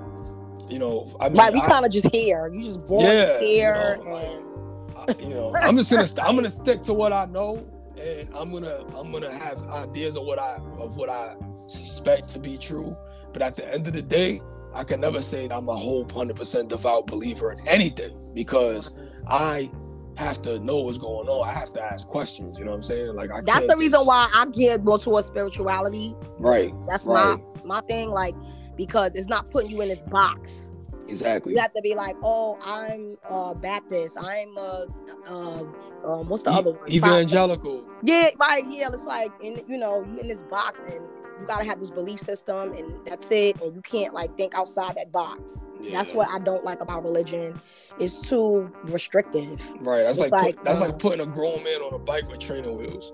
you 0.69 0.79
know, 0.79 1.07
I 1.19 1.29
mean, 1.29 1.37
Right, 1.37 1.53
we 1.53 1.61
kind 1.61 1.85
of 1.85 1.91
just 1.91 2.13
here. 2.13 2.47
You 2.47 2.61
just 2.63 2.85
born 2.87 3.05
Yeah, 3.05 3.39
you 3.39 3.47
here, 3.47 3.99
know, 4.03 4.11
like- 4.11 4.47
I- 5.09 5.21
you 5.21 5.29
know, 5.29 5.53
I'm 5.55 5.77
just 5.77 5.91
gonna 5.91 6.07
st- 6.07 6.27
I'm 6.27 6.35
gonna 6.35 6.49
stick 6.49 6.81
to 6.83 6.93
what 6.93 7.13
I 7.13 7.25
know, 7.25 7.65
and 7.97 8.27
I'm 8.35 8.51
gonna 8.51 8.83
I'm 8.97 9.11
gonna 9.11 9.31
have 9.31 9.61
ideas 9.67 10.17
of 10.17 10.23
what 10.23 10.39
I 10.39 10.59
of 10.79 10.97
what 10.97 11.09
I 11.09 11.35
suspect 11.67 12.29
to 12.29 12.39
be 12.39 12.57
true. 12.57 12.95
But 13.33 13.41
at 13.41 13.55
the 13.55 13.71
end 13.73 13.87
of 13.87 13.93
the 13.93 14.01
day, 14.01 14.41
I 14.73 14.83
can 14.83 15.01
never 15.01 15.21
say 15.21 15.47
that 15.47 15.55
I'm 15.55 15.69
a 15.69 15.75
whole 15.75 16.07
hundred 16.09 16.35
percent 16.37 16.69
devout 16.69 17.07
believer 17.07 17.51
in 17.53 17.67
anything 17.67 18.17
because 18.33 18.91
I 19.27 19.69
have 20.17 20.41
to 20.43 20.59
know 20.59 20.79
what's 20.81 20.97
going 20.97 21.27
on. 21.27 21.47
I 21.47 21.51
have 21.51 21.71
to 21.73 21.81
ask 21.83 22.07
questions. 22.07 22.57
You 22.57 22.65
know 22.65 22.71
what 22.71 22.77
I'm 22.77 22.83
saying? 22.83 23.15
Like 23.15 23.29
I 23.31 23.41
that's 23.41 23.67
the 23.67 23.75
reason 23.77 23.93
just- 23.99 24.07
why 24.07 24.29
I 24.33 24.45
geared 24.47 24.83
more 24.83 24.97
towards 24.99 25.27
spirituality. 25.27 26.13
Right. 26.39 26.73
That's 26.87 27.05
Right. 27.05 27.39
my 27.63 27.63
my 27.81 27.81
thing, 27.81 28.09
like 28.09 28.35
because 28.75 29.15
it's 29.15 29.27
not 29.27 29.49
putting 29.51 29.71
you 29.71 29.81
in 29.81 29.89
this 29.89 30.01
box. 30.03 30.71
Exactly. 31.09 31.53
You 31.53 31.59
have 31.59 31.73
to 31.73 31.81
be 31.81 31.95
like, 31.95 32.15
oh, 32.23 32.57
I'm 32.61 33.17
uh 33.29 33.53
Baptist. 33.53 34.17
I'm 34.19 34.57
uh, 34.57 34.85
uh 35.27 35.63
um, 36.05 36.27
what's 36.29 36.43
the 36.43 36.51
E- 36.51 36.53
other 36.53 36.71
one? 36.71 36.91
evangelical. 36.91 37.87
Yeah, 38.03 38.29
right. 38.39 38.63
Yeah, 38.67 38.89
it's 38.91 39.05
like, 39.05 39.31
in, 39.41 39.61
you 39.67 39.77
know, 39.77 40.03
you 40.03 40.19
in 40.19 40.27
this 40.27 40.41
box, 40.43 40.81
and 40.85 41.05
you 41.39 41.47
gotta 41.47 41.65
have 41.65 41.79
this 41.79 41.89
belief 41.89 42.21
system, 42.21 42.73
and 42.73 42.93
that's 43.05 43.29
it. 43.31 43.61
And 43.61 43.75
you 43.75 43.81
can't 43.81 44.13
like 44.13 44.35
think 44.37 44.55
outside 44.55 44.95
that 44.95 45.11
box. 45.11 45.61
That's 45.91 46.11
what 46.11 46.29
I 46.29 46.39
don't 46.39 46.63
like 46.63 46.81
about 46.81 47.03
religion. 47.03 47.59
It's 47.99 48.19
too 48.19 48.71
restrictive. 48.83 49.65
Right. 49.79 50.03
That's 50.03 50.19
It's 50.19 50.31
like, 50.31 50.43
like, 50.43 50.55
put, 50.57 50.65
that's 50.65 50.81
uh, 50.81 50.85
like 50.85 50.99
putting 50.99 51.21
a 51.21 51.25
grown 51.25 51.63
man 51.63 51.81
on 51.81 51.93
a 51.93 51.99
bike 51.99 52.27
with 52.29 52.39
training 52.39 52.77
wheels. 52.77 53.13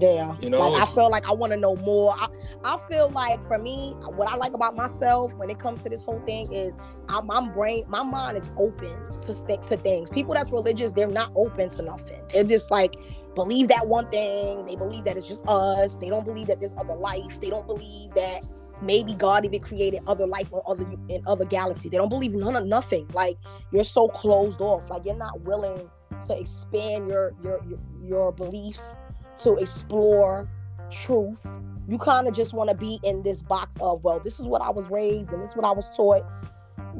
Yeah. 0.00 0.36
You 0.40 0.50
know, 0.50 0.70
like 0.70 0.82
I 0.82 0.86
feel 0.86 1.10
like 1.10 1.26
I 1.26 1.32
want 1.32 1.52
to 1.52 1.56
know 1.56 1.76
more. 1.76 2.14
I, 2.16 2.28
I 2.64 2.78
feel 2.88 3.08
like 3.10 3.42
for 3.46 3.58
me, 3.58 3.94
what 4.02 4.28
I 4.28 4.36
like 4.36 4.52
about 4.52 4.76
myself 4.76 5.34
when 5.34 5.50
it 5.50 5.58
comes 5.58 5.82
to 5.82 5.88
this 5.88 6.02
whole 6.02 6.20
thing 6.26 6.52
is 6.52 6.74
I, 7.08 7.20
my 7.22 7.48
brain, 7.48 7.84
my 7.88 8.02
mind 8.02 8.36
is 8.36 8.50
open 8.58 8.94
to 9.20 9.34
stick 9.34 9.64
to 9.66 9.76
things. 9.76 10.10
People 10.10 10.34
that's 10.34 10.52
religious, 10.52 10.92
they're 10.92 11.06
not 11.06 11.32
open 11.36 11.70
to 11.70 11.82
nothing. 11.82 12.20
They're 12.32 12.44
just 12.44 12.70
like 12.70 12.96
believe 13.34 13.68
that 13.68 13.86
one 13.86 14.08
thing. 14.10 14.66
They 14.66 14.76
believe 14.76 15.04
that 15.04 15.16
it's 15.16 15.28
just 15.28 15.46
us. 15.46 15.96
They 15.96 16.08
don't 16.08 16.24
believe 16.24 16.46
that 16.48 16.60
there's 16.60 16.74
other 16.76 16.94
life. 16.94 17.40
They 17.40 17.50
don't 17.50 17.66
believe 17.66 18.14
that 18.14 18.46
maybe 18.80 19.14
God 19.14 19.44
even 19.44 19.60
created 19.60 20.02
other 20.06 20.26
life 20.26 20.52
on 20.52 20.62
other 20.66 20.86
in 21.08 21.22
other 21.26 21.44
galaxies. 21.44 21.90
They 21.90 21.98
don't 21.98 22.08
believe 22.08 22.32
none 22.32 22.56
of 22.56 22.66
nothing. 22.66 23.08
Like 23.12 23.38
you're 23.72 23.84
so 23.84 24.08
closed 24.08 24.60
off. 24.60 24.88
Like 24.90 25.04
you're 25.04 25.16
not 25.16 25.40
willing 25.42 25.88
to 26.26 26.38
expand 26.38 27.08
your 27.08 27.34
your 27.42 27.60
your, 27.68 27.78
your 28.02 28.32
beliefs, 28.32 28.96
to 29.42 29.56
explore 29.56 30.48
truth. 30.90 31.44
You 31.88 31.98
kind 31.98 32.28
of 32.28 32.34
just 32.34 32.52
want 32.52 32.70
to 32.70 32.76
be 32.76 32.98
in 33.02 33.22
this 33.22 33.42
box 33.42 33.76
of, 33.80 34.04
well, 34.04 34.20
this 34.20 34.38
is 34.38 34.46
what 34.46 34.60
I 34.60 34.70
was 34.70 34.88
raised 34.90 35.32
and 35.32 35.42
this 35.42 35.50
is 35.50 35.56
what 35.56 35.64
I 35.64 35.72
was 35.72 35.88
taught. 35.96 36.22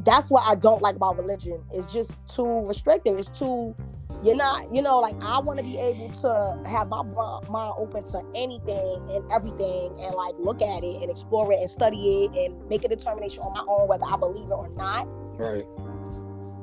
That's 0.05 0.31
what 0.31 0.45
I 0.47 0.55
don't 0.55 0.81
like 0.81 0.97
about 0.97 1.19
religion. 1.19 1.63
It's 1.73 1.93
just 1.93 2.21
too 2.35 2.61
restrictive. 2.67 3.19
It's 3.19 3.29
too 3.39 3.75
you're 4.23 4.37
not, 4.37 4.73
you 4.73 4.83
know, 4.83 4.99
like 4.99 5.15
I 5.21 5.39
want 5.39 5.59
to 5.61 5.65
be 5.65 5.79
able 5.79 6.09
to 6.23 6.69
have 6.69 6.89
my 6.89 7.03
mind 7.03 7.75
open 7.79 8.03
to 8.11 8.23
anything 8.35 9.09
and 9.11 9.31
everything 9.31 9.97
and 10.01 10.15
like 10.15 10.35
look 10.39 10.61
at 10.61 10.83
it 10.83 11.03
and 11.03 11.11
explore 11.11 11.53
it 11.53 11.61
and 11.61 11.71
study 11.71 12.25
it 12.25 12.51
and 12.51 12.69
make 12.69 12.85
a 12.85 12.89
determination 12.89 13.43
on 13.43 13.53
my 13.53 13.65
own 13.69 13.89
whether 13.89 14.05
I 14.05 14.17
believe 14.17 14.49
it 14.49 14.53
or 14.53 14.69
not. 14.71 15.07
Right. 15.39 15.65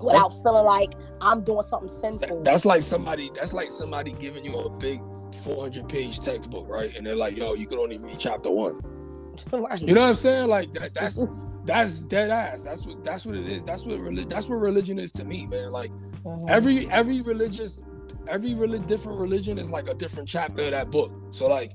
Without 0.03 0.29
that's, 0.29 0.43
feeling 0.43 0.65
like 0.65 0.93
I'm 1.21 1.43
doing 1.43 1.61
something 1.63 1.89
sinful. 1.89 2.43
That's 2.43 2.65
like 2.65 2.83
somebody 2.83 3.31
that's 3.33 3.53
like 3.53 3.71
somebody 3.71 4.11
giving 4.13 4.43
you 4.43 4.55
a 4.55 4.69
big 4.77 5.01
400 5.43 5.87
page 5.87 6.19
textbook, 6.19 6.67
right? 6.67 6.93
And 6.95 7.05
they're 7.05 7.15
like, 7.15 7.37
yo, 7.37 7.53
you 7.53 7.67
can 7.67 7.79
only 7.79 7.97
read 7.97 8.19
chapter 8.19 8.51
one. 8.51 8.79
right. 9.51 9.81
You 9.81 9.93
know 9.93 10.01
what 10.01 10.09
I'm 10.09 10.15
saying? 10.15 10.49
Like 10.49 10.71
that, 10.73 10.93
that's 10.93 11.25
that's 11.63 11.99
dead 11.99 12.29
ass. 12.31 12.63
That's 12.63 12.85
what 12.85 13.03
that's 13.03 13.25
what 13.25 13.35
it 13.35 13.47
is. 13.47 13.63
That's 13.63 13.85
what 13.85 13.99
religion 13.99 14.27
that's 14.27 14.49
what 14.49 14.57
religion 14.57 14.99
is 14.99 15.11
to 15.13 15.23
me, 15.23 15.45
man. 15.45 15.71
Like 15.71 15.91
Mm-hmm. 16.25 16.49
Every 16.49 16.89
every 16.89 17.21
religious 17.21 17.81
every 18.27 18.53
really 18.55 18.79
different 18.79 19.19
religion 19.19 19.57
is 19.57 19.71
like 19.71 19.87
a 19.87 19.93
different 19.93 20.27
chapter 20.27 20.63
of 20.63 20.71
that 20.71 20.91
book. 20.91 21.11
So 21.31 21.47
like 21.47 21.73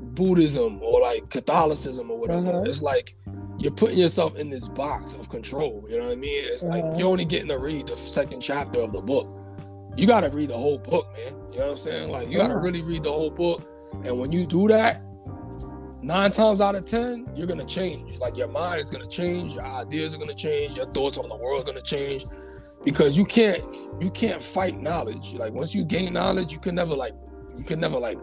Buddhism 0.00 0.80
or 0.82 1.00
like 1.00 1.30
Catholicism 1.30 2.10
or 2.10 2.18
whatever. 2.18 2.48
Mm-hmm. 2.52 2.66
It's 2.66 2.82
like 2.82 3.16
you're 3.58 3.72
putting 3.72 3.98
yourself 3.98 4.36
in 4.36 4.50
this 4.50 4.68
box 4.68 5.14
of 5.14 5.28
control. 5.28 5.86
You 5.88 5.98
know 5.98 6.06
what 6.06 6.12
I 6.12 6.16
mean? 6.16 6.44
It's 6.46 6.64
mm-hmm. 6.64 6.88
like 6.88 6.98
you're 6.98 7.08
only 7.08 7.24
getting 7.24 7.48
to 7.48 7.58
read 7.58 7.86
the 7.86 7.96
second 7.96 8.40
chapter 8.40 8.80
of 8.80 8.92
the 8.92 9.00
book. 9.00 9.28
You 9.96 10.06
got 10.06 10.22
to 10.22 10.30
read 10.30 10.50
the 10.50 10.58
whole 10.58 10.78
book, 10.78 11.12
man. 11.12 11.34
You 11.50 11.58
know 11.58 11.64
what 11.66 11.70
I'm 11.72 11.76
saying? 11.76 12.10
Like 12.10 12.30
you 12.30 12.38
got 12.38 12.48
to 12.48 12.56
really 12.56 12.82
read 12.82 13.04
the 13.04 13.12
whole 13.12 13.30
book. 13.30 13.66
And 14.04 14.18
when 14.18 14.32
you 14.32 14.46
do 14.46 14.68
that, 14.68 15.02
nine 16.00 16.30
times 16.30 16.60
out 16.60 16.74
of 16.74 16.84
ten, 16.86 17.28
you're 17.36 17.46
gonna 17.46 17.64
change. 17.64 18.18
Like 18.18 18.36
your 18.36 18.48
mind 18.48 18.80
is 18.80 18.90
gonna 18.90 19.08
change, 19.08 19.54
your 19.54 19.66
ideas 19.66 20.14
are 20.14 20.18
gonna 20.18 20.34
change, 20.34 20.76
your 20.76 20.86
thoughts 20.86 21.18
on 21.18 21.28
the 21.28 21.36
world 21.36 21.62
are 21.62 21.66
gonna 21.66 21.82
change 21.82 22.24
because 22.84 23.16
you 23.16 23.24
can't 23.24 23.62
you 24.00 24.10
can't 24.10 24.42
fight 24.42 24.80
knowledge. 24.80 25.34
Like 25.34 25.52
once 25.52 25.74
you 25.74 25.84
gain 25.84 26.12
knowledge, 26.12 26.52
you 26.52 26.58
can 26.58 26.74
never 26.74 26.94
like 26.94 27.14
you 27.56 27.64
can 27.64 27.80
never 27.80 27.98
like 27.98 28.18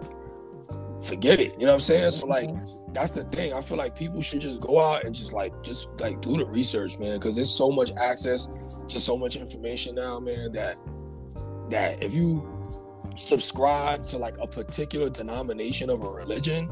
forget 1.03 1.39
it. 1.39 1.53
You 1.53 1.65
know 1.65 1.67
what 1.67 1.73
I'm 1.75 1.79
saying? 1.79 2.11
So 2.11 2.27
like 2.27 2.49
mm-hmm. 2.49 2.93
that's 2.93 3.11
the 3.11 3.23
thing. 3.23 3.53
I 3.53 3.61
feel 3.61 3.77
like 3.77 3.95
people 3.95 4.21
should 4.21 4.41
just 4.41 4.61
go 4.61 4.79
out 4.79 5.03
and 5.03 5.13
just 5.13 5.33
like 5.33 5.53
just 5.63 5.99
like 6.01 6.21
do 6.21 6.37
the 6.37 6.45
research, 6.45 6.97
man, 6.97 7.13
because 7.17 7.35
there's 7.35 7.53
so 7.53 7.71
much 7.71 7.91
access 7.97 8.49
to 8.87 8.99
so 8.99 9.17
much 9.17 9.35
information 9.35 9.95
now, 9.95 10.19
man, 10.19 10.51
that 10.53 10.77
that 11.69 12.01
if 12.01 12.13
you 12.13 12.53
subscribe 13.15 14.05
to 14.07 14.17
like 14.17 14.37
a 14.39 14.47
particular 14.47 15.09
denomination 15.09 15.89
of 15.89 16.01
a 16.01 16.09
religion, 16.09 16.69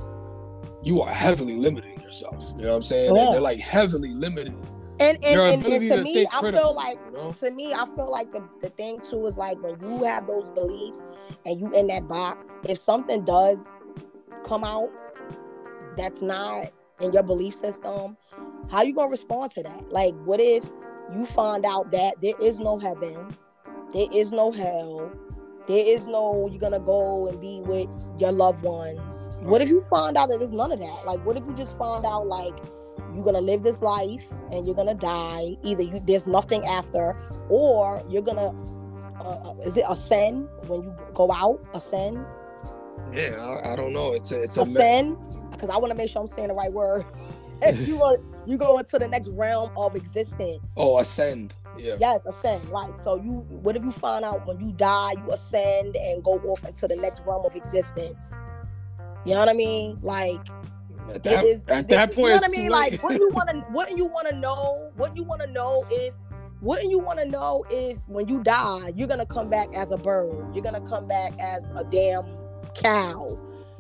you 0.84 1.02
are 1.02 1.14
heavily 1.14 1.58
limiting 1.58 2.00
yourself. 2.02 2.54
You 2.56 2.64
know 2.64 2.70
what 2.70 2.76
I'm 2.78 2.84
saying? 2.84 3.16
Yeah. 3.16 3.24
They're, 3.24 3.32
they're 3.34 3.42
like 3.42 3.60
heavily 3.60 4.14
limiting 4.14 4.62
and 5.00 5.18
and, 5.24 5.40
and, 5.40 5.66
and, 5.66 5.82
to, 5.82 5.90
to 5.90 6.04
me, 6.04 6.26
I 6.32 6.52
feel 6.52 6.74
like 6.74 7.00
you 7.06 7.12
know? 7.14 7.34
to 7.34 7.52
me, 7.52 7.74
I 7.74 7.86
feel 7.96 8.10
like 8.10 8.32
the, 8.32 8.48
the 8.62 8.70
thing 8.70 9.02
too 9.02 9.26
is 9.26 9.38
like 9.38 9.62
when 9.62 9.80
you 9.82 10.04
have 10.04 10.28
those 10.28 10.50
beliefs 10.52 11.04
and 11.46 11.60
you 11.60 11.74
in 11.74 11.88
that 11.88 12.08
box, 12.08 12.58
if 12.64 12.78
something 12.78 13.26
does 13.26 13.60
come 14.46 14.64
out 14.64 14.90
that's 15.98 16.22
not 16.22 16.68
in 17.02 17.12
your 17.12 17.24
belief 17.24 17.56
system, 17.56 18.16
how 18.70 18.84
you 18.84 18.94
gonna 18.94 19.10
respond 19.10 19.52
to 19.52 19.64
that? 19.64 19.92
Like, 19.92 20.16
what 20.24 20.40
if 20.40 20.64
you 21.14 21.26
find 21.26 21.66
out 21.66 21.92
that 21.92 22.16
there 22.22 22.40
is 22.42 22.60
no 22.60 22.80
heaven, 22.80 23.36
there 23.94 24.08
is 24.14 24.32
no 24.32 24.52
hell, 24.52 25.12
there 25.68 25.86
is 25.86 26.08
no 26.08 26.48
you're 26.50 26.60
gonna 26.60 26.80
go 26.80 27.28
and 27.28 27.42
be 27.42 27.62
with 27.62 27.90
your 28.20 28.32
loved 28.32 28.64
ones. 28.64 29.32
What 29.40 29.62
if 29.62 29.70
you 29.70 29.82
find 29.82 30.16
out 30.16 30.30
that 30.30 30.40
there's 30.40 30.52
none 30.52 30.72
of 30.72 30.80
that? 30.80 31.04
Like, 31.06 31.26
what 31.26 31.36
if 31.36 31.44
you 31.46 31.54
just 31.54 31.78
find 31.78 32.06
out 32.06 32.28
like 32.28 32.58
you're 33.16 33.26
gonna 33.26 33.42
live 33.42 33.64
this 33.64 33.82
life 33.82 34.26
and 34.52 34.66
you're 34.66 34.76
gonna 34.76 34.94
die. 34.96 35.58
Either 35.64 35.84
you 35.84 36.02
there's 36.06 36.28
nothing 36.28 36.66
after, 36.66 37.16
or 37.50 38.04
you're 38.10 38.22
gonna 38.22 38.50
uh, 39.20 39.52
uh 39.52 39.56
is 39.66 39.78
it 39.78 39.86
ascend 39.90 40.48
when 40.68 40.84
you 40.84 40.96
go 41.14 41.32
out? 41.32 41.66
Ascend? 41.74 42.26
Yeah, 43.12 43.42
I, 43.42 43.74
I 43.74 43.76
don't 43.76 43.94
know. 43.94 44.14
It's 44.14 44.32
a, 44.32 44.44
it's 44.44 44.58
ascend 44.58 45.18
because 45.52 45.70
I 45.70 45.78
want 45.78 45.92
to 45.92 45.96
make 45.96 46.10
sure 46.10 46.22
I'm 46.22 46.28
saying 46.28 46.50
the 46.50 46.54
right 46.54 46.72
word. 46.72 47.06
you 47.74 47.98
go 47.98 48.18
you 48.46 48.58
go 48.58 48.78
into 48.78 49.00
the 49.00 49.08
next 49.08 49.28
realm 49.30 49.72
of 49.78 49.96
existence. 49.96 50.74
Oh, 50.78 51.00
ascend. 51.00 51.56
Yeah. 51.78 51.96
Yes, 52.00 52.26
ascend. 52.26 52.64
Right. 52.70 52.98
So 52.98 53.16
you 53.16 53.46
what 53.50 53.76
if 53.76 53.84
you 53.84 53.92
find 53.92 54.26
out 54.26 54.46
when 54.46 54.60
you 54.60 54.72
die, 54.74 55.14
you 55.14 55.32
ascend 55.32 55.96
and 55.96 56.24
go 56.24 56.40
off 56.40 56.66
into 56.66 56.88
the 56.88 56.96
next 56.96 57.24
realm 57.26 57.46
of 57.46 57.56
existence? 57.56 58.34
You 59.26 59.34
know 59.34 59.40
what 59.40 59.50
I 59.50 59.54
mean? 59.54 59.98
Like 60.02 60.48
at 61.14 61.24
that, 61.24 61.44
is, 61.44 61.64
at 61.68 61.88
that 61.90 62.14
point, 62.14 62.18
you 62.18 62.28
know 62.28 62.36
what 62.36 62.44
I 62.46 62.48
mean? 62.48 62.70
Like, 62.70 63.04
what 63.04 63.12
do 63.12 63.20
you 63.20 63.30
want 63.30 63.50
to, 63.50 63.56
what 63.72 63.98
you 63.98 64.06
want 64.06 64.28
to 64.28 64.36
know, 64.36 64.92
what 64.96 65.16
you 65.16 65.24
want 65.24 65.42
to 65.42 65.48
know 65.48 65.86
if, 65.90 66.14
wouldn't 66.62 66.90
you 66.90 67.00
want 67.00 67.20
to 67.20 67.26
know 67.26 67.64
if 67.70 68.00
when 68.08 68.28
you 68.28 68.42
die, 68.42 68.92
you're 68.96 69.08
gonna 69.08 69.26
come 69.26 69.50
back 69.50 69.68
as 69.76 69.92
a 69.92 69.98
bird, 69.98 70.56
you're 70.56 70.64
gonna 70.64 70.82
come 70.82 71.08
back 71.08 71.34
as 71.40 71.70
a 71.76 71.84
damn 71.84 72.26
cow. 72.74 73.38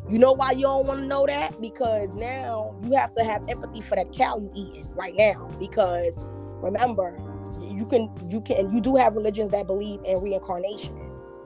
You 0.07 0.19
know 0.19 0.33
why 0.33 0.51
you 0.51 0.63
don't 0.63 0.85
want 0.85 0.99
to 0.99 1.07
know 1.07 1.25
that? 1.25 1.59
Because 1.59 2.13
now 2.15 2.79
you 2.83 2.95
have 2.95 3.15
to 3.15 3.23
have 3.23 3.43
empathy 3.49 3.81
for 3.81 3.95
that 3.95 4.11
cow 4.13 4.37
you 4.37 4.51
eating 4.53 4.87
right 4.93 5.15
now. 5.17 5.49
Because 5.59 6.13
remember, 6.61 7.19
you 7.59 7.87
can, 7.87 8.13
you 8.29 8.39
can, 8.41 8.71
you 8.71 8.81
do 8.81 8.95
have 8.95 9.15
religions 9.15 9.49
that 9.49 9.65
believe 9.65 9.99
in 10.05 10.21
reincarnation. 10.21 10.95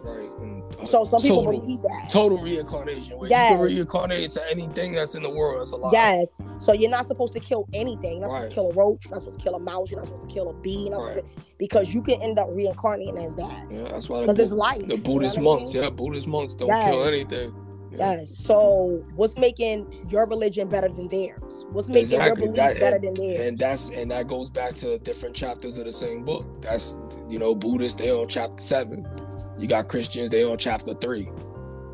Right. 0.04 0.59
And 0.80 0.88
so 0.88 1.04
some 1.04 1.20
people 1.22 1.44
total, 1.44 1.60
believe 1.60 1.82
that. 1.82 2.10
Total 2.10 2.38
reincarnation. 2.38 3.18
Where 3.18 3.30
yes. 3.30 3.52
you 3.52 3.58
can 3.58 3.65
reincarnate 3.65 4.32
to 4.32 4.50
anything 4.50 4.94
that's 4.94 5.15
in 5.15 5.24
the 5.24 5.30
world. 5.30 5.62
That's 5.62 5.72
a 5.74 5.76
lot. 5.76 5.94
Yes. 5.94 6.42
So 6.60 6.74
you're 6.74 6.89
not 6.89 7.06
supposed 7.06 7.34
to 7.34 7.39
kill 7.39 7.68
anything. 7.74 8.20
You're 8.20 8.28
not 8.28 8.34
right. 8.34 8.42
supposed 8.44 8.50
to 8.50 8.56
kill 8.56 8.72
a 8.72 8.74
roach. 8.74 9.06
You're 9.06 9.12
not 9.12 9.20
supposed 9.22 9.39
to 9.39 9.44
kill 9.44 9.56
a 9.56 9.60
mouse. 9.60 9.92
You're 9.92 10.00
not 10.00 10.08
supposed 10.08 10.28
to 10.28 10.34
kill 10.34 10.50
a 10.50 10.54
bee. 10.54 10.89
Right. 10.92 11.15
To, 11.15 11.24
because 11.58 11.94
you 11.94 12.02
can 12.02 12.22
end 12.22 12.39
up 12.39 12.48
reincarnating 12.52 13.18
as 13.18 13.36
that. 13.36 13.68
Yeah, 13.70 13.89
that's 13.89 14.10
why. 14.10 14.22
Because 14.22 14.39
it's 14.39 14.52
life. 14.52 14.88
The 14.88 14.98
Buddhist 14.98 15.38
you 15.38 15.44
know 15.44 15.56
monks, 15.56 15.72
I 15.72 15.74
mean? 15.76 15.84
yeah, 15.84 15.89
Buddhist 15.89 16.28
monks 16.28 16.56
don't 16.56 16.70
yes. 16.70 16.89
kill 16.89 17.04
anything. 17.04 17.54
Yeah. 17.92 18.13
Yes. 18.20 18.38
So 18.38 19.04
what's 19.15 19.38
making 19.38 19.92
your 20.10 20.26
religion 20.26 20.70
better 20.70 20.89
than 20.89 21.08
theirs? 21.08 21.65
What's 21.72 21.89
making 21.89 22.02
exactly. 22.04 22.46
your 22.46 22.54
beliefs 22.54 22.80
better 22.80 23.00
than 23.00 23.13
theirs? 23.15 23.48
And 23.48 23.60
that's 23.60 23.89
and 23.89 24.12
that 24.12 24.28
goes 24.28 24.50
back 24.50 24.74
to 24.76 25.00
different 25.00 25.36
chapters 25.36 25.80
of 25.80 25.86
the 25.86 25.92
same 25.92 26.24
book. 26.24 26.62
That's 26.62 26.98
you 27.30 27.39
know, 27.39 27.56
Buddhists, 27.56 28.00
they 28.00 28.12
on 28.12 28.28
chapter 28.28 28.62
seven. 28.62 29.08
You 29.60 29.67
got 29.67 29.89
Christians, 29.89 30.32
they 30.32 30.43
on 30.43 30.58
chapter 30.58 30.93
three. 30.93 31.30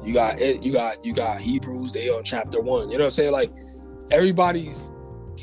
You 0.04 0.14
got 0.14 0.40
it, 0.40 0.62
you 0.62 0.72
got 0.72 1.04
you 1.04 1.14
got 1.14 1.42
Hebrews, 1.42 1.92
they 1.92 2.10
on 2.10 2.24
chapter 2.24 2.62
one. 2.62 2.90
You 2.90 2.98
know 2.98 3.06
what 3.06 3.08
I'm 3.08 3.12
saying? 3.12 3.32
Like 3.32 3.52
everybody's 4.12 4.92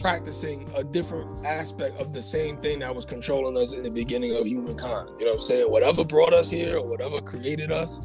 practicing 0.01 0.71
a 0.77 0.85
different 0.85 1.45
aspect 1.45 1.99
of 2.01 2.13
the 2.13 2.23
same 2.23 2.57
thing 2.57 2.79
that 2.79 2.95
was 2.95 3.05
controlling 3.05 3.61
us 3.61 3.73
in 3.73 3.83
the 3.83 3.91
beginning 3.91 4.37
of 4.37 4.47
humankind. 4.47 5.11
You 5.19 5.27
know 5.27 5.33
what 5.33 5.41
I'm 5.41 5.41
saying? 5.41 5.71
Whatever 5.71 6.05
brought 6.05 6.33
us 6.33 6.49
here 6.49 6.79
or 6.79 6.89
whatever 6.89 7.21
created 7.21 7.73
us 7.73 8.01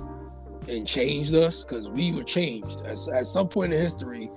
and 0.67 0.85
changed 0.85 1.33
us, 1.33 1.63
because 1.63 1.89
we 1.89 2.11
were 2.11 2.23
changed. 2.23 2.81
As 2.85 3.07
at 3.07 3.25
some 3.27 3.47
point 3.47 3.71
in 3.71 3.79
history, 3.79 4.29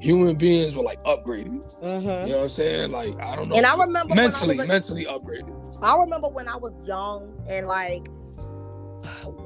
human 0.00 0.36
beings 0.36 0.74
were 0.74 0.84
like 0.84 1.02
upgraded. 1.02 1.64
Mm-hmm. 1.82 2.28
You 2.28 2.32
know 2.32 2.36
what 2.36 2.42
I'm 2.44 2.48
saying? 2.48 2.92
Like 2.92 3.20
I 3.20 3.34
don't 3.34 3.48
know. 3.48 3.56
And 3.56 3.66
I 3.66 3.76
remember 3.76 4.14
mentally, 4.14 4.60
I 4.60 4.66
mentally 4.66 5.04
upgraded. 5.04 5.78
I 5.82 5.96
remember 5.96 6.28
when 6.28 6.48
I 6.48 6.56
was 6.56 6.86
young 6.86 7.44
and 7.48 7.66
like 7.66 8.06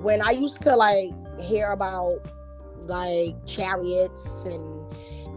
when 0.00 0.22
I 0.22 0.30
used 0.30 0.62
to 0.62 0.76
like 0.76 1.10
hear 1.40 1.70
about 1.70 2.20
like 2.82 3.34
chariots 3.46 4.44
and 4.44 4.80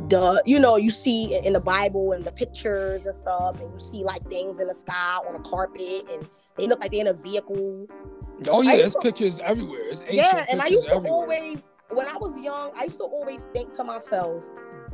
the 0.09 0.41
you 0.45 0.59
know 0.59 0.75
you 0.75 0.89
see 0.89 1.35
in 1.35 1.53
the 1.53 1.59
Bible 1.59 2.11
and 2.11 2.25
the 2.25 2.31
pictures 2.31 3.05
and 3.05 3.15
stuff, 3.15 3.59
and 3.59 3.71
you 3.71 3.79
see 3.79 4.03
like 4.03 4.27
things 4.29 4.59
in 4.59 4.67
the 4.67 4.73
sky 4.73 5.19
on 5.27 5.35
a 5.35 5.39
carpet, 5.39 6.03
and 6.11 6.27
they 6.57 6.67
look 6.67 6.79
like 6.79 6.91
they're 6.91 7.01
in 7.01 7.07
a 7.07 7.13
vehicle. 7.13 7.87
Oh 8.49 8.61
yeah, 8.61 8.75
there's 8.75 8.95
pictures 8.95 9.39
everywhere. 9.39 9.89
It's 9.89 10.03
yeah, 10.11 10.45
and 10.49 10.61
I 10.61 10.67
used 10.67 10.87
to 10.87 10.95
everywhere. 10.95 11.13
always 11.13 11.63
when 11.89 12.07
I 12.07 12.17
was 12.17 12.39
young, 12.39 12.71
I 12.75 12.85
used 12.85 12.97
to 12.97 13.03
always 13.03 13.45
think 13.53 13.73
to 13.75 13.83
myself, 13.83 14.43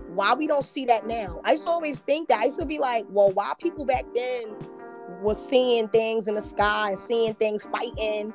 why 0.09 0.33
we 0.33 0.47
don't 0.47 0.65
see 0.65 0.85
that 0.85 1.07
now? 1.07 1.41
I 1.45 1.51
used 1.51 1.63
to 1.63 1.69
always 1.69 1.99
think 1.99 2.29
that. 2.29 2.39
I 2.39 2.45
used 2.45 2.59
to 2.59 2.65
be 2.65 2.77
like, 2.77 3.05
well, 3.09 3.31
why 3.31 3.53
people 3.59 3.85
back 3.85 4.05
then 4.13 4.55
was 5.21 5.43
seeing 5.43 5.87
things 5.87 6.27
in 6.27 6.35
the 6.35 6.41
sky 6.41 6.89
and 6.89 6.99
seeing 6.99 7.33
things 7.35 7.63
fighting 7.63 8.33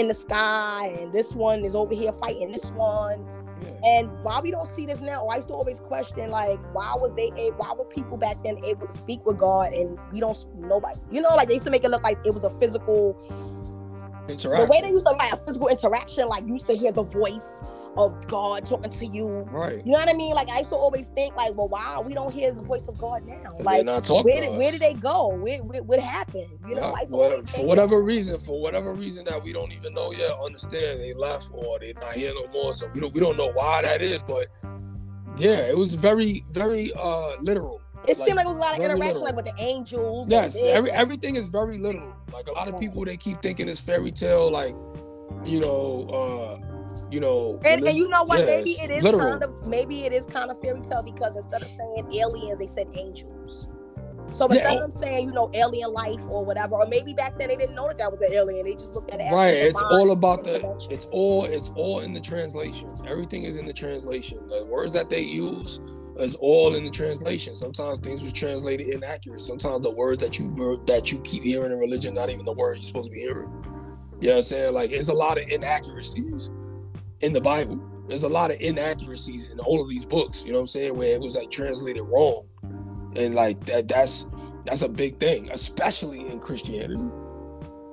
in 0.00 0.08
the 0.08 0.14
sky, 0.14 0.96
and 0.98 1.12
this 1.12 1.32
one 1.34 1.64
is 1.64 1.74
over 1.74 1.94
here 1.94 2.12
fighting 2.14 2.50
this 2.50 2.72
one. 2.72 3.24
Yeah. 3.62 4.00
And 4.00 4.24
why 4.24 4.40
we 4.40 4.50
don't 4.50 4.66
see 4.66 4.86
this 4.86 5.00
now? 5.02 5.26
I 5.26 5.36
used 5.36 5.48
to 5.48 5.54
always 5.54 5.78
question, 5.80 6.30
like, 6.30 6.58
why 6.74 6.94
was 6.96 7.14
they 7.14 7.30
able, 7.36 7.58
why 7.58 7.72
were 7.74 7.84
people 7.84 8.16
back 8.16 8.42
then 8.42 8.56
able 8.64 8.86
to 8.86 8.96
speak 8.96 9.24
with 9.26 9.36
God 9.36 9.74
and 9.74 9.98
we 10.12 10.20
don't 10.20 10.44
nobody, 10.56 10.98
you 11.10 11.20
know, 11.20 11.28
like 11.36 11.48
they 11.48 11.54
used 11.54 11.66
to 11.66 11.70
make 11.70 11.84
it 11.84 11.90
look 11.90 12.02
like 12.02 12.18
it 12.24 12.32
was 12.32 12.42
a 12.42 12.50
physical 12.58 13.14
interaction. 14.28 14.66
The 14.66 14.70
way 14.70 14.80
they 14.80 14.88
used 14.88 15.06
to 15.06 15.14
have 15.18 15.40
a 15.40 15.44
physical 15.44 15.68
interaction, 15.68 16.26
like 16.26 16.46
you 16.46 16.54
used 16.54 16.66
to 16.68 16.74
hear 16.74 16.90
the 16.90 17.02
voice 17.02 17.60
of 17.96 18.26
God 18.28 18.66
talking 18.66 18.90
to 18.90 19.06
you. 19.06 19.28
right. 19.50 19.84
You 19.84 19.92
know 19.92 19.98
what 19.98 20.08
I 20.08 20.12
mean? 20.12 20.34
Like 20.34 20.48
I 20.48 20.58
used 20.58 20.70
to 20.70 20.76
always 20.76 21.08
think, 21.08 21.34
like, 21.36 21.56
well, 21.56 21.68
wow, 21.68 22.02
we 22.04 22.14
don't 22.14 22.32
hear 22.32 22.52
the 22.52 22.60
voice 22.60 22.88
of 22.88 22.96
God 22.98 23.26
now. 23.26 23.52
Like, 23.58 23.84
where 23.84 24.40
did 24.40 24.56
where 24.56 24.72
did 24.72 24.80
they 24.80 24.94
go? 24.94 25.34
Where 25.34 25.58
where 25.58 25.82
what 25.82 25.98
happened? 26.00 26.48
You 26.68 26.76
know, 26.76 26.82
Yeah, 26.82 26.92
I 26.96 27.00
used 27.00 27.10
to 27.10 27.16
well, 27.16 27.42
for 27.42 27.66
whatever 27.66 28.02
reason, 28.02 28.38
for 28.38 28.60
whatever 28.60 28.92
reason 28.94 29.24
that 29.24 29.42
we 29.42 29.52
don't 29.52 29.72
even 29.72 29.94
know 29.94 30.12
yet, 30.12 30.30
understand 30.44 31.00
they 31.00 31.14
left 31.14 31.50
or 31.52 31.78
they're 31.78 31.94
not 31.94 32.12
here 32.12 32.32
no 32.34 32.46
more. 32.52 32.72
So 32.74 32.88
we 32.94 33.00
don't 33.00 33.12
we 33.12 33.20
don't 33.20 33.36
know 33.36 33.52
why 33.52 33.82
that 33.82 34.00
is, 34.00 34.22
but 34.22 34.48
yeah, 35.38 35.58
it 35.58 35.76
was 35.76 35.94
very 35.94 36.44
very 36.50 36.92
uh 36.98 37.32
literal. 37.40 37.80
It 38.08 38.16
seemed 38.16 38.36
like 38.36 38.46
it 38.46 38.48
was 38.48 38.56
a 38.56 38.60
lot 38.60 38.78
of 38.78 38.82
interaction, 38.82 39.06
literal. 39.06 39.24
like 39.24 39.36
with 39.36 39.44
the 39.44 39.54
angels. 39.58 40.30
Yes, 40.30 40.64
every 40.64 40.90
everything 40.90 41.36
is 41.36 41.48
very 41.48 41.76
literal. 41.76 42.14
Like 42.32 42.48
a 42.48 42.52
lot 42.52 42.68
of 42.68 42.78
people, 42.78 43.04
they 43.04 43.16
keep 43.16 43.42
thinking 43.42 43.68
it's 43.68 43.80
fairy 43.80 44.10
tale, 44.10 44.50
like 44.50 44.74
you 45.44 45.60
know, 45.60 46.08
uh, 46.08 46.69
you 47.10 47.20
know, 47.20 47.60
And, 47.64 47.86
and 47.86 47.96
you 47.96 48.08
know 48.08 48.24
what? 48.24 48.40
yeah, 48.40 48.46
maybe 48.46 48.70
it's 48.70 49.04
literal. 49.04 49.30
kind 49.30 49.42
of 49.42 49.66
maybe 49.66 50.04
it 50.04 50.12
is 50.12 50.26
kind 50.26 50.50
of 50.50 50.60
fairy 50.60 50.80
tale 50.80 51.02
because 51.02 51.36
instead 51.36 51.62
of 51.62 51.68
saying 51.68 52.12
aliens, 52.14 52.58
they 52.58 52.66
said 52.66 52.86
angels. 52.94 53.68
So 54.32 54.46
instead 54.46 54.64
Yeah, 54.64 54.74
of 54.74 54.92
them 54.92 55.02
saying 55.02 55.26
you 55.26 55.32
know 55.34 55.50
alien 55.54 55.92
life 55.92 56.20
or 56.28 56.44
whatever, 56.44 56.76
or 56.76 56.86
maybe 56.86 57.14
back 57.14 57.38
then 57.38 57.48
they 57.48 57.56
didn't 57.56 57.74
know 57.74 57.88
that 57.88 57.98
that 57.98 58.10
was 58.12 58.20
an 58.20 58.32
alien. 58.32 58.64
They 58.64 58.74
just 58.74 58.94
looked 58.94 59.12
at 59.12 59.20
it. 59.20 59.32
right. 59.32 59.54
It's 59.54 59.82
all 59.82 60.12
about 60.12 60.44
the. 60.44 60.64
It's 60.88 61.06
all. 61.10 61.44
It's 61.46 61.70
all 61.74 62.00
in 62.00 62.12
the 62.12 62.20
translation. 62.20 62.90
Everything 63.06 63.42
is 63.42 63.56
in 63.56 63.66
the 63.66 63.72
translation. 63.72 64.38
The 64.46 64.64
words 64.66 64.92
that 64.92 65.10
they 65.10 65.22
use 65.22 65.80
is 66.18 66.36
all 66.36 66.74
in 66.76 66.84
the 66.84 66.90
translation. 66.90 67.54
Sometimes 67.54 67.98
things 67.98 68.22
was 68.22 68.32
translated 68.32 68.88
inaccurate. 68.88 69.40
Sometimes 69.40 69.80
the 69.80 69.90
words 69.90 70.22
that 70.22 70.38
you 70.38 70.54
that 70.86 71.10
you 71.10 71.20
keep 71.22 71.42
hearing 71.42 71.72
in 71.72 71.78
religion, 71.78 72.14
not 72.14 72.30
even 72.30 72.44
the 72.44 72.52
word 72.52 72.74
you're 72.74 72.82
supposed 72.82 73.08
to 73.08 73.14
be 73.14 73.20
hearing. 73.20 73.50
You 74.20 74.28
know 74.28 74.34
what 74.34 74.36
I'm 74.36 74.42
saying? 74.42 74.74
Like, 74.74 74.90
it's 74.92 75.08
a 75.08 75.14
lot 75.14 75.38
of 75.38 75.48
inaccuracies 75.48 76.50
in 77.20 77.32
the 77.32 77.40
Bible. 77.40 77.80
There's 78.08 78.24
a 78.24 78.28
lot 78.28 78.50
of 78.50 78.60
inaccuracies 78.60 79.44
in 79.50 79.60
all 79.60 79.80
of 79.82 79.88
these 79.88 80.04
books. 80.04 80.44
You 80.44 80.52
know 80.52 80.58
what 80.58 80.62
I'm 80.62 80.66
saying? 80.68 80.96
Where 80.96 81.14
it 81.14 81.20
was 81.20 81.36
like 81.36 81.50
translated 81.50 82.02
wrong, 82.02 82.46
and 83.14 83.34
like 83.34 83.64
that. 83.66 83.88
That's 83.88 84.26
that's 84.64 84.82
a 84.82 84.88
big 84.88 85.18
thing, 85.18 85.50
especially 85.50 86.20
in 86.20 86.40
Christianity. 86.40 87.02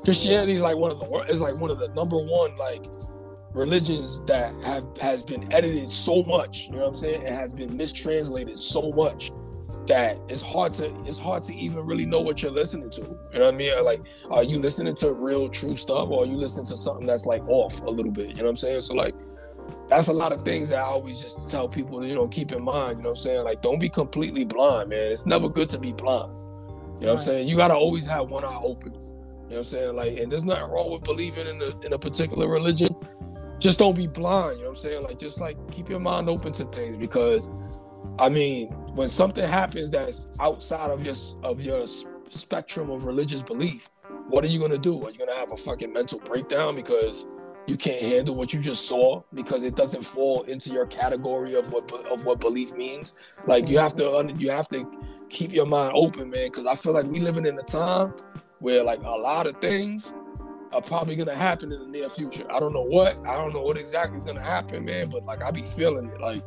Christianity 0.03 0.53
is 0.53 0.61
like 0.61 0.77
one 0.77 0.91
of 0.91 0.99
the 0.99 1.05
is 1.29 1.41
like 1.41 1.55
one 1.55 1.69
of 1.69 1.79
the 1.79 1.89
number 1.89 2.17
one 2.17 2.57
like 2.57 2.85
religions 3.53 4.23
that 4.25 4.53
have 4.63 4.85
has 4.99 5.23
been 5.23 5.51
edited 5.51 5.89
so 5.89 6.23
much. 6.23 6.67
You 6.67 6.73
know 6.73 6.83
what 6.83 6.89
I'm 6.89 6.95
saying? 6.95 7.21
It 7.23 7.33
has 7.33 7.53
been 7.53 7.75
mistranslated 7.75 8.57
so 8.57 8.91
much 8.91 9.31
that 9.87 10.17
it's 10.27 10.41
hard 10.41 10.73
to 10.75 10.93
it's 11.05 11.17
hard 11.17 11.43
to 11.43 11.55
even 11.55 11.85
really 11.85 12.05
know 12.05 12.21
what 12.21 12.41
you're 12.41 12.51
listening 12.51 12.89
to. 12.91 13.01
You 13.01 13.39
know 13.39 13.45
what 13.45 13.53
I 13.53 13.57
mean? 13.57 13.83
Like, 13.83 14.01
are 14.29 14.43
you 14.43 14.59
listening 14.59 14.95
to 14.95 15.13
real 15.13 15.49
true 15.49 15.75
stuff, 15.75 16.09
or 16.09 16.23
are 16.23 16.27
you 16.27 16.37
listening 16.37 16.65
to 16.67 16.77
something 16.77 17.05
that's 17.05 17.25
like 17.25 17.47
off 17.47 17.81
a 17.81 17.89
little 17.89 18.11
bit? 18.11 18.29
You 18.29 18.35
know 18.35 18.43
what 18.43 18.49
I'm 18.49 18.55
saying? 18.55 18.81
So 18.81 18.93
like. 18.93 19.15
That's 19.89 20.07
a 20.07 20.13
lot 20.13 20.31
of 20.31 20.43
things 20.43 20.69
that 20.69 20.79
I 20.79 20.83
always 20.83 21.21
just 21.21 21.51
tell 21.51 21.67
people 21.67 22.05
you 22.05 22.15
know, 22.15 22.27
keep 22.27 22.53
in 22.53 22.63
mind. 22.63 22.97
You 22.97 23.03
know 23.03 23.09
what 23.09 23.17
I'm 23.17 23.21
saying? 23.21 23.43
Like, 23.43 23.61
don't 23.61 23.79
be 23.79 23.89
completely 23.89 24.45
blind, 24.45 24.89
man. 24.89 25.11
It's 25.11 25.25
never 25.25 25.49
good 25.49 25.69
to 25.69 25.77
be 25.77 25.91
blind. 25.91 26.31
You 26.99 27.05
know 27.05 27.13
what 27.13 27.19
I'm 27.19 27.25
saying? 27.25 27.47
You 27.47 27.57
gotta 27.57 27.75
always 27.75 28.05
have 28.05 28.31
one 28.31 28.43
eye 28.43 28.59
open. 28.63 28.93
You 28.93 28.99
know 28.99 29.07
what 29.47 29.57
I'm 29.57 29.63
saying? 29.65 29.95
Like, 29.95 30.17
and 30.17 30.31
there's 30.31 30.43
nothing 30.43 30.69
wrong 30.69 30.91
with 30.91 31.03
believing 31.03 31.47
in 31.47 31.61
a 31.61 31.85
in 31.85 31.93
a 31.93 31.99
particular 31.99 32.47
religion. 32.49 32.89
Just 33.59 33.79
don't 33.79 33.95
be 33.95 34.07
blind. 34.07 34.57
You 34.57 34.63
know 34.63 34.69
what 34.69 34.69
I'm 34.69 34.75
saying? 34.75 35.03
Like, 35.03 35.19
just 35.19 35.39
like 35.39 35.57
keep 35.71 35.89
your 35.89 35.99
mind 35.99 36.27
open 36.27 36.53
to 36.53 36.65
things 36.65 36.97
because, 36.97 37.49
I 38.19 38.29
mean, 38.29 38.75
when 38.97 39.07
something 39.07 39.47
happens 39.47 39.91
that's 39.91 40.31
outside 40.39 40.89
of 40.89 41.05
your 41.05 41.13
of 41.43 41.61
your 41.61 41.85
spectrum 42.29 42.89
of 42.89 43.05
religious 43.05 43.43
belief, 43.43 43.89
what 44.27 44.43
are 44.43 44.47
you 44.47 44.59
gonna 44.59 44.77
do? 44.77 45.05
Are 45.05 45.11
you 45.11 45.19
gonna 45.19 45.35
have 45.35 45.51
a 45.51 45.57
fucking 45.57 45.93
mental 45.93 46.19
breakdown 46.19 46.75
because 46.75 47.27
you 47.67 47.77
can't 47.77 48.01
handle 48.01 48.33
what 48.33 48.53
you 48.53 48.59
just 48.59 48.87
saw 48.87 49.21
because 49.35 49.63
it 49.63 49.75
doesn't 49.75 50.03
fall 50.03 50.41
into 50.43 50.73
your 50.73 50.87
category 50.87 51.53
of 51.53 51.71
what 51.71 51.91
of 52.11 52.25
what 52.25 52.39
belief 52.39 52.73
means? 52.73 53.13
Like, 53.45 53.67
you 53.67 53.77
have 53.77 53.93
to 53.97 54.33
you 54.35 54.49
have 54.49 54.67
to 54.69 54.89
keep 55.29 55.53
your 55.53 55.67
mind 55.67 55.91
open, 55.93 56.31
man, 56.31 56.47
because 56.47 56.65
I 56.65 56.73
feel 56.73 56.93
like 56.93 57.05
we 57.05 57.19
living 57.19 57.45
in 57.45 57.59
a 57.59 57.63
time 57.63 58.15
where 58.59 58.81
like 58.83 59.03
a 59.03 59.11
lot 59.11 59.45
of 59.45 59.61
things 59.61 60.11
are 60.73 60.81
probably 60.81 61.15
gonna 61.15 61.35
happen 61.35 61.71
in 61.71 61.79
the 61.79 61.87
near 61.87 62.09
future. 62.09 62.51
I 62.51 62.59
don't 62.59 62.73
know 62.73 62.81
what, 62.81 63.15
I 63.27 63.35
don't 63.35 63.53
know 63.53 63.61
what 63.61 63.77
exactly 63.77 64.17
is 64.17 64.25
gonna 64.25 64.41
happen, 64.41 64.85
man, 64.85 65.11
but 65.11 65.23
like 65.23 65.43
I 65.43 65.51
be 65.51 65.61
feeling 65.61 66.09
it. 66.09 66.19
Like 66.19 66.41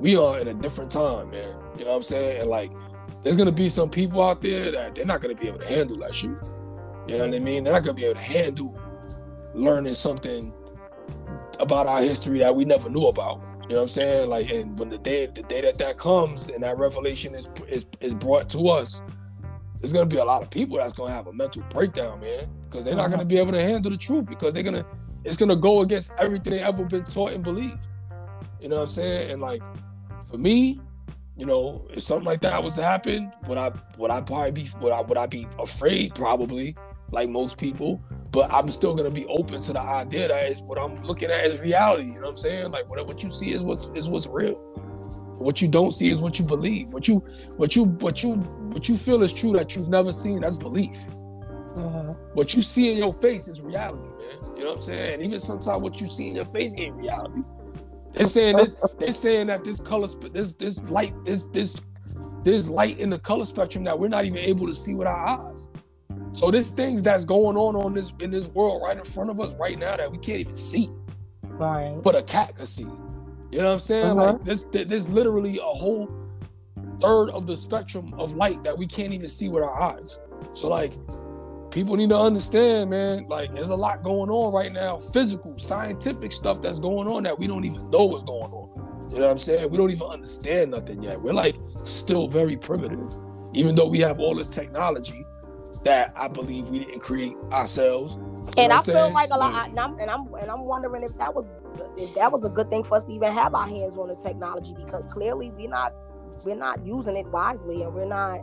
we 0.00 0.16
are 0.16 0.40
in 0.40 0.48
a 0.48 0.54
different 0.54 0.90
time, 0.90 1.30
man. 1.30 1.54
You 1.78 1.84
know 1.84 1.90
what 1.90 1.96
I'm 1.98 2.02
saying? 2.02 2.40
And 2.40 2.48
like 2.48 2.72
there's 3.22 3.36
gonna 3.36 3.52
be 3.52 3.68
some 3.68 3.90
people 3.90 4.22
out 4.22 4.40
there 4.40 4.72
that 4.72 4.94
they're 4.94 5.06
not 5.06 5.20
gonna 5.20 5.34
be 5.34 5.46
able 5.46 5.58
to 5.58 5.66
handle 5.66 5.98
that 5.98 6.14
shit. 6.14 6.30
You 7.06 7.18
know 7.18 7.26
what 7.26 7.34
I 7.34 7.38
mean? 7.38 7.64
They're 7.64 7.74
not 7.74 7.84
gonna 7.84 7.94
be 7.94 8.04
able 8.04 8.14
to 8.14 8.26
handle 8.26 8.80
learning 9.54 9.94
something 9.94 10.52
about 11.58 11.86
our 11.86 12.00
history 12.00 12.38
that 12.38 12.56
we 12.56 12.64
never 12.64 12.88
knew 12.88 13.06
about. 13.06 13.42
You 13.62 13.68
know 13.68 13.76
what 13.76 13.82
I'm 13.82 13.88
saying? 13.88 14.30
Like, 14.30 14.50
and 14.50 14.76
when 14.78 14.88
the 14.88 14.98
day 14.98 15.26
the 15.26 15.42
day 15.42 15.60
that 15.60 15.78
that 15.78 15.98
comes 15.98 16.48
and 16.48 16.62
that 16.62 16.78
revelation 16.78 17.34
is 17.34 17.48
is, 17.68 17.86
is 18.00 18.14
brought 18.14 18.48
to 18.50 18.68
us, 18.68 19.02
there's 19.80 19.92
gonna 19.92 20.06
be 20.06 20.16
a 20.16 20.24
lot 20.24 20.42
of 20.42 20.50
people 20.50 20.78
that's 20.78 20.94
gonna 20.94 21.12
have 21.12 21.26
a 21.26 21.32
mental 21.32 21.62
breakdown, 21.68 22.20
man, 22.20 22.48
because 22.68 22.86
they're 22.86 22.96
not 22.96 23.10
gonna 23.10 23.24
be 23.26 23.38
able 23.38 23.52
to 23.52 23.60
handle 23.62 23.90
the 23.90 23.98
truth 23.98 24.26
because 24.26 24.54
they're 24.54 24.62
gonna 24.62 24.86
it's 25.24 25.36
gonna 25.36 25.56
go 25.56 25.82
against 25.82 26.12
everything 26.18 26.54
they 26.54 26.60
ever 26.60 26.84
been 26.84 27.04
taught 27.04 27.32
and 27.32 27.44
believed. 27.44 27.88
You 28.60 28.68
know 28.68 28.76
what 28.76 28.82
I'm 28.82 28.88
saying? 28.88 29.30
And 29.32 29.42
like 29.42 29.62
for 30.30 30.38
me, 30.38 30.80
you 31.36 31.46
know, 31.46 31.86
if 31.90 32.02
something 32.02 32.26
like 32.26 32.40
that 32.42 32.62
was 32.62 32.76
to 32.76 32.82
happen, 32.82 33.32
would 33.46 33.58
I 33.58 33.72
would 33.98 34.10
I 34.10 34.20
probably 34.20 34.52
be 34.52 34.68
would 34.80 34.92
I 34.92 35.00
would 35.00 35.18
I 35.18 35.26
be 35.26 35.46
afraid? 35.58 36.14
Probably, 36.14 36.76
like 37.10 37.28
most 37.28 37.58
people. 37.58 38.02
But 38.30 38.52
I'm 38.52 38.68
still 38.70 38.94
gonna 38.94 39.10
be 39.10 39.26
open 39.26 39.60
to 39.62 39.72
the 39.72 39.80
idea 39.80 40.28
that 40.28 40.48
is 40.48 40.62
what 40.62 40.78
I'm 40.78 40.96
looking 41.02 41.30
at 41.30 41.44
is 41.44 41.60
reality. 41.60 42.04
You 42.04 42.14
know 42.14 42.20
what 42.20 42.28
I'm 42.28 42.36
saying? 42.36 42.70
Like 42.70 42.88
what 42.88 43.04
what 43.06 43.22
you 43.22 43.30
see 43.30 43.52
is 43.52 43.62
what's 43.62 43.90
is 43.94 44.08
what's 44.08 44.26
real. 44.26 44.54
What 45.38 45.62
you 45.62 45.68
don't 45.68 45.92
see 45.92 46.10
is 46.10 46.18
what 46.18 46.38
you 46.38 46.44
believe. 46.44 46.92
What 46.92 47.08
you 47.08 47.20
what 47.56 47.74
you 47.74 47.84
what 47.84 48.22
you 48.22 48.34
what 48.34 48.88
you 48.88 48.96
feel 48.96 49.22
is 49.22 49.32
true 49.32 49.52
that 49.52 49.74
you've 49.74 49.88
never 49.88 50.12
seen, 50.12 50.40
that's 50.40 50.58
belief. 50.58 51.08
Mhm. 51.74 52.16
What 52.34 52.54
you 52.54 52.62
see 52.62 52.92
in 52.92 52.98
your 52.98 53.12
face 53.12 53.48
is 53.48 53.60
reality, 53.60 54.02
man. 54.02 54.56
You 54.56 54.64
know 54.64 54.70
what 54.70 54.76
I'm 54.76 54.82
saying? 54.82 55.14
And 55.14 55.22
even 55.22 55.38
sometimes 55.38 55.82
what 55.82 56.00
you 56.00 56.06
see 56.06 56.28
in 56.28 56.36
your 56.36 56.44
face 56.44 56.74
ain't 56.76 56.94
reality. 56.96 57.42
They're 58.20 58.26
saying 58.26 58.56
that 58.56 58.96
they're 58.98 59.12
saying 59.12 59.46
that 59.46 59.64
this 59.64 59.80
color, 59.80 60.06
this 60.06 60.52
this 60.52 60.78
light, 60.90 61.14
this 61.24 61.44
this 61.44 61.74
there's 62.44 62.68
light 62.68 62.98
in 62.98 63.08
the 63.08 63.18
color 63.18 63.46
spectrum 63.46 63.82
that 63.84 63.98
we're 63.98 64.08
not 64.08 64.26
even 64.26 64.38
able 64.38 64.66
to 64.66 64.74
see 64.74 64.94
with 64.94 65.06
our 65.06 65.16
eyes. 65.50 65.70
So 66.32 66.50
there's 66.50 66.68
things 66.68 67.02
that's 67.02 67.24
going 67.24 67.56
on 67.56 67.76
on 67.76 67.94
this 67.94 68.12
in 68.20 68.30
this 68.30 68.46
world 68.48 68.82
right 68.84 68.96
in 68.98 69.04
front 69.04 69.30
of 69.30 69.40
us 69.40 69.56
right 69.56 69.78
now 69.78 69.96
that 69.96 70.10
we 70.12 70.18
can't 70.18 70.40
even 70.40 70.54
see, 70.54 70.90
Right. 71.44 71.98
but 72.02 72.14
a 72.14 72.22
cat 72.22 72.56
can 72.56 72.66
see. 72.66 72.82
You 73.50 73.58
know 73.58 73.68
what 73.68 73.72
I'm 73.72 73.78
saying? 73.78 74.04
Uh-huh. 74.04 74.32
Like 74.34 74.44
this, 74.44 74.64
there's 74.70 75.08
literally 75.08 75.58
a 75.58 75.62
whole 75.62 76.10
third 77.00 77.30
of 77.30 77.46
the 77.46 77.56
spectrum 77.56 78.12
of 78.18 78.34
light 78.34 78.62
that 78.64 78.76
we 78.76 78.86
can't 78.86 79.14
even 79.14 79.28
see 79.28 79.48
with 79.48 79.62
our 79.62 79.80
eyes. 79.80 80.18
So 80.52 80.68
like 80.68 80.92
people 81.70 81.96
need 81.96 82.10
to 82.10 82.18
understand, 82.18 82.90
man, 82.90 83.26
like 83.28 83.52
there's 83.54 83.70
a 83.70 83.76
lot 83.76 84.02
going 84.02 84.30
on 84.30 84.52
right 84.52 84.72
now, 84.72 84.98
physical, 84.98 85.56
scientific 85.58 86.32
stuff 86.32 86.60
that's 86.60 86.80
going 86.80 87.08
on 87.08 87.22
that 87.24 87.38
we 87.38 87.46
don't 87.46 87.64
even 87.64 87.88
know 87.90 88.04
what's 88.06 88.24
going 88.24 88.50
on. 88.52 89.10
You 89.10 89.18
know 89.18 89.26
what 89.26 89.32
I'm 89.32 89.38
saying? 89.38 89.70
We 89.70 89.76
don't 89.76 89.90
even 89.90 90.06
understand 90.06 90.70
nothing 90.72 91.02
yet. 91.02 91.20
We're 91.20 91.32
like 91.32 91.56
still 91.84 92.28
very 92.28 92.56
primitive, 92.56 93.16
even 93.54 93.74
though 93.74 93.88
we 93.88 93.98
have 94.00 94.20
all 94.20 94.34
this 94.34 94.48
technology 94.48 95.26
that 95.84 96.12
I 96.16 96.28
believe 96.28 96.68
we 96.68 96.80
didn't 96.80 97.00
create 97.00 97.34
ourselves. 97.50 98.14
You 98.14 98.50
And 98.58 98.72
I 98.72 98.76
feel 98.76 98.94
saying? 98.94 99.14
like 99.14 99.30
a 99.32 99.38
lot, 99.38 99.70
and 99.70 99.78
I'm 99.78 99.98
and 99.98 100.10
I'm 100.10 100.32
and 100.34 100.50
I'm 100.50 100.64
wondering 100.64 101.02
if 101.02 101.16
that 101.18 101.34
was 101.34 101.50
if 101.96 102.14
that 102.14 102.30
was 102.30 102.44
a 102.44 102.50
good 102.50 102.70
thing 102.70 102.84
for 102.84 102.96
us 102.96 103.04
to 103.04 103.12
even 103.12 103.32
have 103.32 103.54
our 103.54 103.66
hands 103.66 103.96
on 103.96 104.08
the 104.08 104.16
technology 104.16 104.74
because 104.84 105.06
clearly 105.06 105.50
we're 105.56 105.68
not 105.68 105.92
we're 106.44 106.56
not 106.56 106.84
using 106.86 107.16
it 107.16 107.26
wisely 107.28 107.82
and 107.82 107.94
we're 107.94 108.06
not 108.06 108.40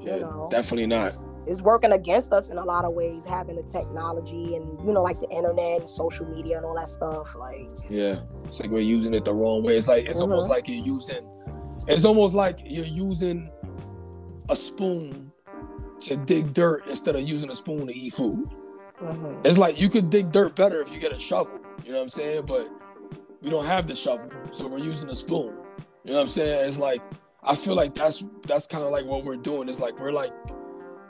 yeah, 0.00 0.18
know. 0.18 0.48
definitely 0.50 0.86
not. 0.86 1.16
It's 1.46 1.60
working 1.62 1.92
against 1.92 2.32
us 2.32 2.48
in 2.50 2.58
a 2.58 2.64
lot 2.64 2.84
of 2.84 2.92
ways 2.92 3.24
having 3.24 3.56
the 3.56 3.62
technology 3.64 4.54
and 4.56 4.78
you 4.86 4.92
know 4.92 5.02
like 5.02 5.18
the 5.20 5.28
internet 5.30 5.80
and 5.80 5.88
social 5.90 6.26
media 6.26 6.56
and 6.56 6.66
all 6.66 6.74
that 6.74 6.88
stuff 6.88 7.34
like 7.34 7.70
Yeah, 7.88 8.20
it's 8.44 8.60
like 8.60 8.70
we're 8.70 8.80
using 8.80 9.14
it 9.14 9.24
the 9.24 9.32
wrong 9.34 9.62
way. 9.62 9.76
It's 9.76 9.88
like 9.88 10.06
it's 10.06 10.20
almost 10.20 10.46
Mhm. 10.48 10.50
like 10.50 10.68
you're 10.68 10.84
using. 10.84 11.26
It's 11.88 12.04
almost 12.04 12.34
like 12.34 12.60
you're 12.64 12.84
using 12.84 13.50
a 14.48 14.56
spoon 14.56 15.32
to 16.00 16.16
dig 16.16 16.52
dirt 16.54 16.86
instead 16.88 17.16
of 17.16 17.22
using 17.28 17.50
a 17.50 17.54
spoon 17.54 17.86
to 17.86 17.96
eat 17.96 18.12
food. 18.14 18.48
mhm. 19.00 19.40
It's 19.46 19.56
like 19.58 19.80
you 19.80 19.88
could 19.88 20.10
dig 20.10 20.30
dirt 20.30 20.54
better 20.56 20.80
if 20.82 20.92
you 20.92 21.00
get 21.00 21.12
a 21.12 21.18
shovel. 21.18 21.58
You 21.84 21.92
know 21.92 21.98
what 21.98 22.02
I'm 22.04 22.08
saying? 22.10 22.44
But 22.46 22.68
we 23.42 23.48
don't 23.48 23.64
have 23.64 23.86
the 23.86 23.94
shovel, 23.94 24.28
so 24.50 24.66
we're 24.68 24.78
using 24.78 25.08
a 25.08 25.14
spoon. 25.14 25.54
You 26.04 26.10
know 26.12 26.16
what 26.16 26.20
I'm 26.22 26.28
saying? 26.28 26.68
It's 26.68 26.78
like 26.78 27.02
I 27.42 27.54
feel 27.54 27.74
like 27.74 27.94
that's 27.94 28.22
that's 28.46 28.66
kind 28.66 28.84
of 28.84 28.90
like 28.90 29.06
what 29.06 29.24
we're 29.24 29.36
doing. 29.36 29.68
It's 29.70 29.80
like 29.80 29.98
we're 29.98 30.12
like 30.12 30.32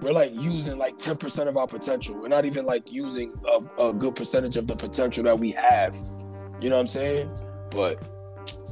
we're 0.01 0.13
like 0.13 0.33
using 0.35 0.79
like 0.79 0.97
10% 0.97 1.47
of 1.47 1.57
our 1.57 1.67
potential. 1.67 2.21
We're 2.21 2.29
not 2.29 2.45
even 2.45 2.65
like 2.65 2.91
using 2.91 3.33
a, 3.47 3.89
a 3.89 3.93
good 3.93 4.17
percentage 4.17 4.57
of 4.57 4.67
the 4.67 4.77
potential 4.77 5.25
that 5.25 5.39
we 5.39 5.53
have. 5.53 5.97
You 6.61 6.71
know 6.71 6.77
what 6.77 6.83
I'm 6.83 6.87
saying? 6.87 7.31
But 7.71 8.03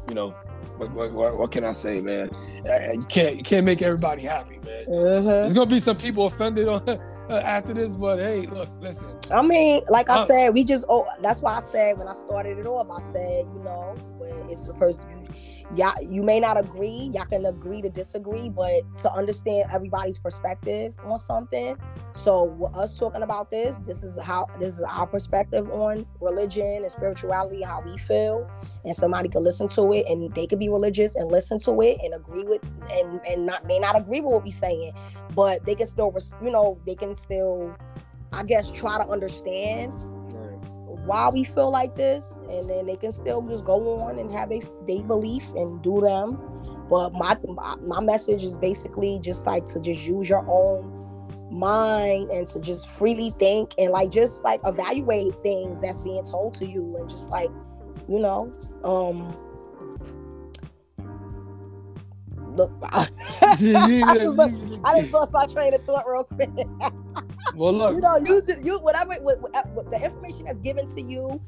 you 0.08 0.14
know, 0.14 0.34
what, 0.78 1.12
what, 1.12 1.38
what, 1.38 1.50
can 1.50 1.64
I 1.64 1.72
say, 1.72 2.00
man? 2.00 2.30
You 2.64 3.02
can't 3.08 3.36
you 3.36 3.42
can't 3.42 3.66
make 3.66 3.82
everybody 3.82 4.22
happy, 4.22 4.58
man. 4.58 4.84
Uh-huh. 4.84 5.22
There's 5.22 5.52
gonna 5.52 5.68
be 5.68 5.80
some 5.80 5.96
people 5.96 6.26
offended 6.26 6.68
on, 6.68 6.82
after 7.30 7.74
this, 7.74 7.96
but 7.96 8.18
hey, 8.18 8.46
look, 8.46 8.68
listen. 8.80 9.08
I 9.30 9.42
mean, 9.42 9.82
like 9.88 10.08
I 10.08 10.24
said, 10.26 10.54
we 10.54 10.64
just 10.64 10.84
oh, 10.88 11.06
that's 11.20 11.42
why 11.42 11.56
I 11.56 11.60
said 11.60 11.98
when 11.98 12.08
I 12.08 12.12
started 12.12 12.58
it 12.58 12.66
off, 12.66 12.88
I 12.90 13.02
said, 13.12 13.46
you 13.54 13.62
know, 13.64 13.96
when 14.18 14.50
it's 14.50 14.64
supposed 14.64 15.00
to 15.00 15.06
y'all 15.76 16.00
you 16.02 16.22
may 16.22 16.40
not 16.40 16.58
agree 16.58 17.10
y'all 17.12 17.24
can 17.26 17.44
agree 17.46 17.82
to 17.82 17.90
disagree 17.90 18.48
but 18.48 18.82
to 18.96 19.12
understand 19.12 19.68
everybody's 19.72 20.18
perspective 20.18 20.94
on 21.04 21.18
something. 21.18 21.76
So 22.14 22.70
us 22.74 22.98
talking 22.98 23.22
about 23.22 23.50
this 23.50 23.78
this 23.86 24.02
is 24.02 24.18
how 24.18 24.46
this 24.58 24.74
is 24.74 24.82
our 24.82 25.06
perspective 25.06 25.70
on 25.70 26.06
religion 26.20 26.82
and 26.82 26.90
spirituality 26.90 27.62
how 27.62 27.82
we 27.82 27.98
feel 27.98 28.48
and 28.84 28.94
somebody 28.94 29.28
could 29.28 29.42
listen 29.42 29.68
to 29.68 29.92
it 29.92 30.06
and 30.08 30.34
they 30.34 30.46
could 30.46 30.58
be 30.58 30.68
religious 30.68 31.16
and 31.16 31.30
listen 31.30 31.58
to 31.60 31.80
it 31.82 31.98
and 32.02 32.14
agree 32.14 32.44
with 32.44 32.62
and 32.90 33.20
and 33.26 33.46
not 33.46 33.66
may 33.66 33.78
not 33.78 33.98
agree 33.98 34.20
with 34.20 34.32
what 34.32 34.44
we're 34.44 34.52
saying 34.52 34.92
but 35.34 35.64
they 35.66 35.74
can 35.74 35.86
still 35.86 36.16
you 36.42 36.50
know 36.50 36.78
they 36.86 36.94
can 36.94 37.14
still 37.14 37.74
i 38.32 38.42
guess 38.42 38.70
try 38.70 38.98
to 38.98 39.06
understand 39.08 39.92
why 41.08 41.28
we 41.30 41.42
feel 41.42 41.70
like 41.70 41.96
this, 41.96 42.38
and 42.50 42.68
then 42.68 42.86
they 42.86 42.96
can 42.96 43.10
still 43.10 43.42
just 43.42 43.64
go 43.64 44.00
on 44.00 44.18
and 44.18 44.30
have 44.30 44.50
they 44.50 44.62
they 44.86 45.02
belief 45.02 45.48
and 45.56 45.82
do 45.82 46.00
them. 46.00 46.38
But 46.88 47.12
my 47.12 47.36
my 47.86 48.00
message 48.00 48.44
is 48.44 48.56
basically 48.56 49.18
just 49.20 49.46
like 49.46 49.66
to 49.66 49.80
just 49.80 50.02
use 50.02 50.28
your 50.28 50.44
own 50.48 50.94
mind 51.50 52.30
and 52.30 52.46
to 52.48 52.60
just 52.60 52.88
freely 52.88 53.34
think 53.38 53.72
and 53.78 53.90
like 53.90 54.10
just 54.10 54.44
like 54.44 54.60
evaluate 54.64 55.34
things 55.42 55.80
that's 55.80 56.02
being 56.02 56.22
told 56.24 56.54
to 56.54 56.66
you 56.66 56.96
and 56.98 57.08
just 57.08 57.30
like 57.30 57.48
you 58.06 58.18
know 58.18 58.52
um 58.84 59.34
look 62.58 62.72
I, 62.82 63.06
just, 64.18 64.36
look, 64.36 64.52
I 64.84 65.00
just 65.00 65.12
lost 65.12 65.32
my 65.32 65.46
train 65.46 65.74
of 65.74 65.82
thought 65.84 66.04
real 66.06 66.24
quick 66.24 66.50
well, 67.54 67.72
look, 67.72 67.94
you 67.94 68.00
know, 68.00 68.16
use 68.18 68.48
it. 68.48 68.64
You 68.64 68.78
whatever 68.78 69.14
what, 69.20 69.40
what, 69.40 69.90
the 69.90 70.04
information 70.04 70.44
that's 70.44 70.60
given 70.60 70.92
to 70.94 71.02
you, 71.02 71.40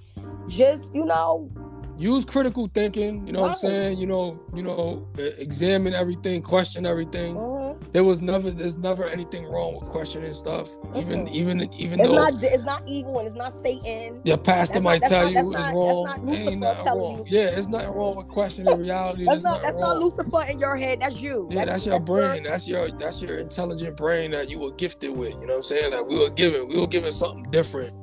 just 0.48 0.94
you 0.94 1.04
know, 1.04 1.50
use 1.96 2.24
critical 2.24 2.68
thinking. 2.72 3.26
You 3.26 3.32
know 3.32 3.40
right. 3.40 3.48
what 3.48 3.52
I'm 3.52 3.56
saying? 3.56 3.98
You 3.98 4.06
know, 4.06 4.40
you 4.54 4.62
know, 4.62 5.08
examine 5.16 5.94
everything, 5.94 6.42
question 6.42 6.86
everything. 6.86 7.36
Mm-hmm. 7.36 7.49
There 7.92 8.04
was 8.04 8.22
never, 8.22 8.50
there's 8.50 8.76
never 8.76 9.08
anything 9.08 9.44
wrong 9.46 9.78
with 9.80 9.88
questioning 9.88 10.32
stuff. 10.32 10.70
Mm-hmm. 10.70 10.96
Even, 10.96 11.28
even, 11.28 11.74
even 11.74 12.00
it's 12.00 12.08
though 12.08 12.14
not, 12.14 12.42
it's 12.42 12.64
not 12.64 12.82
evil 12.86 13.18
and 13.18 13.26
it's 13.26 13.36
not 13.36 13.52
Satan. 13.52 14.20
Your 14.24 14.38
pastor 14.38 14.74
that's 14.74 14.84
might 14.84 15.02
not, 15.02 15.08
tell 15.08 15.30
not, 15.30 15.44
you 15.44 15.54
it's 15.54 15.72
wrong. 15.72 16.30
Ain't 16.30 16.60
nothing 16.60 16.86
wrong. 16.86 17.26
You. 17.26 17.38
Yeah, 17.38 17.50
it's 17.52 17.68
nothing 17.68 17.92
wrong 17.92 18.16
with 18.16 18.28
questioning 18.28 18.78
reality. 18.78 19.24
that's 19.24 19.42
not, 19.42 19.62
that's 19.62 19.76
wrong. 19.76 19.98
not 19.98 19.98
Lucifer 19.98 20.50
in 20.50 20.58
your 20.58 20.76
head. 20.76 21.00
That's 21.00 21.16
you. 21.16 21.48
Yeah, 21.50 21.64
that's, 21.64 21.84
that's 21.84 21.86
your 21.86 22.00
brain. 22.00 22.42
Your... 22.42 22.52
That's 22.52 22.68
your, 22.68 22.90
that's 22.90 23.22
your 23.22 23.38
intelligent 23.38 23.96
brain 23.96 24.30
that 24.32 24.48
you 24.50 24.60
were 24.60 24.72
gifted 24.72 25.16
with. 25.16 25.34
You 25.34 25.40
know 25.40 25.46
what 25.46 25.56
I'm 25.56 25.62
saying? 25.62 25.92
Like 25.92 26.06
we 26.06 26.18
were 26.18 26.30
given, 26.30 26.68
we 26.68 26.78
were 26.78 26.86
given 26.86 27.12
something 27.12 27.50
different 27.50 27.94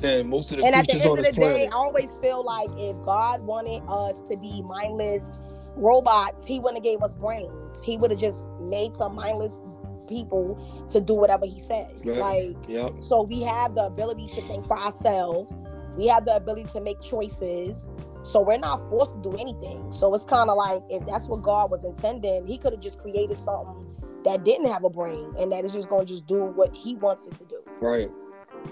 than 0.00 0.28
most 0.28 0.52
of 0.52 0.58
the 0.58 0.64
and 0.64 0.74
creatures 0.74 1.04
on 1.06 1.16
this 1.16 1.28
the 1.28 1.34
planet. 1.34 1.56
Day, 1.56 1.66
I 1.66 1.72
always 1.72 2.10
feel 2.22 2.44
like 2.44 2.70
if 2.76 2.96
God 3.04 3.42
wanted 3.42 3.82
us 3.86 4.20
to 4.28 4.36
be 4.36 4.62
mindless 4.62 5.38
robots, 5.76 6.44
He 6.44 6.58
wouldn't 6.58 6.84
have 6.84 6.84
gave 6.84 7.02
us 7.02 7.14
brains. 7.14 7.80
He 7.82 7.96
would 7.96 8.10
have 8.10 8.20
just 8.20 8.40
made 8.60 8.96
some 8.96 9.14
mindless 9.14 9.60
people 10.08 10.56
to 10.90 11.00
do 11.00 11.14
whatever 11.14 11.46
He 11.46 11.60
said. 11.60 11.92
Right. 12.04 12.18
Like, 12.18 12.56
yep. 12.68 12.92
so 13.00 13.22
we 13.22 13.42
have 13.42 13.74
the 13.74 13.86
ability 13.86 14.26
to 14.26 14.40
think 14.42 14.66
for 14.66 14.78
ourselves. 14.78 15.56
We 15.96 16.06
have 16.06 16.24
the 16.24 16.36
ability 16.36 16.68
to 16.72 16.80
make 16.80 17.00
choices. 17.00 17.88
So 18.22 18.40
we're 18.40 18.58
not 18.58 18.78
forced 18.90 19.14
to 19.14 19.22
do 19.22 19.36
anything. 19.36 19.90
So 19.92 20.12
it's 20.14 20.24
kind 20.24 20.50
of 20.50 20.56
like 20.56 20.82
if 20.90 21.06
that's 21.06 21.26
what 21.26 21.42
God 21.42 21.70
was 21.70 21.84
intending, 21.84 22.46
He 22.46 22.58
could 22.58 22.72
have 22.72 22.82
just 22.82 22.98
created 22.98 23.36
something 23.36 23.86
that 24.24 24.44
didn't 24.44 24.66
have 24.66 24.84
a 24.84 24.90
brain 24.90 25.32
and 25.38 25.50
that 25.52 25.64
is 25.64 25.72
just 25.72 25.88
going 25.88 26.06
to 26.06 26.12
just 26.12 26.26
do 26.26 26.44
what 26.44 26.74
He 26.76 26.96
wants 26.96 27.26
it 27.26 27.38
to 27.38 27.44
do. 27.44 27.62
Right. 27.80 28.10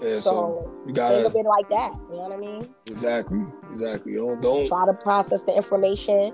Yeah, 0.01 0.19
so, 0.19 0.21
so 0.21 0.83
you 0.85 0.93
gotta 0.93 1.15
think 1.15 1.27
of 1.27 1.35
it 1.35 1.45
like 1.45 1.69
that. 1.69 1.93
You 2.09 2.17
know 2.17 2.29
what 2.29 2.31
I 2.31 2.37
mean? 2.37 2.69
Exactly. 2.87 3.41
Exactly. 3.71 4.15
Don't 4.15 4.41
don't 4.41 4.67
try 4.67 4.85
to 4.85 4.93
process 4.93 5.43
the 5.43 5.55
information, 5.55 6.33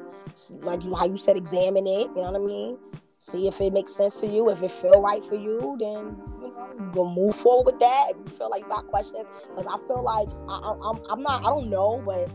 like 0.61 0.83
you 0.83 0.93
how 0.95 1.05
you 1.05 1.17
said, 1.17 1.37
examine 1.37 1.87
it. 1.87 2.09
You 2.15 2.21
know 2.21 2.31
what 2.31 2.41
I 2.41 2.45
mean? 2.45 2.77
See 3.19 3.47
if 3.47 3.59
it 3.61 3.73
makes 3.73 3.95
sense 3.95 4.19
to 4.19 4.27
you. 4.27 4.49
If 4.49 4.61
it 4.61 4.71
feel 4.71 5.01
right 5.01 5.23
for 5.25 5.35
you, 5.35 5.77
then 5.79 6.17
you 6.41 6.53
know 6.53 6.91
you'll 6.93 7.13
move 7.13 7.35
forward 7.35 7.73
with 7.73 7.79
that. 7.79 8.11
If 8.11 8.17
you 8.17 8.37
feel 8.37 8.49
like 8.49 8.63
you 8.63 8.69
got 8.69 8.87
questions, 8.87 9.27
because 9.49 9.65
I 9.67 9.77
feel 9.87 10.03
like 10.03 10.29
I, 10.47 10.75
I'm 10.83 11.01
I'm 11.09 11.21
not 11.21 11.41
I 11.41 11.49
don't 11.49 11.69
know, 11.69 12.03
but 12.05 12.29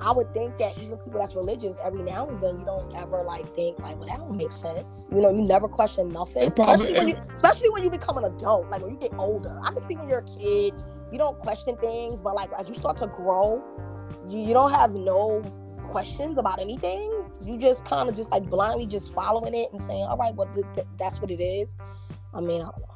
I 0.00 0.10
would 0.10 0.32
think 0.34 0.58
that 0.58 0.76
even 0.82 0.98
people 0.98 1.20
that's 1.20 1.36
religious, 1.36 1.76
every 1.84 2.02
now 2.02 2.26
and 2.26 2.42
then 2.42 2.58
you 2.58 2.64
don't 2.64 2.92
ever 2.96 3.22
like 3.22 3.54
think 3.54 3.78
like, 3.78 3.98
well, 3.98 4.08
that 4.08 4.18
don't 4.18 4.36
make 4.36 4.52
sense. 4.52 5.08
You 5.12 5.20
know, 5.20 5.30
you 5.30 5.42
never 5.42 5.68
question 5.68 6.08
nothing. 6.08 6.50
Probably, 6.52 6.92
especially, 6.92 6.98
when 6.98 7.08
you, 7.08 7.16
especially 7.32 7.70
when 7.70 7.84
you 7.84 7.90
become 7.90 8.18
an 8.18 8.24
adult, 8.24 8.68
like 8.70 8.82
when 8.82 8.92
you 8.92 8.98
get 8.98 9.14
older. 9.14 9.56
I 9.62 9.70
can 9.72 9.80
see 9.86 9.96
when 9.96 10.08
you're 10.08 10.20
a 10.20 10.38
kid, 10.38 10.74
you 11.12 11.18
don't 11.18 11.38
question 11.38 11.76
things, 11.76 12.20
but 12.20 12.34
like 12.34 12.50
as 12.58 12.68
you 12.68 12.74
start 12.74 12.96
to 12.98 13.06
grow, 13.06 13.62
you, 14.28 14.40
you 14.40 14.54
don't 14.54 14.72
have 14.72 14.92
no 14.94 15.42
questions 15.84 16.38
about 16.38 16.58
anything. 16.58 17.12
You 17.40 17.58
just 17.58 17.84
kind 17.84 18.08
of 18.08 18.14
just 18.14 18.30
like 18.30 18.48
blindly 18.48 18.86
just 18.86 19.12
following 19.12 19.54
it 19.54 19.68
and 19.72 19.80
saying, 19.80 20.04
all 20.04 20.16
right, 20.16 20.34
well, 20.34 20.48
th- 20.54 20.66
th- 20.74 20.86
that's 20.98 21.20
what 21.20 21.30
it 21.30 21.42
is. 21.42 21.74
I 22.34 22.40
mean, 22.40 22.62
I 22.62 22.66
don't 22.66 22.78
know. 22.80 22.91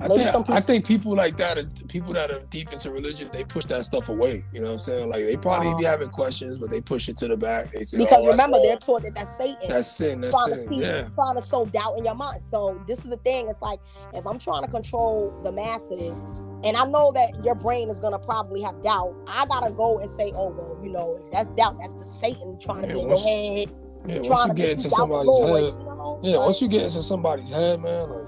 I 0.00 0.08
think, 0.08 0.24
people, 0.24 0.54
I 0.54 0.60
think 0.60 0.86
people 0.86 1.14
like 1.14 1.36
that, 1.36 1.58
are, 1.58 1.66
people 1.88 2.14
that 2.14 2.30
are 2.30 2.40
deep 2.48 2.72
into 2.72 2.90
religion, 2.90 3.28
they 3.32 3.44
push 3.44 3.64
that 3.66 3.84
stuff 3.84 4.08
away. 4.08 4.42
You 4.50 4.60
know 4.60 4.68
what 4.68 4.72
I'm 4.72 4.78
saying? 4.78 5.08
Like 5.10 5.24
they 5.26 5.36
probably 5.36 5.68
be 5.74 5.84
uh-huh. 5.84 5.90
having 5.90 6.08
questions, 6.08 6.58
but 6.58 6.70
they 6.70 6.80
push 6.80 7.10
it 7.10 7.18
to 7.18 7.28
the 7.28 7.36
back. 7.36 7.72
They 7.72 7.84
say, 7.84 7.98
because 7.98 8.24
oh, 8.24 8.28
remember, 8.28 8.58
they're 8.62 8.78
taught 8.78 9.02
that 9.02 9.14
that's 9.14 9.36
Satan. 9.36 9.68
That's 9.68 9.88
sin. 9.88 10.22
That's 10.22 10.34
trying 10.34 10.54
sin. 10.54 10.68
To 10.68 10.74
see, 10.74 10.80
yeah. 10.80 11.08
Trying 11.14 11.34
to 11.36 11.42
sow 11.42 11.66
doubt 11.66 11.98
in 11.98 12.04
your 12.06 12.14
mind. 12.14 12.40
So 12.40 12.80
this 12.86 13.00
is 13.00 13.10
the 13.10 13.18
thing. 13.18 13.48
It's 13.48 13.60
like 13.60 13.80
if 14.14 14.26
I'm 14.26 14.38
trying 14.38 14.62
to 14.62 14.70
control 14.70 15.38
the 15.44 15.52
masses, 15.52 16.18
and 16.64 16.76
I 16.76 16.86
know 16.86 17.12
that 17.12 17.44
your 17.44 17.54
brain 17.54 17.90
is 17.90 18.00
gonna 18.00 18.18
probably 18.18 18.62
have 18.62 18.82
doubt, 18.82 19.14
I 19.26 19.44
gotta 19.46 19.70
go 19.70 19.98
and 19.98 20.08
say, 20.08 20.32
oh 20.34 20.48
well, 20.48 20.80
you 20.82 20.90
know, 20.90 21.18
if 21.22 21.30
that's 21.30 21.50
doubt, 21.50 21.78
that's 21.78 21.94
the 21.94 22.04
Satan 22.04 22.58
trying 22.58 22.82
to 22.82 22.88
get 22.88 22.96
in 22.96 23.08
your 23.08 23.18
head. 23.18 23.72
Yeah, 24.06 24.20
once 24.30 24.48
you 24.48 24.54
get 24.54 24.70
into 24.70 24.88
somebody's 24.88 25.38
head, 25.38 25.62
you 25.62 25.84
know? 25.84 26.20
yeah, 26.22 26.38
once 26.38 26.62
you 26.62 26.68
get 26.68 26.82
into 26.84 27.02
somebody's 27.02 27.50
head, 27.50 27.82
man, 27.82 28.08
like 28.08 28.26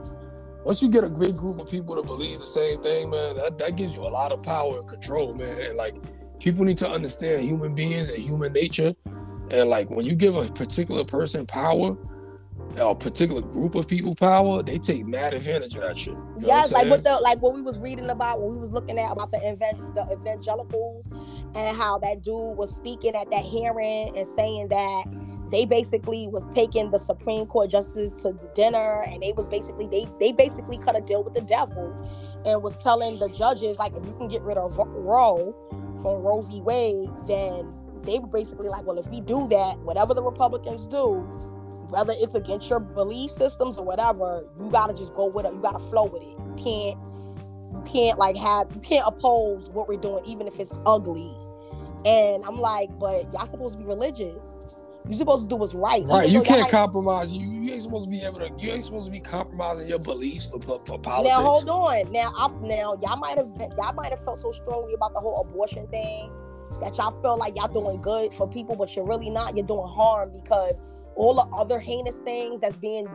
once 0.64 0.82
you 0.82 0.88
get 0.88 1.04
a 1.04 1.08
great 1.08 1.36
group 1.36 1.58
of 1.60 1.70
people 1.70 1.96
to 1.96 2.02
believe 2.02 2.40
the 2.40 2.46
same 2.46 2.80
thing, 2.82 3.10
man, 3.10 3.36
that, 3.36 3.58
that 3.58 3.76
gives 3.76 3.94
you 3.94 4.02
a 4.02 4.08
lot 4.08 4.32
of 4.32 4.42
power 4.42 4.78
and 4.78 4.88
control, 4.88 5.34
man. 5.34 5.60
And 5.60 5.76
like 5.76 5.94
people 6.40 6.64
need 6.64 6.78
to 6.78 6.88
understand 6.88 7.42
human 7.42 7.74
beings 7.74 8.10
and 8.10 8.22
human 8.22 8.52
nature. 8.52 8.94
And 9.50 9.68
like 9.68 9.90
when 9.90 10.06
you 10.06 10.14
give 10.14 10.36
a 10.36 10.46
particular 10.48 11.04
person 11.04 11.46
power, 11.46 11.96
a 12.76 12.94
particular 12.94 13.42
group 13.42 13.74
of 13.74 13.86
people 13.86 14.14
power, 14.14 14.62
they 14.62 14.78
take 14.78 15.06
mad 15.06 15.34
advantage 15.34 15.74
of 15.74 15.82
that 15.82 15.98
shit. 15.98 16.14
You 16.14 16.46
yes, 16.46 16.72
like 16.72 16.88
what 16.88 17.04
the 17.04 17.14
like 17.16 17.42
what 17.42 17.54
we 17.54 17.60
was 17.60 17.78
reading 17.78 18.08
about 18.08 18.40
when 18.40 18.52
we 18.52 18.58
was 18.58 18.72
looking 18.72 18.98
at 18.98 19.12
about 19.12 19.30
the 19.30 19.38
event 19.38 19.94
the 19.94 20.06
evangelicals 20.12 21.08
and 21.54 21.76
how 21.76 21.98
that 21.98 22.22
dude 22.22 22.56
was 22.56 22.74
speaking 22.74 23.14
at 23.14 23.30
that 23.30 23.42
hearing 23.42 24.16
and 24.16 24.26
saying 24.26 24.68
that 24.68 25.04
they 25.52 25.66
basically 25.66 26.26
was 26.28 26.44
taking 26.54 26.90
the 26.90 26.98
Supreme 26.98 27.46
Court 27.46 27.70
justices 27.70 28.14
to 28.22 28.32
dinner, 28.56 29.02
and 29.06 29.22
they 29.22 29.32
was 29.32 29.46
basically 29.46 29.86
they 29.86 30.06
they 30.18 30.32
basically 30.32 30.78
cut 30.78 30.96
a 30.96 31.02
deal 31.02 31.22
with 31.22 31.34
the 31.34 31.42
devil, 31.42 31.94
and 32.46 32.62
was 32.62 32.74
telling 32.82 33.18
the 33.18 33.28
judges 33.28 33.78
like 33.78 33.94
if 33.94 34.04
you 34.04 34.14
can 34.14 34.28
get 34.28 34.42
rid 34.42 34.56
of 34.56 34.76
Roe 34.78 35.54
from 36.00 36.22
Roe 36.22 36.40
v. 36.40 36.62
Wade, 36.62 37.10
then 37.28 37.70
they 38.02 38.18
were 38.18 38.26
basically 38.26 38.68
like, 38.68 38.84
well, 38.86 38.98
if 38.98 39.06
we 39.08 39.20
do 39.20 39.46
that, 39.48 39.78
whatever 39.80 40.14
the 40.14 40.22
Republicans 40.22 40.86
do, 40.86 41.20
whether 41.90 42.14
it's 42.16 42.34
against 42.34 42.70
your 42.70 42.80
belief 42.80 43.30
systems 43.30 43.78
or 43.78 43.84
whatever, 43.84 44.44
you 44.58 44.70
gotta 44.70 44.94
just 44.94 45.14
go 45.14 45.28
with 45.28 45.44
it. 45.44 45.52
You 45.52 45.60
gotta 45.60 45.78
flow 45.78 46.04
with 46.04 46.22
it. 46.22 46.28
You 46.28 46.54
can't 46.56 46.98
you 47.76 47.82
can't 47.84 48.18
like 48.18 48.36
have 48.36 48.68
you 48.74 48.80
can't 48.80 49.04
oppose 49.06 49.68
what 49.68 49.86
we're 49.86 50.00
doing 50.00 50.24
even 50.24 50.46
if 50.46 50.58
it's 50.58 50.72
ugly. 50.86 51.36
And 52.04 52.44
I'm 52.44 52.58
like, 52.58 52.88
but 52.98 53.32
y'all 53.32 53.46
supposed 53.46 53.74
to 53.74 53.78
be 53.78 53.84
religious. 53.84 54.61
You're 55.06 55.18
supposed 55.18 55.42
to 55.42 55.48
do 55.48 55.56
what's 55.56 55.74
right. 55.74 56.04
Right. 56.04 56.28
You 56.28 56.42
can't 56.42 56.70
compromise. 56.70 57.32
You, 57.32 57.50
you 57.50 57.72
ain't 57.72 57.82
supposed 57.82 58.04
to 58.04 58.10
be 58.10 58.22
able 58.22 58.38
to. 58.38 58.50
You 58.58 58.72
ain't 58.72 58.84
supposed 58.84 59.06
to 59.06 59.10
be 59.10 59.20
compromising 59.20 59.88
your 59.88 59.98
beliefs 59.98 60.46
for, 60.46 60.60
for, 60.60 60.80
for 60.86 60.98
politics. 60.98 61.36
Now 61.36 61.44
hold 61.44 61.68
on. 61.68 62.12
Now 62.12 62.32
I 62.36 62.48
now 62.60 62.98
y'all 63.02 63.16
might 63.16 63.36
have 63.36 63.48
y'all 63.76 63.92
might 63.94 64.10
have 64.10 64.24
felt 64.24 64.40
so 64.40 64.52
strongly 64.52 64.94
about 64.94 65.12
the 65.12 65.20
whole 65.20 65.40
abortion 65.40 65.88
thing 65.88 66.30
that 66.80 66.96
y'all 66.98 67.10
feel 67.20 67.36
like 67.36 67.56
y'all 67.56 67.68
doing 67.68 68.00
good 68.00 68.32
for 68.34 68.48
people, 68.48 68.76
but 68.76 68.94
you're 68.94 69.04
really 69.04 69.30
not. 69.30 69.56
You're 69.56 69.66
doing 69.66 69.88
harm 69.88 70.30
because 70.32 70.80
all 71.16 71.34
the 71.34 71.56
other 71.56 71.78
heinous 71.78 72.18
things 72.18 72.60
that's 72.60 72.76
being 72.76 73.06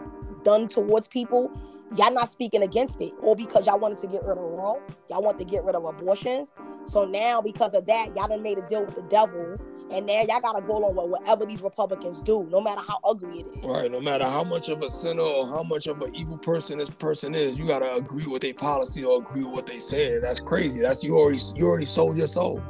done 0.43 0.67
towards 0.67 1.07
people, 1.07 1.49
y'all 1.95 2.13
not 2.13 2.29
speaking 2.29 2.63
against 2.63 3.01
it, 3.01 3.13
or 3.21 3.35
because 3.35 3.65
y'all 3.65 3.79
wanted 3.79 3.97
to 3.99 4.07
get 4.07 4.23
rid 4.23 4.37
of 4.37 4.43
Roe, 4.43 4.81
y'all 5.09 5.21
want 5.21 5.39
to 5.39 5.45
get 5.45 5.63
rid 5.63 5.75
of 5.75 5.85
abortions. 5.85 6.51
So 6.85 7.05
now 7.05 7.41
because 7.41 7.73
of 7.73 7.85
that, 7.87 8.15
y'all 8.15 8.27
done 8.27 8.43
made 8.43 8.57
a 8.57 8.67
deal 8.67 8.85
with 8.85 8.95
the 8.95 9.03
devil 9.03 9.57
and 9.91 10.05
now 10.05 10.21
y'all 10.27 10.39
gotta 10.41 10.61
go 10.61 10.77
along 10.77 10.95
with 10.95 11.09
whatever 11.09 11.45
these 11.45 11.61
Republicans 11.61 12.21
do, 12.21 12.47
no 12.51 12.61
matter 12.61 12.81
how 12.87 12.99
ugly 13.03 13.41
it 13.41 13.47
is. 13.57 13.65
Right, 13.65 13.91
no 13.91 14.01
matter 14.01 14.25
how 14.25 14.43
much 14.43 14.69
of 14.69 14.81
a 14.81 14.89
sinner 14.89 15.21
or 15.21 15.47
how 15.47 15.63
much 15.63 15.87
of 15.87 16.01
an 16.01 16.15
evil 16.15 16.37
person 16.37 16.77
this 16.77 16.89
person 16.89 17.33
is, 17.33 17.59
you 17.59 17.65
gotta 17.65 17.95
agree 17.95 18.25
with 18.25 18.41
their 18.41 18.53
policy 18.53 19.03
or 19.03 19.21
agree 19.21 19.43
with 19.43 19.53
what 19.53 19.67
they 19.67 19.79
say. 19.79 20.19
That's 20.19 20.39
crazy. 20.39 20.81
That's 20.81 21.03
you 21.03 21.17
already 21.17 21.39
you 21.55 21.67
already 21.67 21.85
sold 21.85 22.17
your 22.17 22.27
soul. 22.27 22.61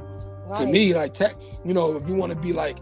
Right. 0.46 0.58
To 0.58 0.66
me, 0.66 0.94
like 0.94 1.14
tech, 1.14 1.42
you 1.66 1.74
know, 1.74 1.96
if 1.96 2.08
you 2.08 2.16
want 2.16 2.32
to 2.32 2.38
be 2.38 2.54
like, 2.54 2.78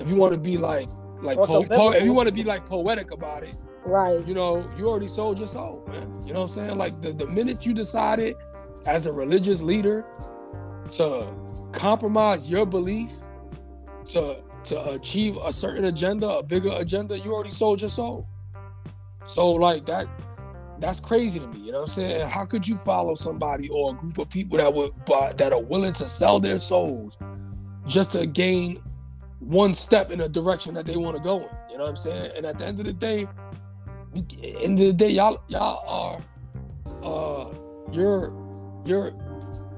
if 0.00 0.08
you 0.08 0.16
want 0.16 0.32
to 0.32 0.40
be 0.40 0.56
like, 0.56 0.88
like 1.22 1.38
po- 1.38 1.64
po- 1.64 1.92
if 1.92 2.04
you 2.04 2.12
want 2.12 2.28
to 2.28 2.34
be 2.34 2.42
like 2.42 2.66
poetic 2.66 3.12
about 3.12 3.44
it, 3.44 3.54
Right. 3.84 4.26
You 4.26 4.34
know, 4.34 4.68
you 4.78 4.88
already 4.88 5.08
sold 5.08 5.38
your 5.38 5.48
soul, 5.48 5.84
man. 5.86 6.14
You 6.26 6.32
know 6.32 6.40
what 6.40 6.46
I'm 6.46 6.52
saying? 6.52 6.78
Like 6.78 7.02
the, 7.02 7.12
the 7.12 7.26
minute 7.26 7.66
you 7.66 7.74
decided 7.74 8.34
as 8.86 9.06
a 9.06 9.12
religious 9.12 9.60
leader 9.60 10.06
to 10.92 11.34
compromise 11.72 12.48
your 12.48 12.64
belief 12.64 13.12
to 14.06 14.42
to 14.64 14.90
achieve 14.92 15.36
a 15.44 15.52
certain 15.52 15.84
agenda, 15.86 16.28
a 16.28 16.42
bigger 16.42 16.70
agenda, 16.74 17.18
you 17.18 17.34
already 17.34 17.50
sold 17.50 17.80
your 17.80 17.90
soul. 17.90 18.26
So 19.24 19.52
like 19.52 19.86
that 19.86 20.08
that's 20.80 21.00
crazy 21.00 21.40
to 21.40 21.46
me. 21.46 21.60
You 21.60 21.72
know 21.72 21.78
what 21.78 21.84
I'm 21.84 21.90
saying? 21.90 22.28
How 22.28 22.44
could 22.44 22.66
you 22.66 22.76
follow 22.76 23.14
somebody 23.14 23.68
or 23.68 23.92
a 23.92 23.96
group 23.96 24.18
of 24.18 24.28
people 24.28 24.58
that 24.58 24.72
would 24.72 24.92
that 25.38 25.52
are 25.52 25.62
willing 25.62 25.92
to 25.94 26.08
sell 26.08 26.40
their 26.40 26.58
souls 26.58 27.18
just 27.86 28.12
to 28.12 28.26
gain 28.26 28.82
one 29.40 29.72
step 29.72 30.10
in 30.10 30.20
a 30.22 30.28
direction 30.28 30.74
that 30.74 30.86
they 30.86 30.96
want 30.96 31.16
to 31.16 31.22
go 31.22 31.40
in? 31.40 31.48
You 31.70 31.78
know 31.78 31.84
what 31.84 31.90
I'm 31.90 31.96
saying? 31.96 32.32
And 32.36 32.46
at 32.46 32.58
the 32.58 32.66
end 32.66 32.78
of 32.80 32.86
the 32.86 32.92
day, 32.92 33.26
end 34.42 34.78
of 34.78 34.86
the 34.86 34.92
day, 34.92 35.10
y'all 35.10 35.42
y'all 35.48 35.84
are 35.88 36.20
uh 37.02 37.54
you're 37.92 38.32
you're 38.84 39.12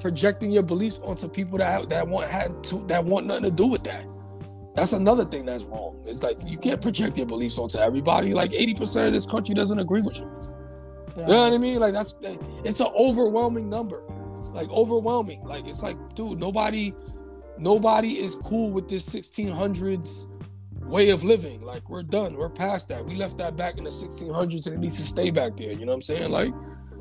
projecting 0.01 0.51
your 0.51 0.63
beliefs 0.63 0.99
onto 1.01 1.29
people 1.29 1.59
that 1.59 1.89
that 1.91 2.07
want 2.07 2.31
had 2.31 2.63
to 2.65 2.85
that 2.87 3.05
want 3.05 3.27
nothing 3.27 3.45
to 3.45 3.51
do 3.51 3.67
with 3.67 3.85
that. 3.85 4.07
That's 4.77 4.93
another 4.93 5.25
thing 5.25 5.47
that's 5.47 5.65
wrong. 5.65 6.05
It's 6.07 6.23
like 6.23 6.37
you 6.45 6.59
can't 6.59 6.83
project 6.83 7.17
your 7.17 7.27
beliefs 7.27 7.59
onto 7.59 7.79
everybody. 7.79 8.35
Like 8.35 8.51
80% 8.51 9.07
of 9.07 9.13
this 9.15 9.25
country 9.25 9.55
doesn't 9.55 9.79
agree 9.79 10.03
with 10.03 10.19
you. 10.19 10.31
Yeah. 11.17 11.23
You 11.23 11.29
know 11.29 11.43
what 11.45 11.53
I 11.55 11.59
mean? 11.59 11.81
Like 11.81 11.95
that's 11.95 12.17
it's 12.63 12.81
an 12.81 12.89
overwhelming 12.95 13.71
number. 13.71 14.03
Like 14.53 14.69
overwhelming. 14.69 15.43
Like 15.45 15.67
it's 15.67 15.83
like, 15.83 15.97
dude, 16.15 16.39
nobody 16.39 16.93
nobody 17.57 18.19
is 18.19 18.37
cool 18.37 18.71
with 18.71 18.87
this 18.87 19.09
1600s 19.09 20.31
way 20.83 21.09
of 21.09 21.25
living. 21.25 21.63
Like 21.63 21.89
we're 21.89 22.03
done. 22.03 22.35
We're 22.35 22.51
past 22.51 22.91
that. 22.91 23.03
We 23.03 23.15
left 23.15 23.39
that 23.39 23.57
back 23.57 23.79
in 23.79 23.85
the 23.85 23.91
1600s 23.91 24.67
and 24.67 24.75
it 24.75 24.79
needs 24.79 24.97
to 24.97 25.03
stay 25.03 25.31
back 25.31 25.57
there. 25.57 25.73
You 25.73 25.87
know 25.87 25.93
what 25.93 25.95
I'm 25.95 26.01
saying? 26.03 26.31
Like 26.31 26.53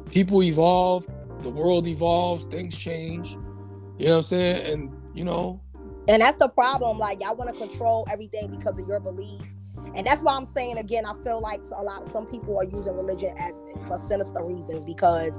people 0.09 0.41
evolve, 0.43 1.09
the 1.41 1.49
world 1.49 1.87
evolves, 1.87 2.47
things 2.47 2.77
change. 2.77 3.31
You 3.97 4.07
know 4.07 4.11
what 4.11 4.17
I'm 4.17 4.23
saying? 4.23 4.73
And 4.73 4.91
you 5.13 5.25
know, 5.25 5.61
and 6.07 6.21
that's 6.21 6.37
the 6.37 6.49
problem. 6.49 6.99
Like 6.99 7.21
y'all 7.21 7.35
want 7.35 7.53
to 7.53 7.59
control 7.59 8.07
everything 8.09 8.51
because 8.55 8.79
of 8.79 8.87
your 8.87 8.99
belief. 8.99 9.41
And 9.95 10.05
that's 10.05 10.21
why 10.21 10.35
I'm 10.35 10.45
saying 10.45 10.77
again, 10.77 11.05
I 11.05 11.13
feel 11.23 11.39
like 11.41 11.61
a 11.75 11.81
lot 11.81 12.01
of 12.03 12.07
some 12.07 12.25
people 12.25 12.57
are 12.57 12.63
using 12.63 12.95
religion 12.95 13.35
as 13.37 13.63
for 13.87 13.97
sinister 13.97 14.43
reasons 14.43 14.85
because 14.85 15.37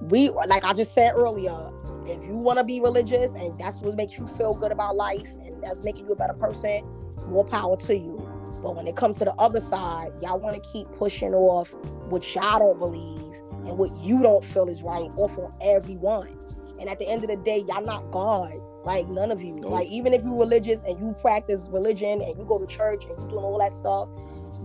we 0.00 0.30
like 0.30 0.64
I 0.64 0.72
just 0.72 0.94
said 0.94 1.12
earlier, 1.14 1.70
if 2.06 2.22
you 2.24 2.36
want 2.36 2.58
to 2.58 2.64
be 2.64 2.80
religious 2.80 3.30
and 3.32 3.58
that's 3.58 3.80
what 3.80 3.96
makes 3.96 4.18
you 4.18 4.26
feel 4.26 4.54
good 4.54 4.72
about 4.72 4.96
life 4.96 5.30
and 5.44 5.62
that's 5.62 5.82
making 5.82 6.06
you 6.06 6.12
a 6.12 6.16
better 6.16 6.34
person, 6.34 6.84
more 7.26 7.44
power 7.44 7.76
to 7.76 7.96
you. 7.96 8.28
But 8.62 8.76
when 8.76 8.86
it 8.86 8.96
comes 8.96 9.18
to 9.18 9.24
the 9.24 9.32
other 9.34 9.60
side, 9.60 10.12
y'all 10.20 10.38
want 10.38 10.62
to 10.62 10.70
keep 10.70 10.90
pushing 10.92 11.34
off 11.34 11.74
what 12.08 12.34
y'all 12.34 12.58
don't 12.58 12.78
believe 12.78 13.32
and 13.66 13.78
what 13.78 13.96
you 13.96 14.22
don't 14.22 14.44
feel 14.44 14.68
is 14.68 14.82
right 14.82 15.10
off 15.16 15.38
on 15.38 15.52
everyone. 15.60 16.38
And 16.80 16.88
at 16.88 16.98
the 16.98 17.08
end 17.08 17.22
of 17.24 17.30
the 17.30 17.36
day, 17.36 17.64
y'all 17.68 17.84
not 17.84 18.10
God. 18.10 18.52
Like 18.84 19.08
none 19.08 19.30
of 19.30 19.42
you. 19.42 19.54
Nope. 19.54 19.70
Like 19.70 19.88
even 19.88 20.12
if 20.12 20.24
you're 20.24 20.36
religious 20.36 20.82
and 20.82 20.98
you 20.98 21.14
practice 21.20 21.68
religion 21.70 22.20
and 22.20 22.36
you 22.36 22.44
go 22.44 22.58
to 22.58 22.66
church 22.66 23.04
and 23.04 23.14
you 23.22 23.28
doing 23.28 23.44
all 23.44 23.58
that 23.58 23.72
stuff, 23.72 24.08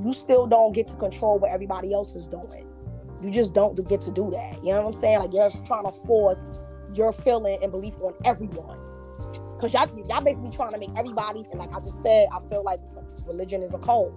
you 0.04 0.14
still 0.14 0.48
don't 0.48 0.74
get 0.74 0.88
to 0.88 0.96
control 0.96 1.40
what 1.40 1.52
everybody 1.52 1.94
else 1.94 2.16
is 2.16 2.28
doing. 2.28 2.68
You 3.22 3.32
just 3.32 3.54
don't 3.54 3.76
get 3.88 4.02
to 4.02 4.12
do 4.12 4.30
that. 4.32 4.64
You 4.64 4.74
know 4.74 4.82
what 4.82 4.88
I'm 4.88 4.94
saying? 4.94 5.20
Like 5.20 5.34
you're 5.34 5.50
trying 5.66 5.86
to 5.86 5.92
force 5.92 6.46
your 6.94 7.12
feeling 7.12 7.60
and 7.62 7.72
belief 7.72 7.96
on 8.02 8.14
everyone. 8.26 8.80
Cause 9.60 9.74
y'all, 9.74 9.90
y'all 10.08 10.22
basically 10.22 10.52
trying 10.52 10.74
to 10.74 10.80
make 10.80 10.92
everybody, 10.96 11.44
and 11.50 11.60
like 11.60 11.74
I 11.74 11.80
just 11.80 12.04
said, 12.04 12.28
I 12.32 12.40
feel 12.48 12.64
like 12.64 12.80
religion 13.26 13.64
is 13.64 13.74
a 13.74 13.80
cult. 13.80 14.14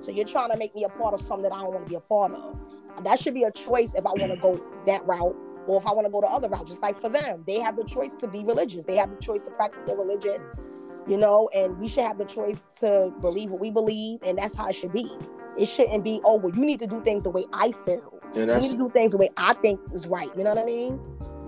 So 0.00 0.10
you're 0.10 0.26
trying 0.26 0.50
to 0.50 0.56
make 0.58 0.74
me 0.74 0.84
a 0.84 0.88
part 0.90 1.14
of 1.14 1.22
something 1.22 1.44
that 1.44 1.52
I 1.52 1.62
don't 1.62 1.72
want 1.72 1.86
to 1.86 1.90
be 1.90 1.96
a 1.96 2.00
part 2.00 2.32
of. 2.32 2.58
That 3.02 3.18
should 3.18 3.32
be 3.32 3.44
a 3.44 3.50
choice 3.50 3.94
if 3.94 4.04
I 4.04 4.12
want 4.12 4.32
to 4.32 4.36
go 4.36 4.62
that 4.84 5.04
route 5.06 5.34
or 5.66 5.78
if 5.78 5.86
I 5.86 5.92
want 5.92 6.06
to 6.06 6.10
go 6.10 6.20
the 6.20 6.26
other 6.26 6.48
route, 6.48 6.66
just 6.66 6.82
like 6.82 7.00
for 7.00 7.08
them, 7.08 7.44
they 7.46 7.60
have 7.60 7.76
the 7.76 7.84
choice 7.84 8.14
to 8.16 8.28
be 8.28 8.44
religious. 8.44 8.84
They 8.84 8.96
have 8.96 9.10
the 9.10 9.20
choice 9.20 9.42
to 9.44 9.50
practice 9.50 9.82
their 9.86 9.96
religion, 9.96 10.40
you 11.06 11.16
know, 11.16 11.48
and 11.54 11.78
we 11.78 11.88
should 11.88 12.04
have 12.04 12.18
the 12.18 12.24
choice 12.24 12.64
to 12.78 13.12
believe 13.20 13.50
what 13.50 13.60
we 13.60 13.70
believe, 13.70 14.20
and 14.22 14.38
that's 14.38 14.54
how 14.54 14.68
it 14.68 14.74
should 14.74 14.92
be. 14.92 15.10
It 15.58 15.66
shouldn't 15.66 16.02
be, 16.02 16.20
oh, 16.24 16.36
well, 16.36 16.54
you 16.54 16.64
need 16.64 16.80
to 16.80 16.86
do 16.86 17.02
things 17.02 17.22
the 17.22 17.30
way 17.30 17.44
I 17.52 17.72
feel. 17.72 18.18
And 18.34 18.48
that's, 18.48 18.66
you 18.66 18.72
need 18.72 18.84
to 18.84 18.88
do 18.88 18.90
things 18.90 19.10
the 19.12 19.18
way 19.18 19.28
I 19.36 19.52
think 19.54 19.80
is 19.92 20.06
right. 20.06 20.30
You 20.36 20.44
know 20.44 20.54
what 20.54 20.58
I 20.58 20.64
mean? 20.64 20.98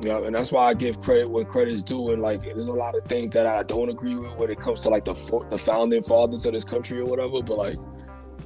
Yeah, 0.03 0.23
and 0.23 0.35
that's 0.35 0.53
why 0.53 0.65
I 0.65 0.75
give 0.75 1.01
credit 1.01 1.31
when 1.31 1.47
credit 1.47 1.73
is 1.73 1.83
due. 1.83 2.11
And 2.13 2.21
like, 2.21 2.43
there's 2.43 2.67
a 2.67 2.73
lot 2.73 2.95
of 2.95 3.05
things 3.05 3.31
that 3.31 3.47
I 3.47 3.63
don't 3.63 3.89
agree 3.89 4.17
with 4.17 4.35
when 4.37 4.51
it 4.51 4.61
comes 4.61 4.83
to 4.83 4.91
like 4.91 5.07
the 5.07 5.15
the 5.49 5.57
founding 5.57 6.03
fathers 6.03 6.45
of 6.45 6.53
this 6.53 6.65
country 6.65 6.99
or 7.01 7.07
whatever. 7.07 7.43
But 7.43 7.57
like, 7.57 7.77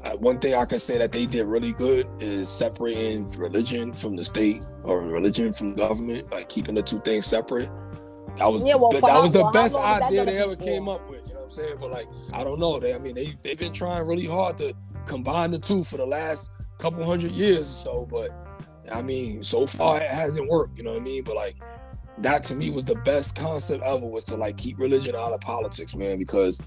Uh, 0.08 0.16
one 0.16 0.38
thing 0.38 0.54
I 0.54 0.64
can 0.64 0.78
say 0.78 0.96
that 0.98 1.12
they 1.12 1.26
did 1.26 1.44
really 1.44 1.72
good 1.72 2.08
is 2.18 2.48
separating 2.48 3.30
religion 3.32 3.92
from 3.92 4.16
the 4.16 4.24
state 4.24 4.62
or 4.82 5.02
religion 5.02 5.52
from 5.52 5.74
government, 5.74 6.30
like 6.30 6.48
keeping 6.48 6.74
the 6.76 6.82
two 6.82 7.00
things 7.00 7.26
separate. 7.26 7.68
That 8.36 8.46
was 8.50 8.64
yeah, 8.64 8.76
well, 8.76 8.90
the, 8.90 9.00
that 9.00 9.10
how, 9.10 9.22
was 9.22 9.32
the 9.32 9.42
well, 9.42 9.52
best 9.52 9.76
idea 9.76 10.24
they 10.24 10.38
ever 10.38 10.56
came 10.56 10.88
up 10.88 11.10
with. 11.10 11.28
You 11.28 11.34
know 11.34 11.40
what 11.40 11.46
I'm 11.46 11.50
saying? 11.50 11.76
But 11.78 11.90
like, 11.90 12.06
I 12.32 12.42
don't 12.42 12.58
know. 12.58 12.78
They, 12.78 12.94
I 12.94 12.98
mean, 12.98 13.14
they 13.14 13.34
they've 13.42 13.58
been 13.58 13.72
trying 13.72 14.06
really 14.06 14.24
hard 14.24 14.56
to 14.58 14.72
combine 15.04 15.50
the 15.50 15.58
two 15.58 15.84
for 15.84 15.98
the 15.98 16.06
last 16.06 16.52
couple 16.78 17.04
hundred 17.04 17.32
years 17.32 17.62
or 17.62 17.74
so. 17.74 18.06
But 18.08 18.30
I 18.90 19.02
mean, 19.02 19.42
so 19.42 19.66
far 19.66 20.00
it 20.00 20.08
hasn't 20.08 20.48
worked. 20.48 20.78
You 20.78 20.84
know 20.84 20.92
what 20.92 21.02
I 21.02 21.04
mean? 21.04 21.22
But 21.22 21.36
like, 21.36 21.56
that 22.18 22.44
to 22.44 22.54
me 22.54 22.70
was 22.70 22.86
the 22.86 22.94
best 22.94 23.34
concept 23.34 23.82
ever 23.82 24.06
was 24.06 24.24
to 24.26 24.36
like 24.36 24.56
keep 24.56 24.78
religion 24.78 25.14
out 25.14 25.32
of 25.32 25.40
politics, 25.40 25.94
man, 25.94 26.18
because 26.18 26.62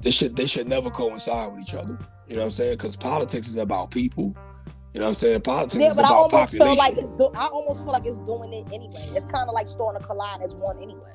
they 0.00 0.10
should 0.10 0.34
they 0.34 0.46
should 0.46 0.68
never 0.68 0.90
coincide 0.90 1.52
with 1.52 1.60
each 1.60 1.74
other. 1.74 1.96
You 2.32 2.38
know 2.38 2.44
what 2.44 2.46
I'm 2.46 2.50
saying? 2.52 2.72
Because 2.72 2.96
politics 2.96 3.48
is 3.48 3.58
about 3.58 3.90
people. 3.90 4.34
You 4.94 5.00
know 5.00 5.02
what 5.02 5.08
I'm 5.08 5.14
saying? 5.14 5.42
Politics 5.42 5.76
yeah, 5.76 5.90
is 5.90 5.96
but 5.96 6.06
about 6.06 6.32
I 6.32 6.46
population. 6.46 6.66
Feel 6.66 6.76
like 6.76 6.96
it's 6.96 7.12
do- 7.12 7.30
I 7.36 7.46
almost 7.48 7.80
feel 7.80 7.92
like 7.92 8.06
it's 8.06 8.16
doing 8.20 8.54
it 8.54 8.66
anyway. 8.72 9.04
It's 9.14 9.26
kind 9.26 9.50
of 9.50 9.54
like 9.54 9.68
storing 9.68 10.02
a 10.02 10.04
collide 10.06 10.40
as 10.40 10.54
one 10.54 10.80
anyway. 10.80 11.12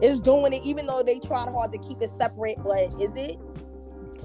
It's 0.00 0.20
doing 0.20 0.52
it 0.52 0.62
even 0.62 0.86
though 0.86 1.02
they 1.02 1.18
tried 1.18 1.48
hard 1.48 1.72
to 1.72 1.78
keep 1.78 2.00
it 2.02 2.08
separate, 2.08 2.58
but 2.62 2.94
is 3.02 3.16
it? 3.16 3.36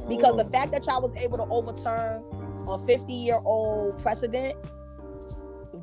Because 0.07 0.35
the 0.35 0.45
oh. 0.45 0.49
fact 0.49 0.71
that 0.73 0.85
y'all 0.85 1.01
was 1.01 1.15
able 1.15 1.39
to 1.39 1.45
overturn 1.45 2.23
a 2.67 2.77
50 2.85 3.11
year 3.11 3.39
old 3.43 3.99
precedent 3.99 4.53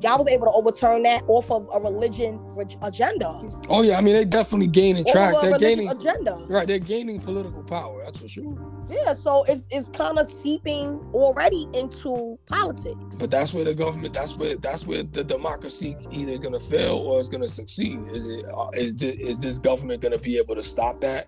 y'all 0.01 0.17
was 0.19 0.29
able 0.29 0.45
to 0.45 0.51
overturn 0.51 1.03
that 1.03 1.23
off 1.27 1.49
of 1.51 1.67
a 1.73 1.79
religion 1.79 2.39
agenda. 2.81 3.27
Oh 3.69 3.81
yeah, 3.81 3.97
I 3.97 4.01
mean 4.01 4.15
they 4.15 4.25
definitely 4.25 4.67
gaining 4.67 5.05
track. 5.05 5.35
They're 5.41 5.57
gaining 5.57 5.89
agenda. 5.89 6.45
Right, 6.47 6.67
they're 6.67 6.79
gaining 6.79 7.19
political 7.19 7.63
power. 7.63 8.03
That's 8.05 8.21
for 8.21 8.27
sure. 8.27 8.55
Yeah, 8.89 9.13
so 9.13 9.43
it's 9.43 9.67
it's 9.71 9.89
kind 9.89 10.17
of 10.17 10.29
seeping 10.29 10.99
already 11.13 11.67
into 11.73 12.39
politics. 12.45 13.17
But 13.19 13.31
that's 13.31 13.53
where 13.53 13.65
the 13.65 13.75
government. 13.75 14.13
That's 14.13 14.35
where 14.37 14.55
that's 14.55 14.85
where 14.85 15.03
the 15.03 15.23
democracy 15.23 15.95
either 16.11 16.37
gonna 16.37 16.59
fail 16.59 16.95
or 16.97 17.19
it's 17.19 17.29
gonna 17.29 17.47
succeed. 17.47 17.99
Is 18.11 18.27
it 18.27 18.45
uh, 18.53 18.69
this, 18.73 19.15
is 19.15 19.39
this 19.39 19.59
government 19.59 20.01
gonna 20.01 20.17
be 20.17 20.37
able 20.37 20.55
to 20.55 20.63
stop 20.63 21.01
that? 21.01 21.27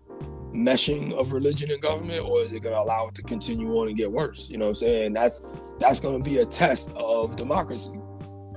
meshing 0.52 1.14
of 1.14 1.32
religion 1.32 1.70
and 1.70 1.80
government 1.80 2.26
or 2.26 2.42
is 2.42 2.52
it 2.52 2.64
to 2.64 2.82
allow 2.82 3.08
it 3.08 3.14
to 3.14 3.22
continue 3.22 3.72
on 3.78 3.88
and 3.88 3.96
get 3.96 4.12
worse 4.12 4.50
you 4.50 4.58
know 4.58 4.66
what 4.66 4.70
i'm 4.70 4.74
saying 4.74 5.14
that's 5.14 5.48
that's 5.78 6.00
to 6.18 6.24
be 6.24 6.40
a 6.40 6.46
test 6.46 6.92
of 6.96 7.36
democracy 7.36 8.00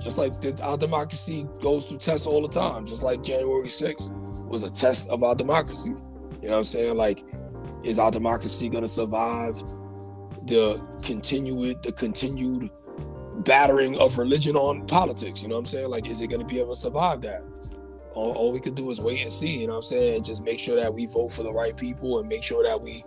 just 0.03 0.17
like 0.17 0.41
the, 0.41 0.61
our 0.61 0.77
democracy 0.77 1.47
goes 1.61 1.85
through 1.85 1.99
tests 1.99 2.27
all 2.27 2.41
the 2.41 2.47
time, 2.49 2.85
just 2.85 3.03
like 3.03 3.23
January 3.23 3.69
6th 3.69 4.11
was 4.47 4.63
a 4.63 4.69
test 4.69 5.09
of 5.09 5.23
our 5.23 5.33
democracy. 5.33 5.91
You 6.41 6.49
know 6.49 6.49
what 6.49 6.57
I'm 6.57 6.63
saying? 6.65 6.97
Like, 6.97 7.23
is 7.83 7.99
our 7.99 8.11
democracy 8.11 8.69
gonna 8.69 8.87
survive 8.87 9.61
the 10.45 10.81
continued 11.03 11.81
the 11.83 11.91
continued 11.91 12.69
battering 13.39 13.97
of 13.97 14.17
religion 14.17 14.55
on 14.55 14.85
politics? 14.87 15.43
You 15.43 15.49
know 15.49 15.55
what 15.55 15.59
I'm 15.59 15.65
saying? 15.65 15.89
Like, 15.89 16.07
is 16.07 16.21
it 16.21 16.27
gonna 16.27 16.45
be 16.45 16.59
able 16.59 16.73
to 16.73 16.79
survive 16.79 17.21
that? 17.21 17.43
All, 18.13 18.31
all 18.33 18.53
we 18.53 18.59
could 18.59 18.75
do 18.75 18.91
is 18.91 19.01
wait 19.01 19.21
and 19.21 19.33
see, 19.33 19.59
you 19.59 19.67
know 19.67 19.73
what 19.73 19.77
I'm 19.77 19.83
saying? 19.83 20.23
Just 20.23 20.43
make 20.43 20.59
sure 20.59 20.75
that 20.75 20.93
we 20.93 21.07
vote 21.07 21.31
for 21.31 21.43
the 21.43 21.51
right 21.51 21.75
people 21.75 22.19
and 22.19 22.29
make 22.29 22.43
sure 22.43 22.63
that 22.63 22.79
we 22.79 23.03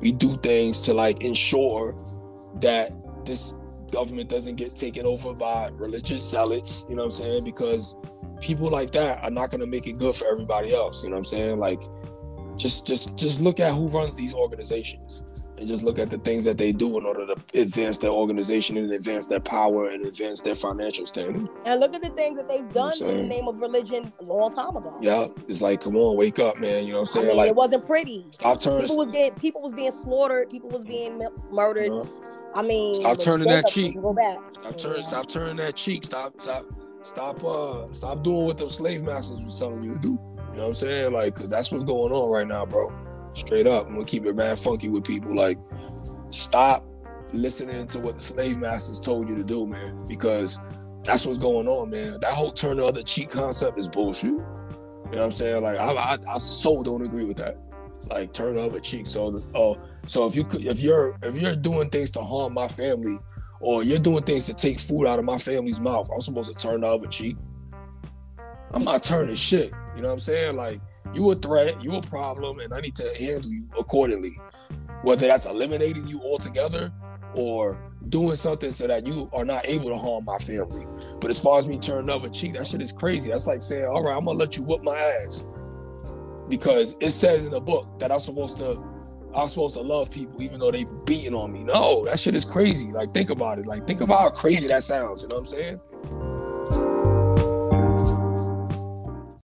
we 0.00 0.12
do 0.12 0.36
things 0.38 0.82
to 0.82 0.94
like 0.94 1.22
ensure 1.22 1.96
that 2.60 2.92
this 3.24 3.54
government 3.90 4.28
doesn't 4.28 4.56
get 4.56 4.74
taken 4.74 5.06
over 5.06 5.34
by 5.34 5.68
religious 5.74 6.28
zealots, 6.28 6.84
you 6.88 6.96
know 6.96 7.02
what 7.02 7.06
I'm 7.06 7.10
saying? 7.12 7.44
Because 7.44 7.96
people 8.40 8.68
like 8.68 8.90
that 8.90 9.22
are 9.22 9.30
not 9.30 9.50
going 9.50 9.60
to 9.60 9.66
make 9.66 9.86
it 9.86 9.98
good 9.98 10.14
for 10.14 10.26
everybody 10.26 10.74
else, 10.74 11.04
you 11.04 11.10
know 11.10 11.14
what 11.14 11.20
I'm 11.20 11.24
saying? 11.24 11.58
Like 11.58 11.82
just 12.62 12.86
just 12.86 13.18
just 13.18 13.40
look 13.40 13.58
at 13.58 13.74
who 13.74 13.88
runs 13.88 14.16
these 14.16 14.32
organizations 14.32 15.24
and 15.58 15.66
just 15.66 15.84
look 15.84 15.98
at 15.98 16.10
the 16.10 16.18
things 16.18 16.44
that 16.44 16.56
they 16.56 16.72
do 16.72 16.96
in 16.96 17.04
order 17.04 17.26
to 17.26 17.60
advance 17.60 17.98
their 17.98 18.10
organization 18.10 18.76
and 18.76 18.92
advance 18.92 19.26
their 19.26 19.40
power 19.40 19.90
and 19.90 20.04
advance 20.06 20.40
their 20.40 20.54
financial 20.54 21.06
standing. 21.06 21.48
And 21.66 21.80
look 21.80 21.94
at 21.94 22.02
the 22.02 22.10
things 22.10 22.36
that 22.36 22.48
they've 22.48 22.72
done 22.72 22.92
you 22.96 23.06
know 23.06 23.12
in 23.12 23.16
the 23.22 23.28
name 23.28 23.48
of 23.48 23.60
religion 23.60 24.12
a 24.20 24.24
long 24.24 24.52
time 24.52 24.76
ago. 24.76 24.96
Yeah, 25.00 25.26
it's 25.48 25.60
like, 25.60 25.80
come 25.80 25.96
on, 25.96 26.16
wake 26.16 26.38
up, 26.38 26.58
man. 26.58 26.84
You 26.84 26.92
know 26.92 26.98
what 26.98 27.00
I'm 27.00 27.06
saying? 27.06 27.26
I 27.26 27.28
mean, 27.28 27.36
like 27.36 27.48
it 27.50 27.56
wasn't 27.56 27.84
pretty. 27.84 28.26
Stop 28.30 28.60
turning. 28.60 28.82
People 28.82 28.98
was 28.98 29.10
getting 29.10 29.38
people 29.38 29.60
was 29.60 29.72
being 29.72 29.92
slaughtered. 29.92 30.50
People 30.50 30.70
was 30.70 30.84
being 30.84 31.20
murdered. 31.50 32.08
I 32.54 32.62
mean, 32.62 32.94
stop 32.94 33.18
turning 33.18 33.48
that 33.48 33.66
cheek. 33.66 34.00
Go 34.00 34.12
back. 34.12 34.38
Stop 34.52 34.78
turning. 34.78 35.02
Stop 35.02 35.28
turning 35.28 35.56
that 35.56 35.74
cheek. 35.74 36.04
Stop. 36.04 36.40
Stop. 36.40 36.64
Stop. 37.02 37.44
Uh. 37.44 37.92
Stop 37.92 38.22
doing 38.22 38.46
what 38.46 38.58
those 38.58 38.76
slave 38.76 39.02
masters 39.02 39.42
was 39.44 39.58
telling 39.58 39.82
you 39.82 39.94
to 39.94 39.98
do. 39.98 40.31
You 40.52 40.58
know 40.58 40.62
what 40.64 40.68
I'm 40.68 40.74
saying? 40.74 41.12
Like, 41.12 41.34
cause 41.34 41.48
that's 41.48 41.72
what's 41.72 41.84
going 41.84 42.12
on 42.12 42.30
right 42.30 42.46
now, 42.46 42.66
bro. 42.66 42.92
Straight 43.32 43.66
up. 43.66 43.86
I'm 43.86 43.94
gonna 43.94 44.04
keep 44.04 44.26
it 44.26 44.36
mad 44.36 44.58
funky 44.58 44.88
with 44.90 45.04
people. 45.04 45.34
Like, 45.34 45.58
stop 46.30 46.84
listening 47.32 47.86
to 47.86 47.98
what 47.98 48.16
the 48.16 48.20
slave 48.20 48.58
masters 48.58 49.00
told 49.00 49.28
you 49.28 49.36
to 49.36 49.44
do, 49.44 49.66
man, 49.66 49.98
because 50.06 50.60
that's 51.04 51.24
what's 51.24 51.38
going 51.38 51.66
on, 51.66 51.90
man. 51.90 52.18
That 52.20 52.32
whole 52.34 52.52
turn 52.52 52.76
the 52.76 52.84
other 52.84 53.02
cheek 53.02 53.30
concept 53.30 53.78
is 53.78 53.88
bullshit. 53.88 54.30
You 54.30 54.38
know 54.38 54.44
what 55.08 55.22
I'm 55.22 55.30
saying? 55.30 55.62
Like 55.62 55.78
I, 55.78 55.92
I, 55.92 56.18
I 56.28 56.38
so 56.38 56.82
don't 56.82 57.02
agree 57.02 57.24
with 57.24 57.38
that. 57.38 57.56
Like 58.10 58.32
turn 58.32 58.56
the 58.56 58.62
other 58.62 58.80
cheek. 58.80 59.06
So, 59.06 59.42
oh, 59.54 59.78
so 60.06 60.26
if 60.26 60.36
you 60.36 60.44
could, 60.44 60.66
if 60.66 60.80
you're 60.80 61.16
if 61.22 61.40
you're 61.40 61.56
doing 61.56 61.88
things 61.88 62.10
to 62.12 62.20
harm 62.20 62.52
my 62.52 62.68
family, 62.68 63.18
or 63.60 63.82
you're 63.82 63.98
doing 63.98 64.24
things 64.24 64.46
to 64.46 64.54
take 64.54 64.78
food 64.78 65.06
out 65.06 65.18
of 65.18 65.24
my 65.24 65.38
family's 65.38 65.80
mouth, 65.80 66.10
I'm 66.12 66.20
supposed 66.20 66.52
to 66.52 66.58
turn 66.58 66.80
the 66.80 66.88
other 66.88 67.06
cheek. 67.06 67.36
I'm 68.72 68.84
not 68.84 69.02
turning 69.02 69.34
shit. 69.34 69.72
You 69.94 70.02
know 70.02 70.08
what 70.08 70.14
I'm 70.14 70.20
saying? 70.20 70.56
Like 70.56 70.80
you 71.14 71.30
a 71.30 71.34
threat, 71.34 71.82
you 71.82 71.96
a 71.96 72.02
problem, 72.02 72.60
and 72.60 72.72
I 72.72 72.80
need 72.80 72.94
to 72.96 73.14
handle 73.18 73.50
you 73.50 73.68
accordingly. 73.78 74.38
Whether 75.02 75.26
that's 75.26 75.46
eliminating 75.46 76.06
you 76.06 76.20
altogether 76.22 76.92
or 77.34 77.78
doing 78.08 78.36
something 78.36 78.70
so 78.70 78.86
that 78.86 79.06
you 79.06 79.28
are 79.32 79.44
not 79.44 79.66
able 79.66 79.88
to 79.88 79.96
harm 79.96 80.24
my 80.24 80.38
family. 80.38 80.86
But 81.20 81.30
as 81.30 81.38
far 81.38 81.58
as 81.58 81.66
me 81.66 81.78
turning 81.78 82.10
up 82.10 82.24
a 82.24 82.30
cheek, 82.30 82.54
that 82.54 82.66
shit 82.66 82.80
is 82.82 82.92
crazy. 82.92 83.30
That's 83.30 83.46
like 83.46 83.62
saying, 83.62 83.86
all 83.86 84.02
right, 84.02 84.16
I'm 84.16 84.24
gonna 84.24 84.38
let 84.38 84.56
you 84.56 84.62
whoop 84.62 84.82
my 84.82 84.96
ass. 84.96 85.44
Because 86.48 86.94
it 87.00 87.10
says 87.10 87.44
in 87.44 87.52
the 87.52 87.60
book 87.60 87.98
that 87.98 88.12
I'm 88.12 88.20
supposed 88.20 88.58
to 88.58 88.80
I'm 89.34 89.48
supposed 89.48 89.74
to 89.76 89.80
love 89.80 90.10
people 90.10 90.42
even 90.42 90.60
though 90.60 90.70
they 90.70 90.84
beating 91.06 91.34
on 91.34 91.52
me. 91.52 91.64
No, 91.64 92.04
that 92.04 92.20
shit 92.20 92.34
is 92.34 92.44
crazy. 92.44 92.92
Like 92.92 93.14
think 93.14 93.30
about 93.30 93.58
it. 93.58 93.66
Like 93.66 93.86
think 93.86 94.00
about 94.00 94.20
how 94.20 94.30
crazy 94.30 94.68
that 94.68 94.82
sounds. 94.82 95.22
You 95.22 95.28
know 95.28 95.36
what 95.36 95.40
I'm 95.40 95.46
saying? 95.46 96.31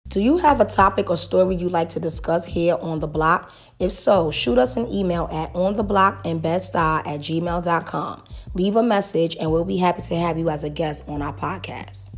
Do 0.08 0.20
you 0.20 0.38
have 0.38 0.58
a 0.60 0.64
topic 0.64 1.10
or 1.10 1.18
story 1.18 1.56
you'd 1.56 1.70
like 1.70 1.90
to 1.90 2.00
discuss 2.00 2.46
here 2.46 2.76
on 2.80 3.00
the 3.00 3.06
block? 3.06 3.52
If 3.78 3.92
so, 3.92 4.30
shoot 4.30 4.56
us 4.56 4.76
an 4.76 4.88
email 4.88 5.28
at 5.30 5.52
ontheblockinbedstuy 5.52 7.06
at 7.06 7.20
gmail.com. 7.20 8.24
Leave 8.54 8.76
a 8.76 8.82
message 8.82 9.36
and 9.38 9.52
we'll 9.52 9.66
be 9.66 9.76
happy 9.76 10.00
to 10.00 10.16
have 10.16 10.38
you 10.38 10.48
as 10.48 10.64
a 10.64 10.70
guest 10.70 11.06
on 11.08 11.20
our 11.20 11.34
podcast. 11.34 12.17